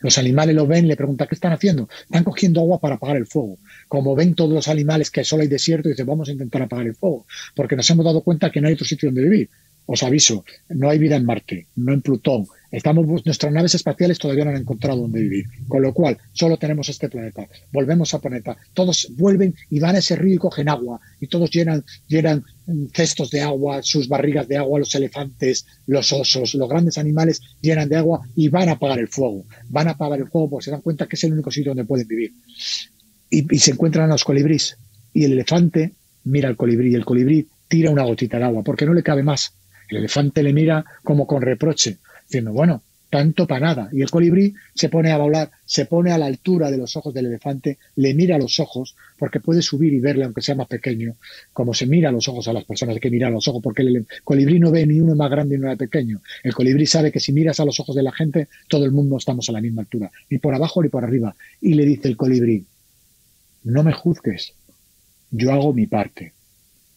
Los 0.00 0.18
animales 0.18 0.54
lo 0.54 0.66
ven 0.66 0.88
le 0.88 0.96
preguntan, 0.96 1.28
¿qué 1.28 1.34
están 1.34 1.52
haciendo? 1.52 1.88
Están 2.02 2.24
cogiendo 2.24 2.60
agua 2.60 2.80
para 2.80 2.96
apagar 2.96 3.16
el 3.16 3.26
fuego. 3.26 3.58
Como 3.88 4.14
ven 4.14 4.34
todos 4.34 4.52
los 4.52 4.68
animales 4.68 5.10
que 5.10 5.24
solo 5.24 5.42
hay 5.42 5.48
desierto, 5.48 5.88
dicen, 5.88 6.06
vamos 6.06 6.28
a 6.28 6.32
intentar 6.32 6.62
apagar 6.62 6.86
el 6.86 6.94
fuego, 6.94 7.26
porque 7.54 7.76
nos 7.76 7.88
hemos 7.90 8.04
dado 8.04 8.22
cuenta 8.22 8.50
que 8.50 8.60
no 8.60 8.68
hay 8.68 8.74
otro 8.74 8.86
sitio 8.86 9.08
donde 9.08 9.22
vivir. 9.22 9.50
Os 9.86 10.02
aviso, 10.02 10.44
no 10.68 10.90
hay 10.90 10.98
vida 10.98 11.14
en 11.14 11.24
Marte, 11.24 11.68
no 11.76 11.92
en 11.92 12.02
Plutón. 12.02 12.46
Estamos, 12.72 13.06
nuestras 13.24 13.52
naves 13.52 13.76
espaciales 13.76 14.18
todavía 14.18 14.44
no 14.44 14.50
han 14.50 14.56
encontrado 14.56 15.02
dónde 15.02 15.20
vivir. 15.20 15.46
Con 15.68 15.80
lo 15.80 15.94
cual, 15.94 16.18
solo 16.32 16.58
tenemos 16.58 16.88
este 16.88 17.08
planeta. 17.08 17.48
Volvemos 17.72 18.12
a 18.12 18.20
planeta. 18.20 18.56
Todos 18.74 19.12
vuelven 19.16 19.54
y 19.70 19.78
van 19.78 19.94
a 19.94 20.00
ese 20.00 20.16
río 20.16 20.34
y 20.34 20.38
cogen 20.38 20.68
agua. 20.68 21.00
Y 21.20 21.28
todos 21.28 21.50
llenan, 21.50 21.84
llenan 22.08 22.44
mm, 22.66 22.86
cestos 22.92 23.30
de 23.30 23.42
agua, 23.42 23.80
sus 23.82 24.08
barrigas 24.08 24.48
de 24.48 24.56
agua, 24.56 24.80
los 24.80 24.94
elefantes, 24.96 25.64
los 25.86 26.12
osos, 26.12 26.54
los 26.54 26.68
grandes 26.68 26.98
animales 26.98 27.40
llenan 27.60 27.88
de 27.88 27.96
agua 27.96 28.26
y 28.34 28.48
van 28.48 28.68
a 28.68 28.72
apagar 28.72 28.98
el 28.98 29.08
fuego. 29.08 29.44
Van 29.68 29.86
a 29.86 29.92
apagar 29.92 30.18
el 30.18 30.28
fuego 30.28 30.50
porque 30.50 30.64
se 30.64 30.70
dan 30.72 30.80
cuenta 30.80 31.06
que 31.06 31.14
es 31.14 31.22
el 31.24 31.32
único 31.32 31.52
sitio 31.52 31.70
donde 31.70 31.84
pueden 31.84 32.08
vivir. 32.08 32.32
Y, 33.30 33.58
se 33.58 33.70
encuentran 33.70 34.08
los 34.08 34.24
colibrís. 34.24 34.76
Y 35.14 35.24
el 35.24 35.32
elefante 35.32 35.92
mira 36.24 36.48
al 36.48 36.56
colibrí 36.56 36.90
y 36.90 36.94
el 36.96 37.04
colibrí 37.04 37.46
tira 37.68 37.90
una 37.90 38.02
gotita 38.02 38.38
de 38.38 38.44
agua 38.44 38.62
porque 38.64 38.84
no 38.84 38.92
le 38.92 39.02
cabe 39.02 39.22
más 39.22 39.52
el 39.88 39.98
elefante 39.98 40.42
le 40.42 40.52
mira 40.52 40.84
como 41.02 41.26
con 41.26 41.42
reproche, 41.42 41.98
diciendo, 42.26 42.52
bueno, 42.52 42.82
tanto 43.10 43.46
para 43.46 43.66
nada. 43.66 43.88
Y 43.92 44.02
el 44.02 44.10
colibrí 44.10 44.54
se 44.74 44.88
pone 44.88 45.12
a 45.12 45.18
volar, 45.18 45.50
se 45.64 45.86
pone 45.86 46.12
a 46.12 46.18
la 46.18 46.26
altura 46.26 46.70
de 46.70 46.76
los 46.76 46.96
ojos 46.96 47.14
del 47.14 47.26
elefante, 47.26 47.78
le 47.96 48.14
mira 48.14 48.36
a 48.36 48.38
los 48.38 48.58
ojos, 48.60 48.96
porque 49.18 49.40
puede 49.40 49.62
subir 49.62 49.92
y 49.92 50.00
verle 50.00 50.24
aunque 50.24 50.42
sea 50.42 50.54
más 50.54 50.66
pequeño, 50.66 51.16
como 51.52 51.72
se 51.72 51.86
mira 51.86 52.08
a 52.08 52.12
los 52.12 52.28
ojos 52.28 52.48
a 52.48 52.52
las 52.52 52.64
personas, 52.64 52.96
hay 52.96 53.00
que 53.00 53.10
mirar 53.10 53.32
los 53.32 53.46
ojos, 53.48 53.62
porque 53.62 53.82
el 53.82 54.06
colibrí 54.24 54.58
no 54.58 54.70
ve 54.70 54.86
ni 54.86 55.00
uno 55.00 55.14
más 55.14 55.30
grande 55.30 55.56
ni 55.56 55.60
uno 55.60 55.68
más 55.68 55.78
pequeño. 55.78 56.20
El 56.42 56.54
colibrí 56.54 56.86
sabe 56.86 57.12
que 57.12 57.20
si 57.20 57.32
miras 57.32 57.60
a 57.60 57.64
los 57.64 57.78
ojos 57.80 57.94
de 57.94 58.02
la 58.02 58.12
gente, 58.12 58.48
todo 58.68 58.84
el 58.84 58.92
mundo 58.92 59.16
estamos 59.16 59.48
a 59.48 59.52
la 59.52 59.60
misma 59.60 59.82
altura, 59.82 60.10
ni 60.28 60.38
por 60.38 60.54
abajo 60.54 60.82
ni 60.82 60.88
por 60.88 61.04
arriba. 61.04 61.34
Y 61.60 61.74
le 61.74 61.84
dice 61.84 62.08
el 62.08 62.16
colibrí, 62.16 62.64
no 63.64 63.82
me 63.82 63.92
juzgues, 63.92 64.54
yo 65.30 65.52
hago 65.52 65.72
mi 65.72 65.86
parte. 65.86 66.32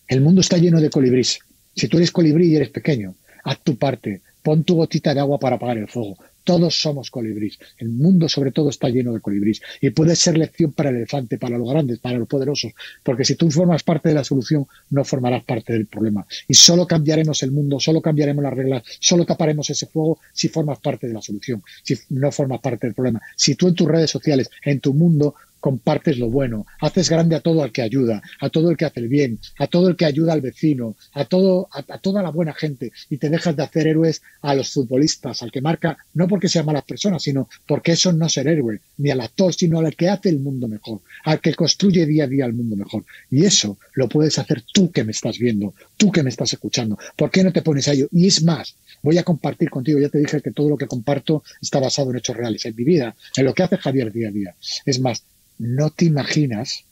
El 0.08 0.21
mundo 0.21 0.41
está 0.41 0.58
lleno 0.58 0.82
de 0.82 0.89
colibrís, 0.89 1.39
si 1.80 1.88
tú 1.88 1.98
eres 1.98 2.12
colibrí 2.12 2.52
y 2.52 2.56
eres 2.58 2.70
pequeño, 2.70 3.15
haz 3.44 3.63
tu 3.63 3.78
parte, 3.78 4.22
pon 4.44 4.63
tu 4.63 4.76
gotita 4.76 5.13
de 5.13 5.22
agua 5.22 5.39
para 5.39 5.56
apagar 5.56 5.78
el 5.78 5.88
fuego. 5.88 6.18
Todos 6.44 6.82
somos 6.82 7.12
colibrís. 7.12 7.60
El 7.78 7.89
mundo 7.89 8.28
sobre 8.28 8.52
todo 8.52 8.70
está 8.70 8.89
lleno 8.89 9.13
de 9.13 9.20
colibrís. 9.20 9.62
Y 9.82 9.92
puede 9.92 10.15
ser 10.15 10.38
lección 10.38 10.72
para 10.72 10.89
el 10.89 10.96
elefante, 10.96 11.38
para 11.38 11.58
los 11.58 11.70
grandes, 11.70 12.00
para 12.00 12.18
los 12.18 12.28
poderosos. 12.28 12.72
Porque 13.04 13.24
si 13.24 13.36
tú 13.36 13.52
formas 13.52 13.84
parte 13.84 14.10
de 14.10 14.15
la 14.15 14.24
solución, 14.24 14.65
no 14.89 15.04
formarás 15.04 15.44
parte 15.44 15.74
del 15.74 15.86
problema. 15.86 16.26
Y 16.48 16.56
solo 16.56 16.88
cambiaremos 16.88 17.44
el 17.44 17.52
mundo, 17.52 17.80
solo 17.80 18.02
cambiaremos 18.02 18.44
las 18.44 18.54
reglas, 18.54 18.84
solo 19.00 19.26
taparemos 19.26 19.70
ese 19.70 19.86
fuego 19.86 20.20
si 20.34 20.48
formas 20.48 20.80
parte 20.80 21.08
de 21.08 21.13
la 21.13 21.22
solución, 21.22 21.62
si 21.84 21.96
no 22.10 22.32
formas 22.32 22.62
parte 22.62 22.88
del 22.88 22.96
problema. 22.96 23.22
Si 23.36 23.54
tú 23.54 23.68
en 23.68 23.76
tus 23.76 23.88
redes 23.88 24.10
sociales, 24.10 24.50
en 24.63 24.80
tu 24.80 24.94
mundo, 24.94 25.36
compartes 25.60 26.17
lo 26.17 26.30
bueno, 26.30 26.65
haces 26.82 27.10
grande 27.10 27.36
a 27.36 27.41
todo 27.41 27.63
el 27.63 27.72
que 27.72 27.82
ayuda, 27.82 28.22
a 28.39 28.50
todo 28.50 28.69
el 28.69 28.78
que 28.78 28.86
hace 28.86 29.00
el 29.00 29.08
bien, 29.08 29.39
a 29.58 29.67
todo 29.67 29.89
el 29.89 29.95
que 29.95 30.06
ayuda 30.06 30.34
al 30.34 30.41
vecino, 30.41 30.95
a 31.13 31.26
todo, 31.26 31.69
a, 31.72 31.98
toda 31.98 32.24
la 32.24 32.32
buena 32.32 32.54
gente, 32.54 32.91
y 33.10 33.17
te 33.17 33.30
dejas 33.30 33.56
de 33.56 33.63
hacer 33.63 33.88
héroes 33.88 34.22
a 34.41 34.56
los 34.56 34.72
futbolistas, 34.72 35.41
al 35.43 35.52
que 35.52 35.62
marca, 35.62 35.98
no 36.13 36.28
porque 36.28 36.50
sean 36.50 36.65
malas 36.65 36.84
personas, 36.84 37.24
sino 37.24 37.50
porque 37.67 37.93
eso 37.93 38.13
no 38.13 38.30
ser 38.30 38.48
héroe, 38.48 38.82
ni 38.98 39.10
al 39.10 39.22
actor, 39.22 39.54
sino 39.54 39.80
al 39.80 39.95
que 39.95 40.10
hace 40.10 40.30
el 40.30 40.39
mundo 40.39 40.67
mejor, 40.67 41.02
al 41.24 41.41
que 41.41 41.54
construye 41.54 42.06
día 42.06 42.26
a 42.26 42.28
día 42.28 42.45
el 42.45 42.54
mundo 42.54 42.76
mejor. 42.76 43.06
Y 43.30 43.45
eso 43.45 43.78
lo 43.93 44.08
puedes 44.08 44.39
hacer 44.39 44.63
tú 44.74 44.91
que 44.91 45.04
me 45.04 45.12
estás 45.12 45.38
viendo, 45.38 45.74
tú 45.98 46.12
que 46.12 46.24
me 46.24 46.30
estás 46.30 46.54
escuchando. 46.54 46.98
¿Por 47.15 47.32
qué 47.32 47.43
no 47.43 47.52
te 47.52 47.62
pones 47.62 47.88
a 47.88 47.93
ello? 47.93 48.08
Y 48.12 48.28
es 48.28 48.43
más, 48.43 48.76
voy 49.02 49.17
a 49.17 49.24
compartir 49.24 49.69
contigo, 49.69 50.00
ya 50.00 50.10
te 50.10 50.19
dije 50.19 50.41
que 50.41 50.52
todo 50.52 50.69
lo 50.69 50.78
que 50.78 50.88
comparto 50.88 51.43
está 51.62 51.80
basado 51.80 52.12
en 52.12 52.17
hechos 52.17 52.36
reales, 52.36 52.65
en 52.65 52.76
mi 52.76 52.84
vida, 52.84 53.15
en 53.36 53.45
lo 53.45 53.54
que 53.54 53.63
hace 53.63 53.78
Javier 53.78 54.12
día 54.12 54.30
a 54.30 54.32
día. 54.32 54.56
Es 54.86 55.00
más, 55.00 55.24
no 55.60 55.91
te 55.91 56.06
imaginas 56.06 56.86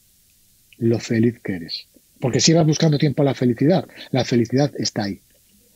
lo 0.78 1.00
feliz 1.00 1.40
que 1.44 1.56
eres. 1.56 1.88
Porque 2.20 2.40
si 2.40 2.54
vas 2.54 2.66
buscando 2.66 2.98
tiempo 2.98 3.22
a 3.22 3.26
la 3.26 3.34
felicidad, 3.34 3.88
la 4.12 4.26
felicidad 4.26 4.72
está 4.78 5.04
ahí. 5.04 5.22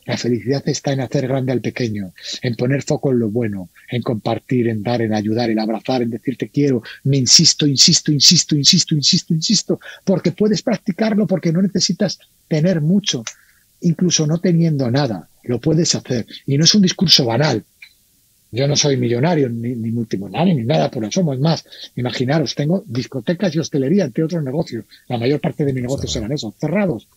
La 0.06 0.18
felicidad 0.18 0.64
está 0.68 0.92
en 0.92 1.02
hacer 1.02 1.28
grande 1.28 1.52
al 1.52 1.62
pequeño, 1.62 2.14
en 2.42 2.56
poner 2.56 2.82
foco 2.82 3.12
en 3.12 3.20
lo 3.20 3.30
bueno, 3.30 3.70
en 3.90 4.02
compartir, 4.02 4.68
en 4.68 4.82
dar, 4.82 5.02
en 5.02 5.14
ayudar, 5.14 5.52
en 5.52 5.60
abrazar, 5.60 6.02
en 6.02 6.10
decirte 6.10 6.50
quiero, 6.50 6.82
me 7.04 7.18
insisto, 7.18 7.68
insisto, 7.68 8.12
insisto, 8.12 8.56
insisto, 8.56 8.96
insisto, 8.96 9.34
insisto, 9.34 9.80
porque 10.04 10.32
puedes 10.32 10.64
practicarlo, 10.64 11.28
porque 11.28 11.52
no 11.52 11.62
necesitas 11.62 12.20
tener 12.48 12.82
mucho, 12.82 13.24
incluso 13.82 14.26
no 14.26 14.40
teniendo 14.40 14.90
nada, 14.90 15.30
lo 15.44 15.62
puedes 15.62 15.94
hacer. 15.94 16.26
Y 16.48 16.58
no 16.58 16.64
es 16.64 16.74
un 16.74 16.82
discurso 16.82 17.26
banal, 17.26 17.64
yo 18.52 18.68
no 18.68 18.76
soy 18.76 18.98
millonario, 18.98 19.50
ni, 19.50 19.76
ni 19.76 19.92
multimillonario, 19.92 20.54
ni 20.54 20.64
nada 20.64 20.92
por 20.92 21.06
eso. 21.06 21.22
Es 21.34 21.40
más, 21.40 21.66
imaginaros, 21.96 22.54
tengo 22.54 22.84
discotecas 22.86 23.56
y 23.56 23.60
hostelería, 23.60 24.04
entre 24.04 24.24
otros 24.26 24.44
negocios. 24.44 24.86
La 25.08 25.18
mayor 25.18 25.40
parte 25.40 25.64
de 25.64 25.74
mis 25.74 25.84
negocios 25.84 26.14
eran 26.18 26.32
esos, 26.34 26.54
cerrados. 26.56 27.08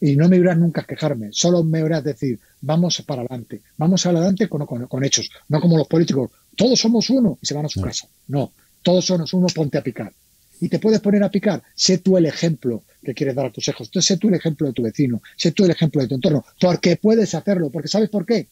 Y 0.00 0.16
no 0.16 0.28
me 0.28 0.36
irás 0.36 0.58
nunca 0.58 0.82
a 0.82 0.84
quejarme, 0.84 1.28
solo 1.32 1.64
me 1.64 1.80
a 1.80 2.02
decir, 2.02 2.38
vamos 2.60 3.00
para 3.06 3.22
adelante, 3.22 3.62
vamos 3.78 4.04
adelante 4.04 4.48
con, 4.48 4.66
con, 4.66 5.04
hechos, 5.04 5.30
no 5.48 5.60
como 5.60 5.78
los 5.78 5.86
políticos, 5.86 6.30
todos 6.56 6.78
somos 6.78 7.08
uno 7.08 7.38
y 7.40 7.46
se 7.46 7.54
van 7.54 7.64
a 7.64 7.68
su 7.70 7.80
casa. 7.80 8.06
No, 8.26 8.52
todos 8.82 9.06
somos 9.06 9.32
uno, 9.32 9.46
ponte 9.54 9.78
a 9.78 9.82
picar. 9.82 10.12
Y 10.60 10.68
te 10.68 10.78
puedes 10.78 11.00
poner 11.00 11.22
a 11.22 11.30
picar, 11.30 11.62
sé 11.74 11.98
tú 11.98 12.18
el 12.18 12.26
ejemplo 12.26 12.82
que 13.02 13.14
quieres 13.14 13.34
dar 13.34 13.46
a 13.46 13.52
tus 13.52 13.66
hijos, 13.68 13.90
sé 14.00 14.18
tú 14.18 14.28
el 14.28 14.34
ejemplo 14.34 14.66
de 14.66 14.74
tu 14.74 14.82
vecino, 14.82 15.22
sé 15.36 15.52
tú 15.52 15.64
el 15.64 15.70
ejemplo 15.70 16.02
de 16.02 16.08
tu 16.08 16.16
entorno, 16.16 16.44
porque 16.60 16.96
puedes 16.96 17.34
hacerlo, 17.34 17.70
porque 17.70 17.88
¿sabes 17.88 18.10
por 18.10 18.26
qué? 18.26 18.48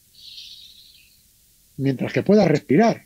Mientras 1.77 2.13
que 2.13 2.23
puedas 2.23 2.47
respirar, 2.47 3.05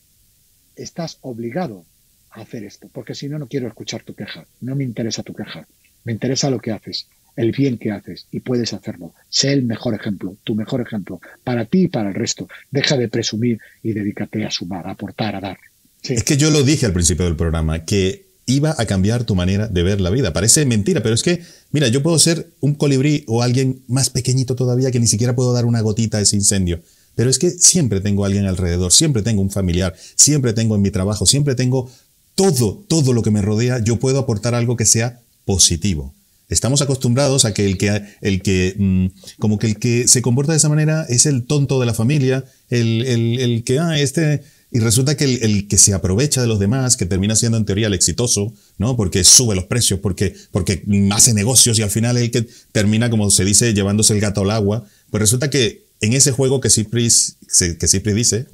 estás 0.75 1.17
obligado 1.21 1.85
a 2.31 2.41
hacer 2.41 2.63
esto, 2.63 2.89
porque 2.91 3.15
si 3.15 3.29
no, 3.29 3.39
no 3.39 3.47
quiero 3.47 3.67
escuchar 3.67 4.03
tu 4.03 4.13
queja, 4.13 4.45
no 4.61 4.75
me 4.75 4.83
interesa 4.83 5.23
tu 5.23 5.33
queja, 5.33 5.67
me 6.03 6.11
interesa 6.11 6.49
lo 6.49 6.59
que 6.59 6.71
haces, 6.71 7.07
el 7.35 7.51
bien 7.51 7.77
que 7.77 7.91
haces 7.91 8.27
y 8.31 8.39
puedes 8.41 8.73
hacerlo. 8.73 9.13
Sé 9.29 9.53
el 9.53 9.63
mejor 9.63 9.93
ejemplo, 9.93 10.35
tu 10.43 10.55
mejor 10.55 10.81
ejemplo, 10.81 11.21
para 11.43 11.65
ti 11.65 11.83
y 11.83 11.87
para 11.87 12.09
el 12.09 12.15
resto. 12.15 12.47
Deja 12.71 12.97
de 12.97 13.07
presumir 13.09 13.59
y 13.83 13.93
dedícate 13.93 14.43
a 14.45 14.51
sumar, 14.51 14.87
a 14.87 14.91
aportar, 14.91 15.35
a 15.35 15.39
dar. 15.39 15.57
Es 16.03 16.23
que 16.23 16.37
yo 16.37 16.49
lo 16.49 16.63
dije 16.63 16.85
al 16.85 16.93
principio 16.93 17.25
del 17.25 17.35
programa, 17.35 17.85
que 17.85 18.27
iba 18.45 18.73
a 18.77 18.85
cambiar 18.85 19.25
tu 19.25 19.35
manera 19.35 19.67
de 19.67 19.83
ver 19.83 20.01
la 20.01 20.09
vida. 20.09 20.33
Parece 20.33 20.65
mentira, 20.65 21.03
pero 21.03 21.13
es 21.13 21.21
que, 21.21 21.43
mira, 21.71 21.89
yo 21.89 22.01
puedo 22.01 22.17
ser 22.17 22.47
un 22.61 22.75
colibrí 22.75 23.23
o 23.27 23.43
alguien 23.43 23.83
más 23.87 24.09
pequeñito 24.09 24.55
todavía 24.55 24.89
que 24.89 24.99
ni 24.99 25.07
siquiera 25.07 25.35
puedo 25.35 25.53
dar 25.53 25.65
una 25.65 25.81
gotita 25.81 26.17
a 26.17 26.21
ese 26.21 26.37
incendio. 26.37 26.81
Pero 27.17 27.31
es 27.31 27.39
que 27.39 27.49
siempre 27.49 27.99
tengo 27.99 28.25
alguien 28.25 28.45
alrededor, 28.45 28.93
siempre 28.93 29.23
tengo 29.23 29.41
un 29.41 29.49
familiar, 29.49 29.95
siempre 30.15 30.53
tengo 30.53 30.75
en 30.75 30.83
mi 30.83 30.91
trabajo, 30.91 31.25
siempre 31.25 31.55
tengo 31.55 31.89
todo, 32.35 32.85
todo 32.87 33.11
lo 33.11 33.23
que 33.23 33.31
me 33.31 33.41
rodea, 33.41 33.83
yo 33.83 33.97
puedo 33.97 34.19
aportar 34.19 34.53
algo 34.53 34.77
que 34.77 34.85
sea 34.85 35.19
positivo. 35.43 36.13
Estamos 36.47 36.83
acostumbrados 36.83 37.43
a 37.45 37.55
que 37.55 37.65
el 37.65 37.79
que, 37.79 38.03
el 38.21 38.43
que, 38.43 38.75
mm, 38.77 39.05
como 39.39 39.57
que 39.57 39.65
el 39.65 39.79
que 39.79 40.07
se 40.07 40.21
comporta 40.21 40.51
de 40.51 40.59
esa 40.59 40.69
manera 40.69 41.07
es 41.09 41.25
el 41.25 41.47
tonto 41.47 41.79
de 41.79 41.87
la 41.87 41.95
familia, 41.95 42.45
el, 42.69 43.01
el, 43.01 43.63
que, 43.63 43.79
ah, 43.79 43.99
este, 43.99 44.43
y 44.71 44.77
resulta 44.77 45.17
que 45.17 45.23
el, 45.23 45.67
que 45.67 45.79
se 45.79 45.95
aprovecha 45.95 46.41
de 46.41 46.47
los 46.47 46.59
demás, 46.59 46.97
que 46.97 47.07
termina 47.07 47.35
siendo 47.35 47.57
en 47.57 47.65
teoría 47.65 47.87
el 47.87 47.95
exitoso, 47.95 48.53
¿no? 48.77 48.95
Porque 48.95 49.23
sube 49.23 49.55
los 49.55 49.65
precios, 49.65 49.99
porque, 50.01 50.35
porque 50.51 50.83
hace 51.09 51.33
negocios 51.33 51.79
y 51.79 51.81
al 51.81 51.89
final 51.89 52.15
el 52.17 52.29
que 52.29 52.47
termina, 52.71 53.09
como 53.09 53.31
se 53.31 53.43
dice, 53.43 53.73
llevándose 53.73 54.13
el 54.13 54.21
gato 54.21 54.41
al 54.41 54.51
agua, 54.51 54.85
pues 55.09 55.19
resulta 55.19 55.49
que 55.49 55.86
en 56.01 56.13
ese 56.13 56.31
juego 56.31 56.61
que 56.61 56.69
Cipris, 56.69 57.37
que 57.59 58.13
dice, 58.13 58.47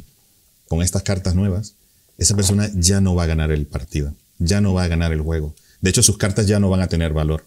con 0.68 0.82
estas 0.82 1.04
cartas 1.04 1.36
nuevas, 1.36 1.76
esa 2.18 2.36
persona 2.36 2.70
ya 2.76 3.02
no 3.02 3.16
va 3.16 3.24
a 3.24 3.28
ganar 3.28 3.52
el 3.52 3.66
partido, 3.66 4.14
ya 4.40 4.62
no 4.62 4.74
va 4.74 4.84
a 4.84 4.88
ganar 4.88 5.12
el 5.12 5.22
juego. 5.22 5.56
De 5.82 5.90
hecho, 5.90 6.04
sus 6.04 6.18
cartas 6.18 6.48
ya 6.48 6.60
no 6.60 6.70
van 6.70 6.82
a 6.82 6.88
tener 6.88 7.14
valor. 7.14 7.46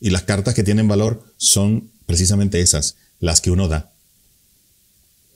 Y 0.00 0.10
las 0.10 0.22
cartas 0.22 0.54
que 0.54 0.64
tienen 0.64 0.88
valor 0.88 1.24
son 1.36 1.90
precisamente 2.06 2.60
esas, 2.60 2.96
las 3.20 3.40
que 3.40 3.50
uno 3.50 3.68
da. 3.68 3.90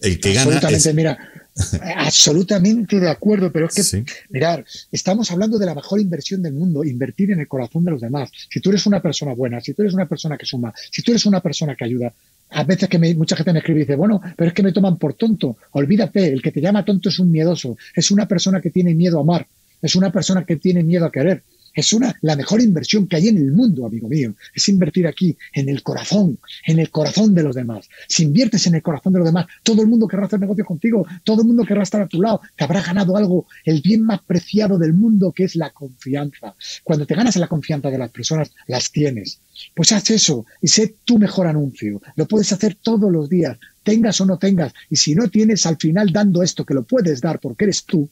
El 0.00 0.20
que 0.20 0.32
gana. 0.32 0.58
Es... 0.58 0.94
Mira, 0.94 1.18
Absolutamente 1.96 2.98
de 2.98 3.10
acuerdo, 3.10 3.52
pero 3.52 3.66
es 3.66 3.90
que, 3.90 4.04
mirar, 4.30 4.64
estamos 4.90 5.30
hablando 5.30 5.58
de 5.58 5.66
la 5.66 5.74
mejor 5.74 6.00
inversión 6.00 6.42
del 6.42 6.54
mundo, 6.54 6.82
invertir 6.82 7.30
en 7.30 7.40
el 7.40 7.48
corazón 7.48 7.84
de 7.84 7.90
los 7.90 8.00
demás. 8.00 8.30
Si 8.50 8.60
tú 8.60 8.70
eres 8.70 8.86
una 8.86 9.02
persona 9.02 9.34
buena, 9.34 9.60
si 9.60 9.74
tú 9.74 9.82
eres 9.82 9.94
una 9.94 10.06
persona 10.06 10.38
que 10.38 10.46
suma, 10.46 10.72
si 10.90 11.02
tú 11.02 11.12
eres 11.12 11.26
una 11.26 11.40
persona 11.40 11.76
que 11.76 11.84
ayuda, 11.84 12.12
a 12.52 12.64
veces 12.64 12.88
que 12.88 12.98
mucha 13.14 13.36
gente 13.36 13.52
me 13.52 13.58
escribe 13.60 13.80
y 13.80 13.82
dice, 13.82 13.96
bueno, 13.96 14.20
pero 14.36 14.48
es 14.48 14.54
que 14.54 14.62
me 14.62 14.72
toman 14.72 14.96
por 14.96 15.14
tonto. 15.14 15.56
Olvídate, 15.72 16.28
el 16.28 16.42
que 16.42 16.52
te 16.52 16.60
llama 16.60 16.84
tonto 16.84 17.08
es 17.08 17.18
un 17.18 17.30
miedoso, 17.30 17.76
es 17.94 18.10
una 18.10 18.26
persona 18.26 18.60
que 18.60 18.70
tiene 18.70 18.94
miedo 18.94 19.18
a 19.18 19.22
amar, 19.22 19.46
es 19.80 19.96
una 19.96 20.10
persona 20.10 20.44
que 20.44 20.56
tiene 20.56 20.82
miedo 20.82 21.06
a 21.06 21.12
querer. 21.12 21.42
Es 21.74 21.92
una, 21.92 22.14
la 22.22 22.36
mejor 22.36 22.60
inversión 22.60 23.06
que 23.06 23.16
hay 23.16 23.28
en 23.28 23.38
el 23.38 23.52
mundo, 23.52 23.86
amigo 23.86 24.08
mío. 24.08 24.34
Es 24.54 24.68
invertir 24.68 25.06
aquí, 25.06 25.36
en 25.54 25.68
el 25.68 25.82
corazón, 25.82 26.38
en 26.66 26.78
el 26.78 26.90
corazón 26.90 27.34
de 27.34 27.42
los 27.42 27.54
demás. 27.54 27.88
Si 28.08 28.24
inviertes 28.24 28.66
en 28.66 28.74
el 28.74 28.82
corazón 28.82 29.12
de 29.12 29.20
los 29.20 29.28
demás, 29.28 29.46
todo 29.62 29.82
el 29.82 29.88
mundo 29.88 30.06
querrá 30.06 30.26
hacer 30.26 30.40
negocio 30.40 30.64
contigo, 30.64 31.06
todo 31.24 31.42
el 31.42 31.48
mundo 31.48 31.64
querrá 31.64 31.82
estar 31.82 32.02
a 32.02 32.08
tu 32.08 32.20
lado, 32.20 32.40
te 32.56 32.64
habrá 32.64 32.82
ganado 32.82 33.16
algo, 33.16 33.46
el 33.64 33.80
bien 33.80 34.02
más 34.02 34.20
preciado 34.22 34.78
del 34.78 34.92
mundo, 34.92 35.32
que 35.32 35.44
es 35.44 35.56
la 35.56 35.70
confianza. 35.70 36.54
Cuando 36.84 37.06
te 37.06 37.14
ganas 37.14 37.36
la 37.36 37.48
confianza 37.48 37.90
de 37.90 37.98
las 37.98 38.10
personas, 38.10 38.52
las 38.66 38.90
tienes. 38.90 39.40
Pues 39.74 39.92
haz 39.92 40.10
eso 40.10 40.46
y 40.60 40.68
sé 40.68 40.96
tu 41.04 41.18
mejor 41.18 41.46
anuncio. 41.46 42.00
Lo 42.16 42.26
puedes 42.26 42.52
hacer 42.52 42.76
todos 42.76 43.10
los 43.10 43.28
días, 43.28 43.58
tengas 43.82 44.20
o 44.20 44.26
no 44.26 44.38
tengas. 44.38 44.72
Y 44.90 44.96
si 44.96 45.14
no 45.14 45.28
tienes, 45.28 45.66
al 45.66 45.76
final 45.76 46.10
dando 46.12 46.42
esto, 46.42 46.64
que 46.64 46.74
lo 46.74 46.84
puedes 46.84 47.20
dar 47.20 47.40
porque 47.40 47.64
eres 47.64 47.84
tú, 47.84 48.08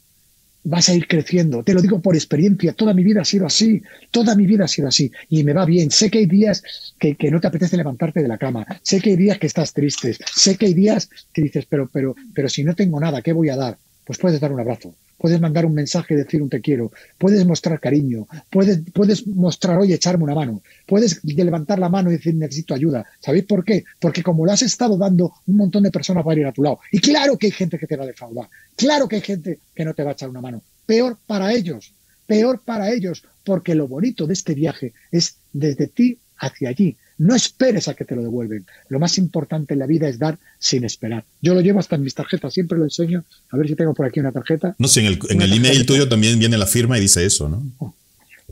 vas 0.65 0.89
a 0.89 0.95
ir 0.95 1.07
creciendo. 1.07 1.63
Te 1.63 1.75
lo 1.75 1.81
digo 1.81 2.01
por 2.01 2.15
experiencia, 2.15 2.73
toda 2.73 2.95
mi 2.95 3.03
vida 3.03 3.23
ha 3.23 3.25
sido 3.25 3.47
así, 3.47 3.83
toda 4.11 4.35
mi 4.35 4.47
vida 4.47 4.65
ha 4.65 4.69
sido 4.69 4.89
así 4.89 5.11
y 5.29 5.43
me 5.45 5.53
va 5.53 5.65
bien. 5.65 5.91
Sé 5.91 6.11
que 6.11 6.19
hay 6.19 6.27
días 6.27 6.63
que, 6.99 7.17
no 7.31 7.41
te 7.41 7.47
apetece 7.47 7.77
levantarte 7.77 8.23
de 8.23 8.29
la 8.29 8.39
cama, 8.39 8.67
sé 8.83 9.01
que 9.01 9.11
hay 9.11 9.17
días 9.17 9.39
que 9.39 9.47
estás 9.47 9.73
triste, 9.73 10.17
sé 10.35 10.57
que 10.57 10.67
hay 10.67 10.75
días 10.75 11.09
que 11.33 11.43
dices, 11.43 11.67
pero, 11.69 11.89
pero, 11.93 12.15
pero 12.35 12.49
si 12.49 12.65
no 12.65 12.75
tengo 12.75 13.01
nada, 13.01 13.23
¿qué 13.23 13.33
voy 13.33 13.49
a 13.49 13.57
dar? 13.57 13.79
Pues 14.05 14.19
puedes 14.19 14.41
dar 14.41 14.53
un 14.53 14.61
abrazo, 14.61 14.95
puedes 15.21 15.39
mandar 15.39 15.67
un 15.67 15.75
mensaje 15.75 16.15
y 16.15 16.17
decir 16.17 16.43
un 16.43 16.49
te 16.49 16.63
quiero, 16.63 16.93
puedes 17.19 17.47
mostrar 17.47 17.79
cariño, 17.79 18.27
puedes, 18.49 18.81
puedes 18.95 19.27
mostrar, 19.27 19.79
oye, 19.79 19.95
echarme 19.95 20.25
una 20.25 20.35
mano, 20.35 20.63
puedes 20.87 21.23
levantar 21.23 21.79
la 21.79 21.91
mano 21.91 22.11
y 22.11 22.15
decir 22.17 22.35
necesito 22.35 22.73
ayuda. 22.73 23.05
¿Sabéis 23.21 23.45
por 23.45 23.63
qué? 23.63 23.85
Porque 23.99 24.23
como 24.23 24.47
lo 24.47 24.53
has 24.53 24.63
estado 24.63 24.97
dando, 24.97 25.35
un 25.47 25.57
montón 25.57 25.83
de 25.83 25.91
personas 25.91 26.25
van 26.25 26.39
a 26.39 26.41
ir 26.41 26.47
a 26.47 26.53
tu 26.53 26.63
lado. 26.63 26.81
Y 26.91 27.01
claro 27.01 27.37
que 27.37 27.49
hay 27.49 27.53
gente 27.53 27.79
que 27.79 27.87
te 27.87 27.97
va 27.97 28.05
a 28.05 28.07
defraudar, 28.07 28.49
claro 28.77 29.07
que 29.07 29.17
hay 29.17 29.23
gente 29.23 29.59
que 29.75 29.85
no 29.85 29.93
te 29.93 30.03
va 30.03 30.11
a 30.11 30.13
echar 30.15 30.31
una 30.31 30.41
mano. 30.41 30.63
Peor 30.87 31.19
para 31.27 31.53
ellos, 31.53 31.93
peor 32.27 32.63
para 32.65 32.91
ellos, 32.91 33.23
porque 33.45 33.75
lo 33.75 33.89
bonito 33.89 34.27
de 34.27 34.33
este 34.33 34.55
viaje 34.55 34.95
es 35.13 35.37
desde 35.53 35.87
ti 35.87 36.19
hacia 36.39 36.71
allí. 36.71 36.97
No 37.21 37.35
esperes 37.35 37.87
a 37.87 37.93
que 37.93 38.07
te 38.07 38.17
lo 38.17 38.23
devuelven. 38.23 38.65
Lo 38.89 38.99
más 38.99 39.19
importante 39.19 39.75
en 39.75 39.81
la 39.81 39.87
vida 39.87 40.09
es 40.09 40.19
dar 40.19 40.39
sin 40.59 40.85
esperar. 40.85 41.23
Yo 41.43 41.53
lo 41.53 41.61
llevo 41.61 41.79
hasta 41.79 41.97
en 41.97 42.03
mis 42.03 42.15
tarjetas, 42.15 42.55
siempre 42.55 42.79
lo 42.79 42.85
enseño. 42.85 43.25
A 43.51 43.59
ver 43.59 43.69
si 43.69 43.75
tengo 43.75 43.93
por 43.93 44.07
aquí 44.07 44.21
una 44.21 44.33
tarjeta. 44.33 44.75
No 44.79 44.89
sé, 44.89 45.01
en 45.01 45.43
el, 45.43 45.53
email 45.53 45.85
tuyo 45.85 46.09
también 46.09 46.39
viene 46.39 46.57
la 46.57 46.67
firma 46.67 46.97
y 46.97 47.03
dice 47.03 47.27
eso, 47.27 47.47
¿no? 47.47 47.63
Oh, 47.77 47.95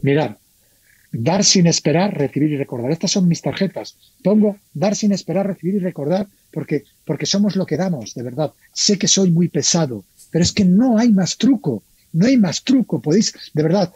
mirad, 0.03 0.37
dar 1.11 1.45
sin 1.45 1.66
esperar, 1.66 2.14
recibir 2.14 2.51
y 2.51 2.59
recordar. 2.59 2.91
Estas 2.91 3.11
son 3.11 3.27
mis 3.27 3.41
tarjetas. 3.41 3.97
Pongo 4.23 4.59
dar 4.75 4.95
sin 4.95 5.12
esperar, 5.12 5.47
recibir 5.47 5.77
y 5.77 5.79
recordar 5.79 6.27
porque, 6.53 6.85
porque 7.07 7.25
somos 7.25 7.57
lo 7.57 7.64
que 7.64 7.79
damos, 7.79 8.12
de 8.12 8.23
verdad. 8.23 8.53
Sé 8.75 8.99
que 8.99 9.09
soy 9.09 9.31
muy 9.31 9.49
pesado, 9.49 10.05
pero 10.31 10.45
es 10.45 10.53
que 10.53 10.66
no 10.66 10.99
hay 10.99 11.11
más 11.11 11.39
truco. 11.39 11.83
No 12.12 12.27
hay 12.27 12.37
más 12.37 12.62
truco. 12.64 13.01
Podéis, 13.01 13.33
de 13.55 13.62
verdad, 13.62 13.95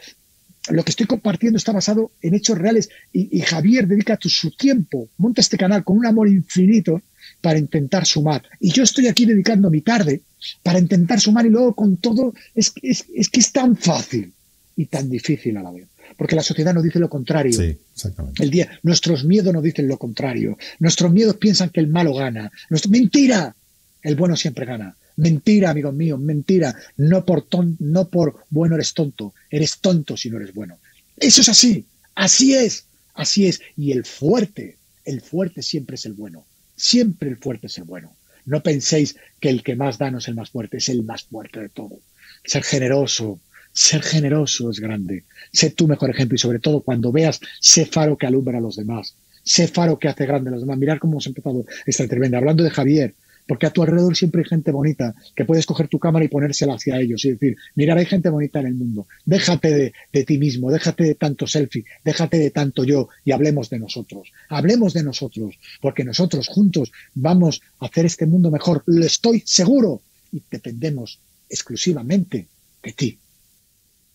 lo 0.70 0.84
que 0.84 0.90
estoy 0.90 1.06
compartiendo 1.06 1.56
está 1.56 1.72
basado 1.72 2.12
en 2.20 2.34
hechos 2.34 2.58
reales 2.58 2.88
y, 3.12 3.40
Javier 3.40 3.86
dedica 3.86 4.18
su 4.20 4.50
tiempo, 4.52 5.08
monta 5.18 5.40
este 5.40 5.58
canal 5.58 5.82
con 5.84 5.98
un 5.98 6.06
amor 6.06 6.28
infinito 6.28 7.02
para 7.40 7.58
intentar 7.58 8.06
sumar. 8.06 8.42
Y 8.60 8.70
yo 8.70 8.82
estoy 8.82 9.08
aquí 9.08 9.24
dedicando 9.24 9.70
mi 9.70 9.80
tarde 9.80 10.22
para 10.62 10.78
intentar 10.78 11.20
sumar 11.20 11.46
y 11.46 11.50
luego 11.50 11.74
con 11.74 11.96
todo, 11.96 12.34
es, 12.54 12.72
es, 12.82 13.06
es 13.14 13.28
que 13.28 13.40
es 13.40 13.52
tan 13.52 13.76
fácil 13.76 14.32
y 14.76 14.86
tan 14.86 15.10
difícil 15.10 15.56
a 15.56 15.62
la 15.62 15.70
vez. 15.70 15.86
Porque 16.16 16.36
la 16.36 16.42
sociedad 16.42 16.74
nos 16.74 16.84
dice 16.84 16.98
lo 16.98 17.08
contrario. 17.08 17.52
Sí, 17.52 17.76
exactamente. 17.94 18.42
El 18.42 18.50
día, 18.50 18.78
nuestros 18.82 19.24
miedos 19.24 19.52
nos 19.52 19.62
dicen 19.62 19.88
lo 19.88 19.98
contrario. 19.98 20.58
Nuestros 20.78 21.12
miedos 21.12 21.36
piensan 21.36 21.70
que 21.70 21.80
el 21.80 21.88
malo 21.88 22.14
gana. 22.14 22.50
Nuestro, 22.70 22.90
mentira. 22.90 23.54
El 24.02 24.16
bueno 24.16 24.36
siempre 24.36 24.66
gana. 24.66 24.96
Mentira, 25.16 25.70
amigos 25.70 25.94
míos, 25.94 26.18
mentira. 26.18 26.74
No 26.96 27.24
por, 27.24 27.42
ton, 27.42 27.76
no 27.80 28.08
por 28.08 28.44
bueno 28.50 28.74
eres 28.74 28.94
tonto, 28.94 29.34
eres 29.50 29.78
tonto 29.80 30.16
si 30.16 30.30
no 30.30 30.38
eres 30.38 30.54
bueno. 30.54 30.78
Eso 31.16 31.40
es 31.40 31.48
así, 31.48 31.84
así 32.14 32.54
es, 32.54 32.86
así 33.14 33.46
es. 33.46 33.60
Y 33.76 33.92
el 33.92 34.04
fuerte, 34.04 34.76
el 35.04 35.20
fuerte 35.20 35.62
siempre 35.62 35.96
es 35.96 36.06
el 36.06 36.14
bueno. 36.14 36.44
Siempre 36.76 37.28
el 37.28 37.36
fuerte 37.36 37.66
es 37.66 37.78
el 37.78 37.84
bueno. 37.84 38.14
No 38.44 38.62
penséis 38.62 39.16
que 39.40 39.50
el 39.50 39.62
que 39.62 39.76
más 39.76 39.98
da 39.98 40.10
no 40.10 40.18
es 40.18 40.28
el 40.28 40.34
más 40.34 40.50
fuerte, 40.50 40.78
es 40.78 40.88
el 40.88 41.04
más 41.04 41.24
fuerte 41.24 41.60
de 41.60 41.68
todo. 41.68 41.98
Ser 42.44 42.64
generoso, 42.64 43.38
ser 43.72 44.02
generoso 44.02 44.70
es 44.70 44.80
grande. 44.80 45.24
Sé 45.52 45.70
tu 45.70 45.86
mejor 45.86 46.10
ejemplo 46.10 46.36
y 46.36 46.38
sobre 46.38 46.58
todo 46.58 46.80
cuando 46.80 47.12
veas, 47.12 47.40
sé 47.60 47.86
faro 47.86 48.16
que 48.16 48.26
alumbra 48.26 48.58
a 48.58 48.60
los 48.60 48.76
demás. 48.76 49.14
Sé 49.44 49.68
faro 49.68 49.98
que 49.98 50.08
hace 50.08 50.26
grande 50.26 50.48
a 50.48 50.52
los 50.52 50.62
demás. 50.62 50.78
Mirar 50.78 50.98
cómo 50.98 51.14
hemos 51.14 51.26
empezado 51.26 51.64
esta 51.86 52.02
entrevista. 52.02 52.38
Hablando 52.38 52.64
de 52.64 52.70
Javier, 52.70 53.14
porque 53.46 53.66
a 53.66 53.70
tu 53.70 53.82
alrededor 53.82 54.16
siempre 54.16 54.42
hay 54.42 54.48
gente 54.48 54.70
bonita 54.70 55.14
que 55.34 55.44
puedes 55.44 55.66
coger 55.66 55.88
tu 55.88 55.98
cámara 55.98 56.24
y 56.24 56.28
ponérsela 56.28 56.74
hacia 56.74 57.00
ellos 57.00 57.24
y 57.24 57.32
decir, 57.32 57.56
mira, 57.74 57.94
hay 57.94 58.06
gente 58.06 58.28
bonita 58.28 58.60
en 58.60 58.66
el 58.66 58.74
mundo, 58.74 59.06
déjate 59.24 59.92
de, 60.12 60.24
ti 60.24 60.38
mismo, 60.38 60.70
déjate 60.70 61.04
de 61.04 61.14
tanto 61.14 61.46
selfie, 61.46 61.84
déjate 62.04 62.38
de 62.38 62.50
tanto 62.50 62.84
yo 62.84 63.08
y 63.24 63.32
hablemos 63.32 63.70
de 63.70 63.78
nosotros, 63.78 64.32
hablemos 64.48 64.94
de 64.94 65.02
nosotros, 65.02 65.56
porque 65.80 66.04
nosotros 66.04 66.48
juntos 66.48 66.92
vamos 67.14 67.62
a 67.80 67.86
hacer 67.86 68.06
este 68.06 68.26
mundo 68.26 68.50
mejor, 68.50 68.82
lo 68.86 69.04
estoy 69.04 69.42
seguro 69.44 70.02
y 70.32 70.42
dependemos 70.50 71.18
exclusivamente 71.48 72.46
de 72.82 72.92
ti. 72.92 73.18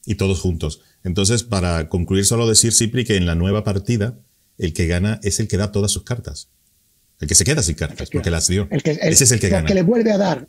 Y 0.06 0.16
todos 0.16 0.40
juntos. 0.40 0.82
Entonces, 1.04 1.44
para 1.44 1.90
concluir, 1.90 2.26
solo 2.26 2.48
decir, 2.48 2.74
Cipri, 2.74 3.04
que 3.04 3.18
en 3.18 3.26
la 3.26 3.36
nueva 3.36 3.64
partida, 3.64 4.18
el 4.58 4.74
que 4.74 4.88
gana 4.88 5.20
es 5.24 5.40
el 5.40 5.48
que 5.48 5.58
da 5.58 5.72
todas 5.72 5.92
sus 5.92 6.04
cartas. 6.04 6.50
El 7.20 7.28
que 7.28 7.34
se 7.34 7.44
queda 7.44 7.64
sin 7.64 7.76
cartas, 7.76 8.10
porque 8.12 8.30
las 8.30 8.48
dio. 8.48 8.68
Ese 8.70 9.24
es 9.24 9.32
el 9.32 9.40
que 9.40 9.50
gana. 9.50 9.62
El 9.62 9.68
que 9.68 9.74
le 9.74 9.82
vuelve 9.82 10.12
a 10.12 10.18
dar. 10.18 10.48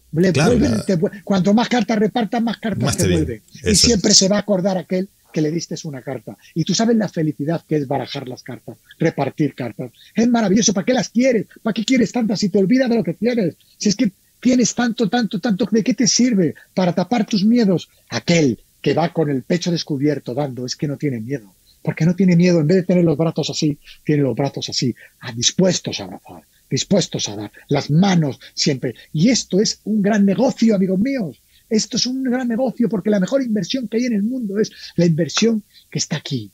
cuanto 1.25 1.55
más 1.55 1.69
cartas 1.69 1.99
repartas, 1.99 2.43
más 2.43 2.59
cartas 2.59 2.97
te, 2.97 3.09
vuelve. 3.09 3.43
y 3.64 3.75
siempre 3.75 4.12
se 4.12 4.29
va 4.29 4.37
a 4.37 4.41
acordar 4.41 4.77
aquel 4.77 5.09
que 5.33 5.41
le 5.41 5.51
diste 5.51 5.77
una 5.85 6.03
carta. 6.03 6.37
Y 6.55 6.64
tú 6.64 6.75
sabes 6.75 6.97
la 6.97 7.09
felicidad 7.09 7.64
que 7.66 7.77
es 7.77 7.87
barajar 7.87 8.29
las 8.29 8.43
cartas, 8.43 8.77
repartir 8.99 9.55
cartas. 9.55 9.93
Es 10.14 10.29
maravilloso. 10.29 10.75
¿Para 10.75 10.85
qué 10.85 10.93
las 10.93 11.09
quieres? 11.09 11.47
¿Para 11.62 11.73
qué 11.73 11.85
quieres 11.85 12.12
tantas 12.12 12.41
si 12.41 12.51
te 12.51 12.59
olvidas 12.59 12.91
de 12.91 12.97
lo 12.97 13.05
que 13.05 13.14
tienes? 13.14 13.57
Si 13.79 13.89
es 13.89 13.97
que 13.97 14.12
tienes 14.39 14.75
tanto, 14.75 15.09
tanto, 15.09 15.41
tanto, 15.41 15.66
¿de 15.71 15.83
qué 15.83 15.95
te 15.95 16.07
sirve? 16.07 16.55
Para 16.75 16.95
tapar 16.95 17.25
tus 17.25 17.45
miedos. 17.45 17.89
Aquel 18.11 18.59
que 18.83 18.93
va 18.93 19.11
con 19.14 19.31
el 19.31 19.43
pecho 19.43 19.71
descubierto 19.71 20.35
dando 20.35 20.66
es 20.66 20.77
que 20.77 20.87
no 20.87 20.99
tiene 20.99 21.19
miedo. 21.21 21.55
Porque 21.81 22.05
no 22.05 22.14
tiene 22.14 22.37
miedo, 22.37 22.61
en 22.61 22.66
vez 22.66 22.77
de 22.79 22.83
tener 22.83 23.05
los 23.05 23.16
brazos 23.16 23.49
así, 23.49 23.79
tiene 24.05 24.23
los 24.23 24.37
brazos 24.37 24.69
así, 24.69 24.95
dispuestos 25.35 26.01
a 26.01 26.05
abrazar 26.05 26.43
dispuestos 26.71 27.29
a 27.29 27.37
dar, 27.37 27.53
las 27.69 27.91
manos 27.91 28.39
siempre. 28.55 28.95
Y 29.12 29.31
esto 29.31 29.61
es 29.61 29.81
un 29.85 30.03
gran 30.03 30.25
negocio, 30.25 30.75
amigos 30.75 30.99
míos. 30.99 31.41
Esto 31.69 31.97
es 31.97 32.07
un 32.07 32.23
gran 32.23 32.49
negocio 32.49 32.89
porque 32.89 33.11
la 33.11 33.21
mejor 33.21 33.43
inversión 33.43 33.89
que 33.89 33.99
hay 33.99 34.05
en 34.07 34.14
el 34.14 34.23
mundo 34.23 34.59
es 34.59 34.73
la 34.97 35.05
inversión 35.05 35.62
que 35.91 35.99
está 35.99 36.16
aquí, 36.16 36.51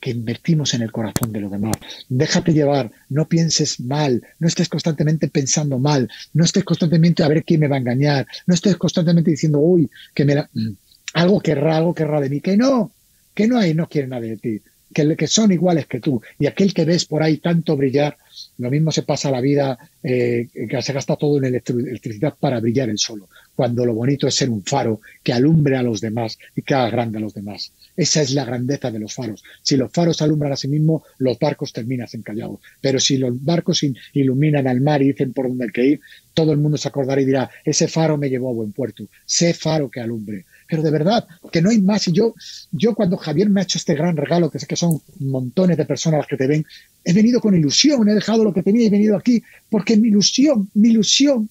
que 0.00 0.10
invertimos 0.10 0.72
en 0.72 0.82
el 0.82 0.92
corazón 0.92 1.32
de 1.32 1.40
los 1.40 1.50
demás. 1.50 1.76
Déjate 2.08 2.54
llevar, 2.54 2.90
no 3.10 3.28
pienses 3.28 3.80
mal, 3.80 4.22
no 4.38 4.48
estés 4.48 4.68
constantemente 4.68 5.28
pensando 5.28 5.78
mal, 5.78 6.08
no 6.32 6.44
estés 6.44 6.64
constantemente 6.64 7.22
a 7.22 7.28
ver 7.28 7.44
quién 7.44 7.60
me 7.60 7.68
va 7.68 7.76
a 7.76 7.80
engañar, 7.80 8.26
no 8.46 8.54
estés 8.54 8.76
constantemente 8.76 9.30
diciendo, 9.30 9.58
uy, 9.58 9.90
que 10.14 10.24
me 10.24 10.36
mm, 10.36 10.72
algo 11.14 11.40
querrá, 11.40 11.76
algo 11.76 11.94
querrá 11.94 12.20
de 12.20 12.30
mí, 12.30 12.40
que 12.40 12.56
no, 12.56 12.92
que 13.34 13.46
no 13.46 13.58
hay, 13.58 13.74
no 13.74 13.88
quiere 13.88 14.08
nadie 14.08 14.30
de 14.30 14.36
ti, 14.38 14.62
que, 14.92 15.16
que 15.16 15.26
son 15.26 15.52
iguales 15.52 15.86
que 15.86 16.00
tú. 16.00 16.22
Y 16.38 16.46
aquel 16.46 16.72
que 16.72 16.86
ves 16.86 17.04
por 17.04 17.22
ahí 17.22 17.38
tanto 17.38 17.76
brillar, 17.76 18.16
lo 18.58 18.70
mismo 18.70 18.90
se 18.90 19.02
pasa 19.02 19.30
la 19.30 19.40
vida, 19.40 19.78
eh, 20.02 20.48
que 20.68 20.82
se 20.82 20.92
gasta 20.92 21.16
todo 21.16 21.38
en 21.38 21.44
electricidad 21.44 22.34
para 22.38 22.60
brillar 22.60 22.88
el 22.88 22.98
solo, 22.98 23.28
cuando 23.54 23.84
lo 23.84 23.94
bonito 23.94 24.26
es 24.26 24.34
ser 24.34 24.50
un 24.50 24.62
faro 24.64 25.00
que 25.22 25.32
alumbre 25.32 25.76
a 25.76 25.82
los 25.82 26.00
demás 26.00 26.38
y 26.54 26.62
que 26.62 26.74
haga 26.74 26.90
grande 26.90 27.18
a 27.18 27.20
los 27.20 27.34
demás. 27.34 27.72
Esa 27.96 28.22
es 28.22 28.32
la 28.32 28.44
grandeza 28.44 28.90
de 28.90 28.98
los 28.98 29.14
faros. 29.14 29.42
Si 29.62 29.76
los 29.76 29.92
faros 29.92 30.20
alumbran 30.22 30.52
a 30.52 30.56
sí 30.56 30.68
mismos, 30.68 31.02
los 31.18 31.38
barcos 31.38 31.72
terminan 31.72 32.08
encallados. 32.12 32.60
Pero 32.80 32.98
si 32.98 33.16
los 33.16 33.42
barcos 33.42 33.84
iluminan 34.12 34.66
al 34.66 34.80
mar 34.80 35.02
y 35.02 35.08
dicen 35.08 35.32
por 35.32 35.48
dónde 35.48 35.64
hay 35.64 35.70
que 35.70 35.86
ir, 35.86 36.00
todo 36.34 36.52
el 36.52 36.58
mundo 36.58 36.76
se 36.76 36.88
acordará 36.88 37.20
y 37.20 37.24
dirá, 37.24 37.50
ese 37.64 37.88
faro 37.88 38.18
me 38.18 38.28
llevó 38.28 38.50
a 38.50 38.54
buen 38.54 38.72
puerto, 38.72 39.06
sé 39.24 39.54
faro 39.54 39.90
que 39.90 40.00
alumbre 40.00 40.44
pero 40.66 40.82
de 40.82 40.90
verdad 40.90 41.26
que 41.50 41.62
no 41.62 41.70
hay 41.70 41.80
más. 41.80 42.08
Y 42.08 42.12
yo, 42.12 42.34
yo 42.72 42.94
cuando 42.94 43.16
Javier 43.16 43.48
me 43.50 43.60
ha 43.60 43.64
hecho 43.64 43.78
este 43.78 43.94
gran 43.94 44.16
regalo, 44.16 44.50
que 44.50 44.58
sé 44.58 44.66
que 44.66 44.76
son 44.76 45.00
montones 45.20 45.76
de 45.76 45.84
personas 45.84 46.18
las 46.18 46.26
que 46.26 46.36
te 46.36 46.46
ven, 46.46 46.64
he 47.04 47.12
venido 47.12 47.40
con 47.40 47.54
ilusión, 47.54 48.08
he 48.08 48.14
dejado 48.14 48.44
lo 48.44 48.52
que 48.52 48.62
tenía 48.62 48.84
y 48.84 48.86
he 48.86 48.90
venido 48.90 49.16
aquí, 49.16 49.42
porque 49.70 49.96
mi 49.96 50.08
ilusión, 50.08 50.70
mi 50.74 50.90
ilusión 50.90 51.48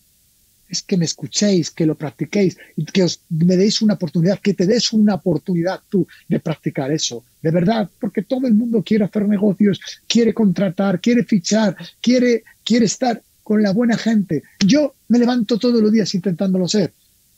es 0.67 0.81
que 0.81 0.97
me 0.97 1.05
escuchéis, 1.05 1.71
que 1.71 1.85
lo 1.85 1.95
practiquéis 1.95 2.57
que 2.91 3.03
os, 3.03 3.21
me 3.29 3.55
deis 3.55 3.81
una 3.81 3.93
oportunidad, 3.93 4.39
que 4.39 4.53
te 4.53 4.65
des 4.65 4.93
una 4.93 5.15
oportunidad 5.15 5.79
tú 5.89 6.07
de 6.27 6.39
practicar 6.39 6.91
eso, 6.91 7.23
de 7.41 7.51
verdad, 7.51 7.89
porque 7.99 8.23
todo 8.23 8.47
el 8.47 8.55
mundo 8.55 8.83
quiere 8.83 9.05
hacer 9.05 9.27
negocios, 9.27 9.79
quiere 10.07 10.33
contratar, 10.33 10.99
quiere 10.99 11.23
fichar, 11.23 11.75
quiere, 12.01 12.43
quiere 12.63 12.85
estar 12.85 13.21
con 13.43 13.61
la 13.61 13.71
buena 13.71 13.95
gente. 13.95 14.43
Yo 14.65 14.95
me 15.07 15.19
levanto 15.19 15.59
todos 15.59 15.81
los 15.81 15.91
días 15.91 16.13
intentándolo 16.15 16.67
ser 16.67 16.91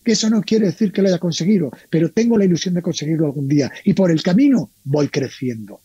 que 0.07 0.13
eso 0.13 0.29
no 0.29 0.41
quiere 0.41 0.67
decir 0.67 0.93
que 0.93 1.01
lo 1.01 1.09
haya 1.09 1.19
conseguido, 1.19 1.69
pero 1.89 2.09
tengo 2.13 2.37
la 2.37 2.45
ilusión 2.45 2.73
de 2.73 2.81
conseguirlo 2.81 3.25
algún 3.25 3.49
día. 3.49 3.69
Y 3.83 3.91
por 3.91 4.09
el 4.09 4.23
camino 4.23 4.71
voy 4.85 5.09
creciendo. 5.09 5.81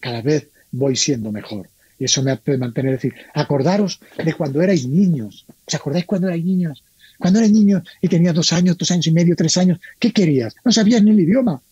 Cada 0.00 0.20
vez 0.20 0.48
voy 0.70 0.96
siendo 0.96 1.32
mejor. 1.32 1.70
Y 1.98 2.04
eso 2.04 2.22
me 2.22 2.32
hace 2.32 2.58
mantener, 2.58 2.92
decir, 2.92 3.14
acordaros 3.32 4.00
de 4.22 4.34
cuando 4.34 4.60
erais 4.60 4.86
niños. 4.86 5.46
¿Os 5.64 5.74
acordáis 5.74 6.04
cuando 6.04 6.28
erais 6.28 6.44
niños? 6.44 6.84
Cuando 7.18 7.38
erais 7.38 7.54
niños 7.54 7.84
y 8.02 8.08
tenías 8.08 8.34
dos 8.34 8.52
años, 8.52 8.76
dos 8.76 8.90
años 8.90 9.06
y 9.06 9.12
medio, 9.12 9.34
tres 9.34 9.56
años, 9.56 9.78
¿qué 9.98 10.12
querías? 10.12 10.54
No 10.62 10.70
sabías 10.70 11.02
ni 11.02 11.12
el 11.12 11.20
idioma. 11.20 11.62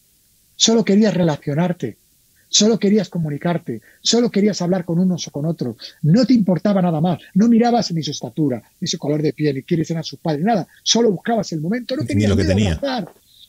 Solo 0.57 0.86
querías 0.86 1.12
relacionarte. 1.12 1.99
Solo 2.53 2.78
querías 2.78 3.09
comunicarte, 3.09 3.80
solo 4.03 4.30
querías 4.30 4.61
hablar 4.61 4.84
con 4.84 4.98
unos 4.98 5.26
o 5.26 5.30
con 5.30 5.46
otros, 5.46 5.74
no 6.03 6.26
te 6.26 6.34
importaba 6.34 6.82
nada 6.82 7.00
más, 7.00 7.18
no 7.32 7.48
mirabas 7.48 7.90
ni 7.92 8.03
su 8.03 8.11
estatura, 8.11 8.62
ni 8.78 8.86
su 8.86 8.98
color 8.98 9.22
de 9.22 9.32
piel, 9.32 9.55
ni 9.57 9.62
quiénes 9.62 9.90
eran 9.90 10.05
sus 10.05 10.18
padres, 10.18 10.44
nada, 10.44 10.68
solo 10.82 11.11
buscabas 11.11 11.50
el 11.53 11.62
momento, 11.62 11.96
no 11.96 12.05
tenías 12.05 12.36
miedo 12.36 12.50
a 12.50 12.74
abrazar, 12.74 13.09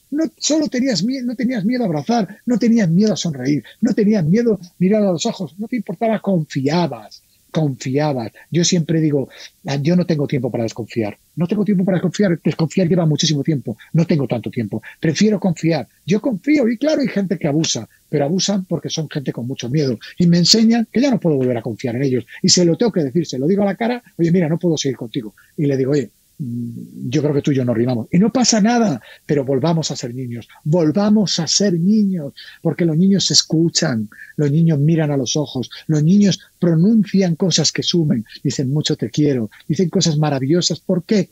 no 0.10 0.24
solo 0.38 0.70
tenías 0.70 1.04
miedo, 1.04 1.26
no 1.26 1.36
tenías 1.36 1.66
miedo 1.66 1.84
a 1.84 1.88
abrazar, 1.88 2.38
no 2.46 2.58
tenías 2.58 2.90
miedo 2.90 3.12
a 3.12 3.18
sonreír, 3.18 3.62
no 3.82 3.94
tenías 3.94 4.24
miedo 4.24 4.54
a 4.54 4.74
mirar 4.80 5.04
a 5.04 5.12
los 5.12 5.26
ojos, 5.26 5.54
no 5.60 5.68
te 5.68 5.76
importaba, 5.76 6.22
confiabas, 6.22 7.24
confiabas. 7.54 8.32
Yo 8.50 8.66
siempre 8.66 9.00
digo, 9.00 9.30
ah, 9.68 9.76
yo 9.76 9.96
no 9.96 10.06
tengo 10.06 10.28
tiempo 10.28 10.50
para 10.52 10.64
desconfiar. 10.64 11.18
No 11.36 11.48
tengo 11.48 11.64
tiempo 11.64 11.86
para 11.86 11.98
desconfiar. 11.98 12.40
Desconfiar 12.44 12.90
lleva 12.90 13.06
muchísimo 13.06 13.44
tiempo. 13.44 13.78
No 13.94 14.06
tengo 14.06 14.28
tanto 14.28 14.50
tiempo. 14.50 14.82
Prefiero 15.00 15.40
confiar. 15.40 15.88
Yo 16.06 16.20
confío 16.20 16.68
y 16.68 16.78
claro, 16.78 17.02
hay 17.02 17.08
gente 17.08 17.38
que 17.38 17.48
abusa, 17.48 17.88
pero 18.10 18.26
abusan 18.26 18.66
porque 18.66 18.90
son 18.90 19.08
gente 19.08 19.32
con 19.32 19.46
mucho 19.48 19.70
miedo 19.70 19.98
y 20.18 20.26
me 20.26 20.40
enseñan 20.40 20.88
que 20.92 21.00
ya 21.00 21.12
no 21.12 21.20
puedo 21.20 21.38
volver 21.38 21.58
a 21.58 21.62
confiar 21.62 21.96
en 21.96 22.04
ellos. 22.04 22.26
Y 22.42 22.50
se 22.50 22.66
lo 22.66 22.76
tengo 22.76 22.92
que 22.92 23.04
decir, 23.04 23.26
se 23.28 23.38
lo 23.38 23.48
digo 23.48 23.62
a 23.62 23.66
la 23.68 23.76
cara, 23.76 24.04
oye, 24.18 24.32
mira, 24.32 24.50
no 24.50 24.58
puedo 24.58 24.76
seguir 24.76 24.98
contigo. 24.98 25.36
Y 25.56 25.68
le 25.68 25.78
digo, 25.78 25.92
oye, 25.92 26.10
yo 26.38 27.22
creo 27.22 27.34
que 27.34 27.42
tú 27.42 27.52
y 27.52 27.56
yo 27.56 27.66
nos 27.66 27.78
rimamos. 27.78 28.08
Y 28.12 28.20
no 28.20 28.32
pasa 28.32 28.60
nada, 28.60 29.02
pero 29.26 29.46
volvamos 29.46 29.92
a 29.92 29.96
ser 29.96 30.14
niños, 30.14 30.48
volvamos 30.64 31.40
a 31.40 31.48
ser 31.48 31.74
niños, 31.74 32.34
porque 32.62 32.86
los 32.86 32.98
niños 32.98 33.26
se 33.26 33.34
escuchan, 33.34 34.10
los 34.36 34.52
niños 34.52 34.80
miran 34.80 35.12
a 35.12 35.18
los 35.18 35.36
ojos, 35.36 35.70
los 35.88 36.04
niños 36.04 36.40
pronuncian 36.60 37.36
cosas 37.36 37.72
que 37.72 37.84
sumen, 37.84 38.26
dicen 38.44 38.72
mucho 38.72 38.96
te 38.96 39.10
quiero, 39.10 39.50
dicen 39.68 39.90
cosas 39.90 40.18
maravillosas. 40.18 40.80
¿Por 40.80 41.04
qué? 41.04 41.30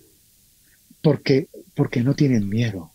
Porque, 1.01 1.47
porque 1.73 2.03
no 2.03 2.15
tienen 2.15 2.47
miedo, 2.47 2.91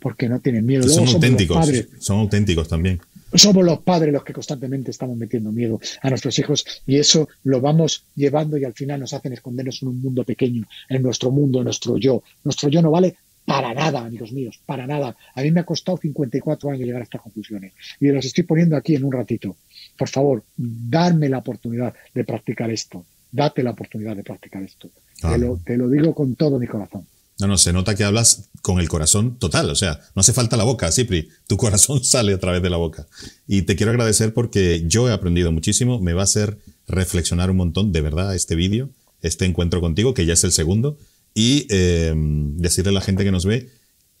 porque 0.00 0.28
no 0.28 0.40
tienen 0.40 0.64
miedo. 0.64 0.88
son 0.88 1.06
auténticos, 1.06 1.66
son 1.98 2.20
auténticos 2.20 2.68
también 2.68 3.00
somos 3.34 3.64
los 3.64 3.80
padres 3.80 4.12
los 4.12 4.24
que 4.24 4.32
constantemente 4.32 4.90
estamos 4.90 5.16
metiendo 5.16 5.52
miedo 5.52 5.80
a 6.02 6.10
nuestros 6.10 6.38
hijos 6.38 6.64
y 6.86 6.96
eso 6.96 7.28
lo 7.44 7.60
vamos 7.60 8.06
llevando 8.14 8.56
y 8.56 8.64
al 8.64 8.74
final 8.74 9.00
nos 9.00 9.12
hacen 9.12 9.32
escondernos 9.32 9.82
en 9.82 9.88
un 9.88 10.00
mundo 10.00 10.24
pequeño, 10.24 10.66
en 10.88 11.02
nuestro 11.02 11.30
mundo, 11.30 11.58
en 11.58 11.64
nuestro 11.64 11.96
yo. 11.96 12.22
Nuestro 12.44 12.68
yo 12.68 12.82
no 12.82 12.90
vale 12.90 13.16
para 13.44 13.74
nada, 13.74 14.00
amigos 14.00 14.32
míos, 14.32 14.60
para 14.64 14.86
nada. 14.86 15.16
A 15.34 15.42
mí 15.42 15.50
me 15.50 15.60
ha 15.60 15.64
costado 15.64 15.98
54 15.98 16.70
años 16.70 16.86
llegar 16.86 17.00
a 17.00 17.04
estas 17.04 17.22
conclusiones 17.22 17.72
y 18.00 18.08
los 18.08 18.24
estoy 18.24 18.44
poniendo 18.44 18.76
aquí 18.76 18.94
en 18.94 19.04
un 19.04 19.12
ratito. 19.12 19.56
Por 19.96 20.08
favor, 20.08 20.44
darme 20.56 21.28
la 21.28 21.38
oportunidad 21.38 21.94
de 22.14 22.24
practicar 22.24 22.70
esto. 22.70 23.04
Date 23.30 23.62
la 23.62 23.70
oportunidad 23.70 24.14
de 24.14 24.22
practicar 24.22 24.62
esto. 24.62 24.90
Te, 25.20 25.38
lo, 25.38 25.58
te 25.64 25.76
lo 25.76 25.88
digo 25.88 26.14
con 26.14 26.34
todo 26.34 26.58
mi 26.58 26.66
corazón. 26.66 27.06
No, 27.42 27.48
no, 27.48 27.58
se 27.58 27.72
nota 27.72 27.96
que 27.96 28.04
hablas 28.04 28.50
con 28.60 28.78
el 28.78 28.88
corazón 28.88 29.36
total, 29.36 29.68
o 29.68 29.74
sea, 29.74 30.00
no 30.14 30.20
hace 30.20 30.32
falta 30.32 30.56
la 30.56 30.62
boca, 30.62 30.92
Cipri, 30.92 31.28
tu 31.48 31.56
corazón 31.56 32.04
sale 32.04 32.32
a 32.34 32.38
través 32.38 32.62
de 32.62 32.70
la 32.70 32.76
boca. 32.76 33.08
Y 33.48 33.62
te 33.62 33.74
quiero 33.74 33.90
agradecer 33.90 34.32
porque 34.32 34.84
yo 34.86 35.08
he 35.08 35.12
aprendido 35.12 35.50
muchísimo, 35.50 35.98
me 35.98 36.12
va 36.12 36.20
a 36.20 36.24
hacer 36.24 36.58
reflexionar 36.86 37.50
un 37.50 37.56
montón, 37.56 37.90
de 37.90 38.00
verdad, 38.00 38.32
este 38.36 38.54
vídeo, 38.54 38.90
este 39.22 39.44
encuentro 39.44 39.80
contigo, 39.80 40.14
que 40.14 40.24
ya 40.24 40.34
es 40.34 40.44
el 40.44 40.52
segundo, 40.52 40.98
y 41.34 41.66
eh, 41.70 42.14
decirle 42.14 42.90
a 42.90 42.94
la 42.94 43.00
gente 43.00 43.24
que 43.24 43.32
nos 43.32 43.44
ve 43.44 43.70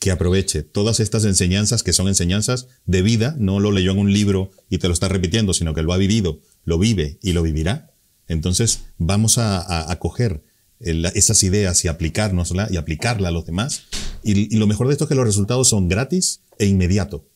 que 0.00 0.10
aproveche 0.10 0.64
todas 0.64 0.98
estas 0.98 1.24
enseñanzas, 1.24 1.84
que 1.84 1.92
son 1.92 2.08
enseñanzas 2.08 2.66
de 2.86 3.02
vida, 3.02 3.36
no 3.38 3.60
lo 3.60 3.70
leyó 3.70 3.92
en 3.92 3.98
un 3.98 4.12
libro 4.12 4.50
y 4.68 4.78
te 4.78 4.88
lo 4.88 4.94
está 4.94 5.06
repitiendo, 5.06 5.54
sino 5.54 5.74
que 5.74 5.84
lo 5.84 5.92
ha 5.92 5.96
vivido, 5.96 6.40
lo 6.64 6.76
vive 6.76 7.20
y 7.22 7.34
lo 7.34 7.42
vivirá. 7.44 7.94
Entonces 8.26 8.80
vamos 8.98 9.38
a, 9.38 9.92
a 9.92 9.98
coger 10.00 10.42
esas 10.82 11.42
ideas 11.42 11.84
y 11.84 11.88
aplicárnosla 11.88 12.68
y 12.70 12.76
aplicarla 12.76 13.28
a 13.28 13.30
los 13.30 13.46
demás. 13.46 13.84
Y, 14.22 14.56
lo 14.56 14.66
mejor 14.66 14.86
de 14.86 14.94
esto 14.94 15.04
es 15.04 15.08
que 15.08 15.14
los 15.14 15.26
resultados 15.26 15.68
son 15.68 15.88
gratis 15.88 16.40
e 16.58 16.66
inmediato. 16.66 17.26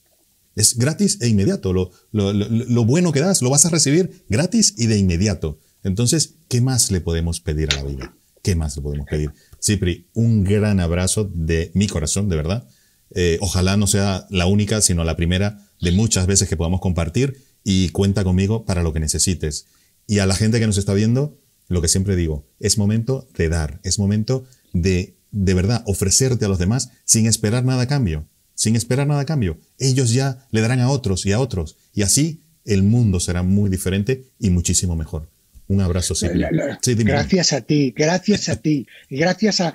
Es 0.54 0.76
gratis 0.76 1.18
e 1.20 1.28
inmediato. 1.28 1.72
Lo, 1.72 1.90
lo, 2.12 2.84
bueno 2.84 3.12
que 3.12 3.20
das 3.20 3.42
lo 3.42 3.50
vas 3.50 3.66
a 3.66 3.70
recibir 3.70 4.24
gratis 4.28 4.74
y 4.76 4.86
de 4.86 4.98
inmediato. 4.98 5.58
Entonces, 5.82 6.34
¿qué 6.48 6.60
más 6.60 6.90
le 6.90 7.00
podemos 7.00 7.40
pedir 7.40 7.70
a 7.72 7.76
la 7.76 7.84
vida? 7.84 8.16
¿Qué 8.42 8.54
más 8.54 8.76
le 8.76 8.82
podemos 8.82 9.06
pedir? 9.06 9.32
Cipri, 9.62 10.06
un 10.14 10.44
gran 10.44 10.80
abrazo 10.80 11.30
de 11.32 11.70
mi 11.74 11.86
corazón, 11.86 12.28
de 12.28 12.36
verdad. 12.36 12.68
Eh, 13.10 13.38
ojalá 13.40 13.76
no 13.76 13.86
sea 13.86 14.26
la 14.30 14.46
única, 14.46 14.80
sino 14.80 15.04
la 15.04 15.16
primera 15.16 15.66
de 15.80 15.92
muchas 15.92 16.26
veces 16.26 16.48
que 16.48 16.56
podamos 16.56 16.80
compartir 16.80 17.36
y 17.62 17.90
cuenta 17.90 18.24
conmigo 18.24 18.64
para 18.64 18.82
lo 18.82 18.92
que 18.92 19.00
necesites. 19.00 19.66
Y 20.06 20.20
a 20.20 20.26
la 20.26 20.36
gente 20.36 20.60
que 20.60 20.66
nos 20.66 20.78
está 20.78 20.94
viendo, 20.94 21.38
lo 21.68 21.82
que 21.82 21.88
siempre 21.88 22.16
digo, 22.16 22.46
es 22.60 22.78
momento 22.78 23.28
de 23.36 23.48
dar, 23.48 23.80
es 23.82 23.98
momento 23.98 24.44
de 24.72 25.16
de 25.32 25.54
verdad 25.54 25.82
ofrecerte 25.86 26.44
a 26.44 26.48
los 26.48 26.58
demás 26.58 26.90
sin 27.04 27.26
esperar 27.26 27.64
nada 27.64 27.82
a 27.82 27.88
cambio, 27.88 28.26
sin 28.54 28.74
esperar 28.76 29.06
nada 29.06 29.20
a 29.20 29.26
cambio. 29.26 29.58
Ellos 29.78 30.12
ya 30.12 30.46
le 30.50 30.60
darán 30.60 30.80
a 30.80 30.90
otros 30.90 31.26
y 31.26 31.32
a 31.32 31.40
otros 31.40 31.76
y 31.94 32.02
así 32.02 32.42
el 32.64 32.82
mundo 32.82 33.20
será 33.20 33.42
muy 33.42 33.68
diferente 33.68 34.24
y 34.38 34.50
muchísimo 34.50 34.96
mejor. 34.96 35.28
Un 35.68 35.80
abrazo, 35.80 36.14
Silvia. 36.14 36.48
gracias 36.50 37.52
a 37.52 37.60
ti, 37.60 37.92
gracias 37.96 38.48
a 38.48 38.56
ti, 38.56 38.86
y 39.10 39.18
gracias 39.18 39.60
a, 39.60 39.74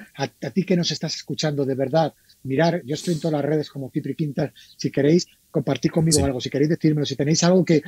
ti 0.53 0.63
que 0.63 0.77
nos 0.77 0.89
estás 0.91 1.15
escuchando, 1.15 1.65
de 1.65 1.75
verdad. 1.75 2.13
Mirar, 2.43 2.81
yo 2.85 2.95
estoy 2.95 3.15
en 3.15 3.19
todas 3.19 3.33
las 3.33 3.45
redes 3.45 3.69
como 3.69 3.91
Cipri 3.91 4.15
Quintas. 4.15 4.51
Si 4.77 4.89
queréis 4.89 5.27
compartir 5.51 5.91
conmigo 5.91 6.23
algo, 6.23 6.39
si 6.39 6.49
queréis 6.49 6.69
decírmelo, 6.69 7.05
si 7.05 7.17
tenéis 7.17 7.43
algo 7.43 7.65
que, 7.65 7.83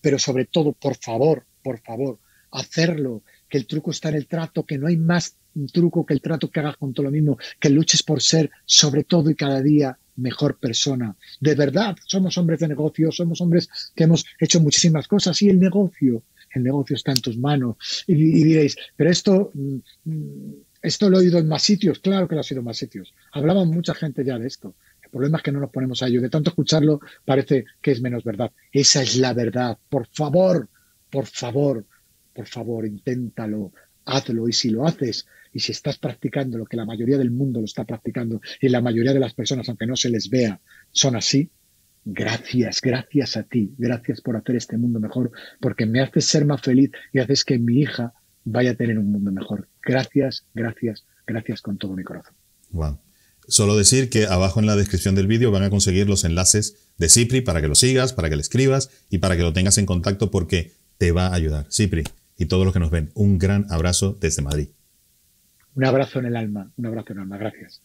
pero 0.00 0.20
sobre 0.20 0.44
todo, 0.44 0.72
por 0.72 0.96
favor, 0.96 1.44
por 1.62 1.80
favor, 1.80 2.18
hacerlo 2.52 3.22
que 3.48 3.58
el 3.58 3.66
truco 3.66 3.90
está 3.90 4.08
en 4.10 4.16
el 4.16 4.26
trato, 4.26 4.64
que 4.64 4.78
no 4.78 4.86
hay 4.86 4.96
más 4.96 5.36
truco 5.72 6.06
que 6.06 6.14
el 6.14 6.20
trato 6.20 6.50
que 6.50 6.60
hagas 6.60 6.76
con 6.76 6.92
todo 6.92 7.04
lo 7.04 7.10
mismo, 7.10 7.38
que 7.58 7.70
luches 7.70 8.02
por 8.02 8.22
ser 8.22 8.50
sobre 8.64 9.04
todo 9.04 9.30
y 9.30 9.34
cada 9.34 9.60
día 9.60 9.98
mejor 10.16 10.58
persona. 10.58 11.16
De 11.40 11.54
verdad, 11.54 11.96
somos 12.06 12.36
hombres 12.38 12.60
de 12.60 12.68
negocio, 12.68 13.10
somos 13.10 13.40
hombres 13.40 13.68
que 13.94 14.04
hemos 14.04 14.24
hecho 14.38 14.60
muchísimas 14.60 15.08
cosas 15.08 15.40
y 15.42 15.48
el 15.48 15.58
negocio, 15.58 16.22
el 16.50 16.62
negocio 16.62 16.96
está 16.96 17.12
en 17.12 17.20
tus 17.20 17.38
manos. 17.38 17.76
Y, 18.06 18.14
diréis, 18.14 18.76
pero 18.96 19.10
esto, 19.10 19.50
mm, 19.54 19.78
esto 20.82 21.08
lo 21.08 21.18
he 21.18 21.22
oído 21.22 21.38
en 21.38 21.48
más 21.48 21.62
sitios, 21.62 22.00
claro 22.00 22.28
que 22.28 22.34
lo 22.34 22.40
ha 22.40 22.44
sido 22.44 22.60
en 22.60 22.66
más 22.66 22.76
sitios. 22.76 23.14
Hablaba 23.32 23.64
mucha 23.64 23.94
gente 23.94 24.24
ya 24.24 24.38
de 24.38 24.46
esto. 24.46 24.74
El 25.02 25.10
problema 25.10 25.38
es 25.38 25.42
que 25.42 25.52
no 25.52 25.60
nos 25.60 25.70
ponemos 25.70 26.02
a 26.02 26.08
ello. 26.08 26.20
De 26.20 26.28
tanto 26.28 26.50
escucharlo 26.50 27.00
parece 27.24 27.64
que 27.80 27.92
es 27.92 28.02
menos 28.02 28.24
verdad. 28.24 28.52
Esa 28.72 29.02
es 29.02 29.16
la 29.16 29.32
verdad. 29.32 29.78
Por 29.88 30.06
favor, 30.08 30.68
por 31.10 31.26
favor, 31.26 31.86
por 32.38 32.46
favor, 32.46 32.86
inténtalo, 32.86 33.72
hazlo 34.04 34.48
y 34.48 34.52
si 34.52 34.70
lo 34.70 34.86
haces 34.86 35.26
y 35.52 35.58
si 35.58 35.72
estás 35.72 35.98
practicando 35.98 36.56
lo 36.56 36.66
que 36.66 36.76
la 36.76 36.84
mayoría 36.84 37.18
del 37.18 37.32
mundo 37.32 37.58
lo 37.58 37.64
está 37.64 37.84
practicando 37.84 38.40
y 38.60 38.68
la 38.68 38.80
mayoría 38.80 39.12
de 39.12 39.18
las 39.18 39.34
personas, 39.34 39.68
aunque 39.68 39.88
no 39.88 39.96
se 39.96 40.08
les 40.08 40.30
vea, 40.30 40.60
son 40.92 41.16
así, 41.16 41.50
gracias, 42.04 42.80
gracias 42.80 43.36
a 43.36 43.42
ti, 43.42 43.74
gracias 43.76 44.20
por 44.20 44.36
hacer 44.36 44.54
este 44.54 44.78
mundo 44.78 45.00
mejor, 45.00 45.32
porque 45.58 45.84
me 45.84 46.00
haces 46.00 46.26
ser 46.26 46.44
más 46.44 46.62
feliz 46.62 46.92
y 47.12 47.18
haces 47.18 47.44
que 47.44 47.58
mi 47.58 47.80
hija 47.80 48.14
vaya 48.44 48.70
a 48.70 48.74
tener 48.74 49.00
un 49.00 49.10
mundo 49.10 49.32
mejor. 49.32 49.66
Gracias, 49.82 50.46
gracias, 50.54 51.06
gracias 51.26 51.60
con 51.60 51.76
todo 51.76 51.96
mi 51.96 52.04
corazón. 52.04 52.36
Wow. 52.70 53.00
Solo 53.48 53.76
decir 53.76 54.10
que 54.10 54.26
abajo 54.26 54.60
en 54.60 54.66
la 54.66 54.76
descripción 54.76 55.16
del 55.16 55.26
vídeo 55.26 55.50
van 55.50 55.64
a 55.64 55.70
conseguir 55.70 56.08
los 56.08 56.22
enlaces 56.22 56.86
de 56.98 57.08
Cipri 57.08 57.40
para 57.40 57.60
que 57.60 57.66
lo 57.66 57.74
sigas, 57.74 58.12
para 58.12 58.30
que 58.30 58.36
le 58.36 58.42
escribas 58.42 58.90
y 59.10 59.18
para 59.18 59.36
que 59.36 59.42
lo 59.42 59.52
tengas 59.52 59.76
en 59.78 59.86
contacto 59.86 60.30
porque 60.30 60.78
te 60.98 61.12
va 61.12 61.28
a 61.28 61.34
ayudar. 61.34 61.66
Cipri, 61.72 62.04
y 62.38 62.46
todos 62.46 62.64
los 62.64 62.72
que 62.72 62.80
nos 62.80 62.90
ven. 62.90 63.10
Un 63.14 63.36
gran 63.38 63.66
abrazo 63.70 64.16
desde 64.18 64.40
Madrid. 64.40 64.68
Un 65.74 65.84
abrazo 65.84 66.20
en 66.20 66.26
el 66.26 66.36
alma, 66.36 66.70
un 66.76 66.86
abrazo 66.86 67.12
en 67.12 67.18
el 67.18 67.22
alma. 67.22 67.36
Gracias. 67.36 67.82